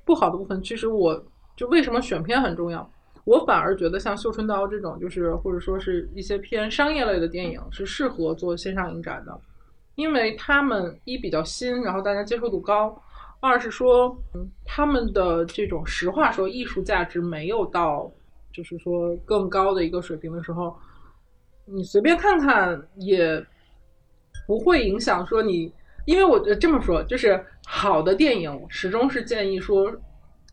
[0.04, 1.20] 不好的部分，其实我
[1.56, 2.88] 就为什么选片很重要，
[3.24, 9.36] 我反而觉得像《绣春刀》这种，就是或者说是一些偏商业类的电影是适合做线上影展的，
[9.96, 12.94] 因为他们一比较新，然后大家接受度高；
[13.40, 18.08] 二是说，嗯，他们的这种实话说艺术价值没有到
[18.52, 20.76] 就是说更高的一个水平的时候，
[21.64, 23.44] 你随便看看也。
[24.46, 25.72] 不会影响说你，
[26.04, 29.92] 因为我觉得这么说，就是好的电影始终是建议说，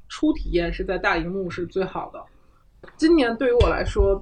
[0.10, 2.20] 初体验是在大荧幕是最好的。
[2.98, 4.20] 今年对于我来说，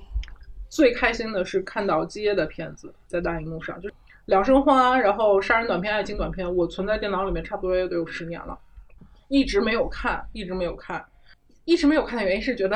[0.69, 3.95] 最开心的是看到基耶的片子在大荧幕上，就是
[4.26, 8.57] 《两生花》，然后杀人短片、爱情短片，我存在电脑里面差不多也得有十年了，
[9.30, 11.03] 一直没有看，一直没有看，
[11.65, 12.69] 一直没有看的原因是觉得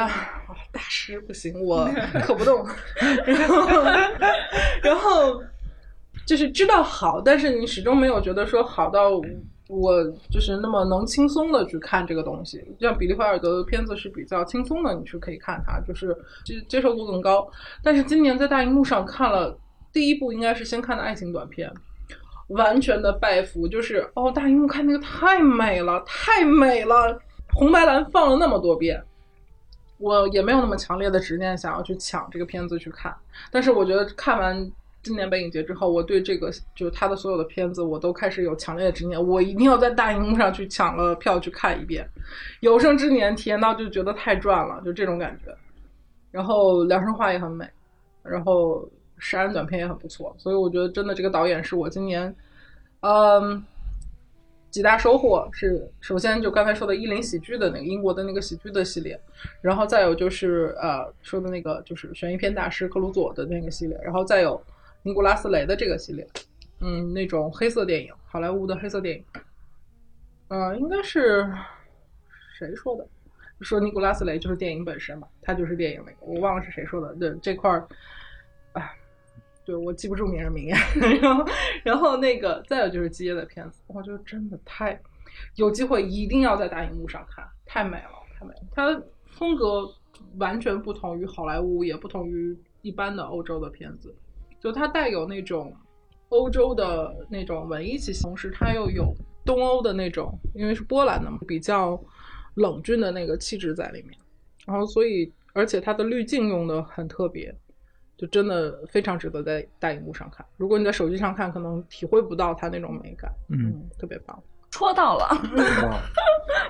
[0.71, 1.89] 大师不行，我
[2.23, 2.65] 可不动，
[3.27, 3.83] 然后，
[4.81, 5.43] 然后。
[6.25, 9.11] 就是知道好，但是你始终没有觉得说好到
[9.67, 12.63] 我就是那么能轻松的去看这个东西。
[12.79, 17.47] 像比利怀尔德的片子是比较轻松的，你是可以看它，就是接接受度更高。
[17.83, 19.55] 但是今年在大荧幕上看了
[19.93, 21.71] 第一部，应该是先看的爱情短片，
[22.49, 27.19] 完全的拜服，就是哦，大荧幕看那个太美了，太美了，
[27.53, 29.03] 红白蓝放了那么多遍，
[29.99, 33.15] 我也没有那么强烈的执念想要去抢这个片子去看。
[33.51, 34.71] 但是我觉得看完。
[35.05, 42.09] 今年北影节之后，我对这个就是他的所有的片子，我都开始有强烈的执念，我一定要在大荧幕上去抢了票去看一遍，
[42.61, 45.55] 有生之年体验到就觉得太赚了，就这种感觉。
[46.31, 47.69] 然后《梁生花》也很美，
[48.23, 48.81] 然后
[49.19, 52.35] 《杀人短片》也很不错，所以我觉得真的这个导演是我今年，
[53.01, 53.63] 嗯，
[54.71, 59.19] 几大收获是，首先就刚才说的伊林喜剧的那个英国的那个喜剧的系列，
[59.61, 64.59] 然后再有就是呃说的那个就是悬疑片大师克鲁佐的那个系列，然后再有。
[65.05, 66.27] 尼古拉斯雷的这个系列，
[66.79, 69.23] 嗯，那种黑色电影，好莱坞的黑色电影，
[70.47, 71.47] 呃，应该是
[72.57, 73.07] 谁说的？
[73.61, 77.15] 说尼古拉斯雷就是电影本身嘛，他就是电影那个，我忘了是谁说的。
[77.19, 77.87] 这这块儿，
[78.73, 78.97] 哎，
[79.63, 80.75] 对我记不住名人名言。
[81.21, 81.45] 然后，
[81.83, 84.99] 然后那个再有就是基耶的片子，我觉得真的太
[85.53, 88.09] 有机会一定要在大荧幕上看，太美了，
[88.39, 88.61] 太美了。
[88.71, 89.87] 它风格
[90.39, 94.15] 完全不同于好莱坞，也不同于一般的欧洲的片子。
[94.59, 95.75] 就它带有那种
[96.29, 99.13] 欧洲的那种文艺气息，同时它又有
[99.45, 102.01] 东欧的那种，因为是波兰的嘛，比较
[102.55, 104.17] 冷峻的那个气质在里面。
[104.65, 107.55] 然后，所以而且它的滤镜用的很特别，
[108.17, 110.43] 就真的非常值得在大荧幕上看。
[110.57, 113.31] 如果你在手机上看，可能体会不到它那种美感。
[113.49, 114.41] 嗯，特别棒，
[114.71, 115.29] 戳到了，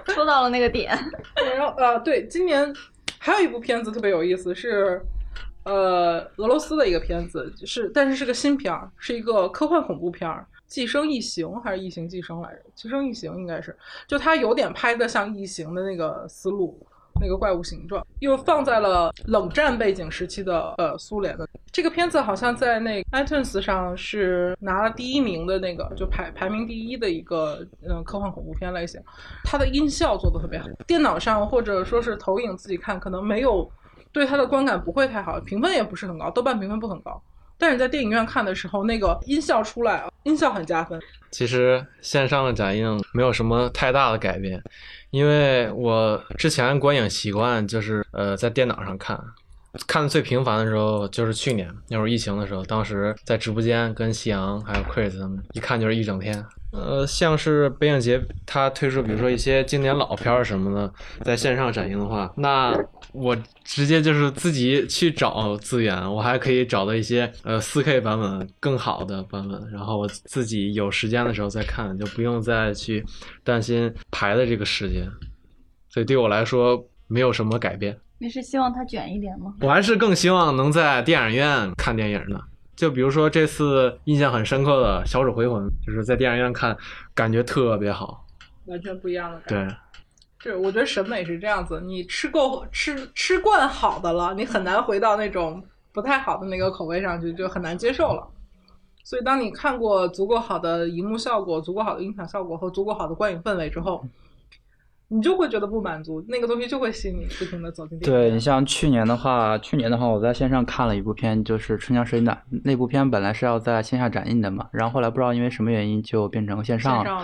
[0.05, 0.93] 戳到了那个点。
[1.55, 2.75] 然后呃，对，今年
[3.17, 5.01] 还有一部片子特别有意思是。
[5.65, 13.77] 呃，俄罗斯的一个片子是，但是是个新片儿，是一个科幻恐怖片儿，寄生异形》还是《异形寄生》来着，《寄生异形》应该是，
[14.07, 16.79] 就它有点拍的像异形的那个思路。
[17.21, 29.01] 那个怪物形状又放在了冷战背景时期的呃苏联的这个片子，好像在那 iTunes 上是拿了第一名的那个，就排排名第一的一个嗯科幻恐怖片类型。
[29.45, 33.71] 它的音效做的特别好，电脑上或者说是投影自己看，可能没有
[34.15, 37.21] 对它的观感不会太好，评分也不是很高，豆瓣评分不很高。
[37.57, 40.97] 但是在电影院看的时候，那个音效出来，音效很加分。
[41.31, 44.61] 其实线上的展映没有什么太大的改变。
[45.11, 49.21] 因为我之前观影习惯就是呃在电脑上看，
[49.85, 56.41] 看的最频繁的时候就是去年那会儿疫情的时候，当时在直播间跟夕阳还有 Chris 他们一看就是一整天。
[56.73, 60.93] 呃，像是北影节它推出比如说一些经典老片儿什么的，
[61.23, 62.77] 在线上展映的话，那
[63.15, 73.05] 我直接就是自己去找资源，我还可以找到一些呃 4K 版本更好的版本，然后我自己有时间的时候再看，就不用再去
[73.43, 75.09] 担心排的这个时间，
[75.89, 77.97] 所以对我来说没有什么改变。
[78.17, 79.53] 你是希望它卷一点吗？
[79.61, 82.39] 我还是更希望能在电影院看电影呢。
[82.75, 86.75] 就比如说这次印象很深刻的《小丑回魂》，就是在电影院看，
[87.13, 88.25] 感觉特别好，
[88.65, 89.73] 完全不一样的感觉。
[89.73, 89.77] 对，
[90.51, 98.27] 是我觉得审美是这样子，你吃够吃吃惯好的了，你很难回到那种不太好的那个口味上去，就很难接受了。
[99.03, 104.05] 所以当你看过足够好的荧幕效果、足够好的音响效果和足够好的观影氛围之后。
[105.07, 112.35] 你就会觉得不满足，那个东西就会吸引你不停的走进电影对你像去年的话，去年的话，我在线上看了一部片，就是《春江水暖》。
[112.63, 117.23] 那部片本来是要在线下展映的嘛，然后后来不知道因为什么原因就变成线上了。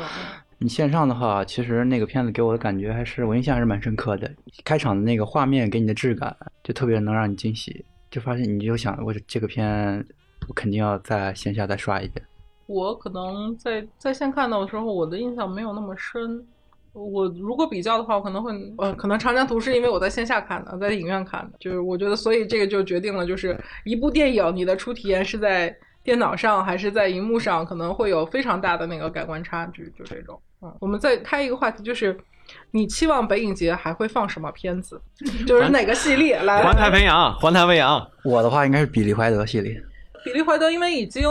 [0.64, 4.32] 你线上的话，其实那个片子给我的感觉还是我印象还是蛮深刻的。
[4.64, 10.06] 开场的那个画面给你的质感就特别能让你惊喜，就发现你就想，我这个片
[10.48, 12.24] 我肯定要在线下再刷一遍。
[12.68, 16.46] 我可能在在线看到的时候，我的印象没有那么深。
[16.94, 30.40] 我如果比较的话，我可能会，呃，可能长江图是因为我在线下看的，在影院看的，就是我觉得，所以这个就决定了，就是一部电影，你的初体验是在电脑上还是在荧幕上，可能会有非常大的那个感官差距，就这种。
[30.62, 32.18] 嗯，我们再开一个话题，就是
[32.72, 35.02] 你期望北影节还会放什么片子？
[35.46, 36.42] 就是哪个系列？
[36.44, 38.08] 来，环太平洋，环太平洋。
[38.24, 39.82] 我的话应该是比利怀德系列。
[40.24, 41.24] 比利怀德，因为已经。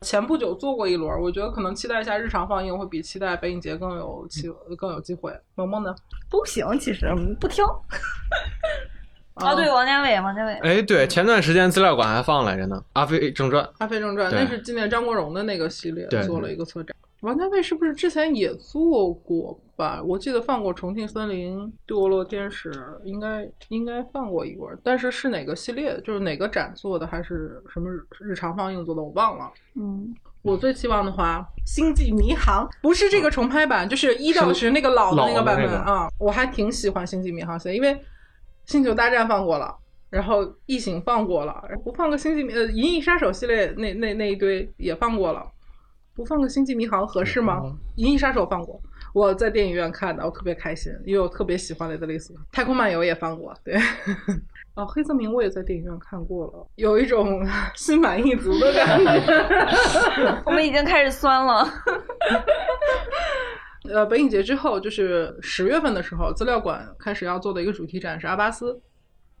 [0.00, 5.32] 前不久做过一轮，我觉得可能期待一下日常放映会比期待北影节更有机更有机会。
[5.54, 5.94] 萌萌呢？
[6.30, 7.06] 都行，其实
[7.40, 7.64] 不挑。
[9.32, 10.52] 啊，对，王家卫，王家卫。
[10.56, 13.64] 哎，对，前段时间资料馆还放来着呢，《阿飞正传》。
[13.78, 16.94] 《阿飞正传》那是纪念张国荣的那个系列做了一个策展。
[17.24, 20.02] 王家卫是不是之前也做过吧？
[20.04, 22.70] 我记得放过《重庆森林》《堕落天使》，
[23.02, 25.98] 应该应该放过一轮，但是是哪个系列？
[26.02, 27.88] 就是哪个展做的，还是什么
[28.20, 29.02] 日常放映做的？
[29.02, 29.50] 我忘了。
[29.74, 36.06] 嗯，我最期望的话，《星际迷航》不是这个重拍版，就是一到十那个老的那个版本啊。
[36.18, 37.94] 我还挺喜欢《星际迷航》系列，因为
[38.66, 39.74] 《星球大战》放过了，
[40.10, 45.50] 然后《异形》放过了，不放个《星际呃银翼杀手》系列那那那一堆也放过了。
[46.14, 47.60] 不放个《星际迷航》合适吗？
[47.96, 48.80] 《银翼杀手》放过，
[49.12, 52.32] 我在电影院看的，我特别开心，因为我特别喜欢雷德利·斯。
[52.52, 53.74] 太空漫游也放过，对。
[54.74, 60.42] 哦，黑泽明我也在电影院看过了，有一种 心满意足的感觉。
[60.46, 61.68] 我们已经开始酸了。
[63.92, 68.80] 呃，北影节之后就是十月份的时候，资料馆开始要做的一个主题展是阿巴斯，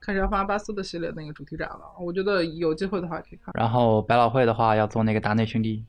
[0.00, 1.80] 开始要放阿巴斯的系列那个主题展了。
[2.00, 3.54] 我觉得有机会的话可以看。
[3.54, 5.84] 然后百老汇的话要做那个达内兄弟。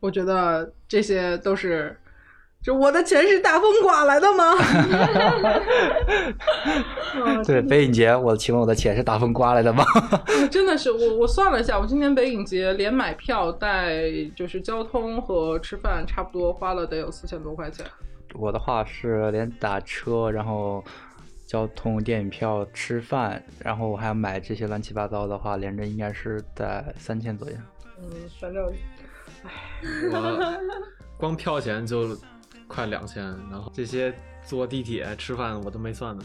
[0.00, 1.96] 我觉得这些都是，
[2.62, 4.54] 就我的钱是大风刮来的吗？
[7.46, 9.84] 对，北影节，我请问我的钱是大风刮来的吗？
[10.50, 14.02] 真的是，我我算了一下，我今年北影节连买票带
[14.34, 17.86] 就是交通和吃饭，差不多花了得有四千多块钱。
[18.34, 20.84] 我的话是连打车，然后
[21.46, 27.56] 交通、电影票、吃饭，然后我还要买这些乱七八糟的话，连着应该是在三千左右。
[27.98, 28.04] 嗯，
[28.38, 28.70] 反正。
[30.12, 30.60] 我
[31.18, 32.16] 光票钱就
[32.66, 34.12] 快两千，然后这些
[34.44, 36.24] 坐地铁吃饭我都没算呢。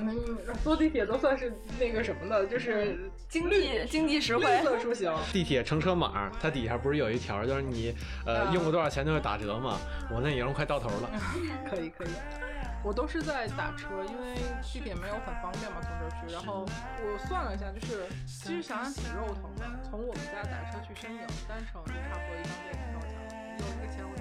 [0.00, 0.16] 嗯，
[0.62, 5.14] 坐地铁都算是那个什么的，就是经济经济实惠色出行。
[5.32, 7.94] 地铁乘车码，它底下不是有一条，就是你
[8.26, 9.78] 呃用过多少钱就会打折吗？
[10.10, 11.10] 我那已经快到头了。
[11.70, 12.08] 可 以可以。
[12.84, 16.30] 我都是在打车，因为地铁没有很方便嘛，从这儿去。
[16.30, 16.66] 然后
[17.00, 19.64] 我算了一下，就是其实想想挺肉疼的。
[19.88, 23.16] 从我们家打车去深影，单程就差不多一张电影票钱。
[23.56, 24.12] 有这个钱，我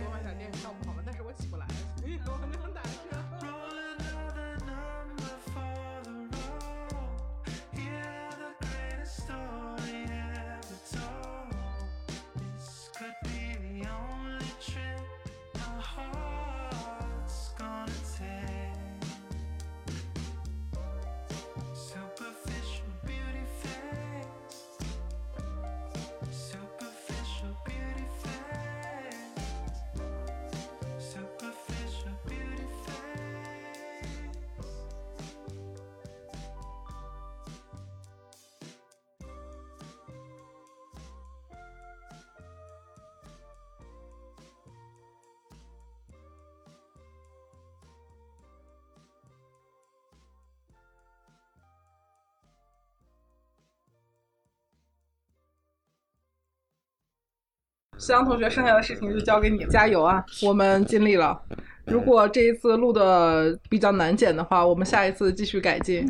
[57.97, 60.23] 夕阳同学，剩下的事情就交给你，加油啊！
[60.41, 61.39] 我们尽力了。
[61.85, 66.05] 如果这一次录的比较难剪的话，我们下一次继续改进。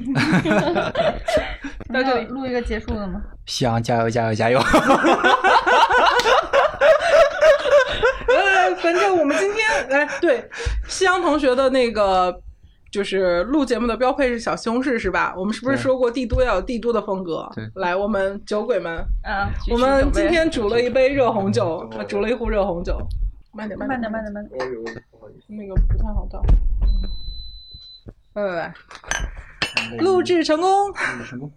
[1.91, 3.21] 在这里录一个结束的吗？
[3.45, 4.59] 夕阳加油加油加油！
[8.27, 10.49] 呃，反正我们今天，哎，对，
[10.87, 12.39] 夕阳同学的那个
[12.93, 15.33] 就是录节目的标配是小西红柿是吧？
[15.35, 17.49] 我们是不是说过帝都要有帝都的风格？
[17.55, 22.95] 对来，我们酒鬼们，啊，我们今天煮了一杯热红酒，呃煮了一壶热红酒。
[23.51, 24.59] 慢点，点，慢点，慢点，慢点。
[25.47, 26.39] 那个不太好倒。
[28.35, 28.73] 来来来，
[29.97, 30.93] 录制成功。
[31.27, 31.51] 成功。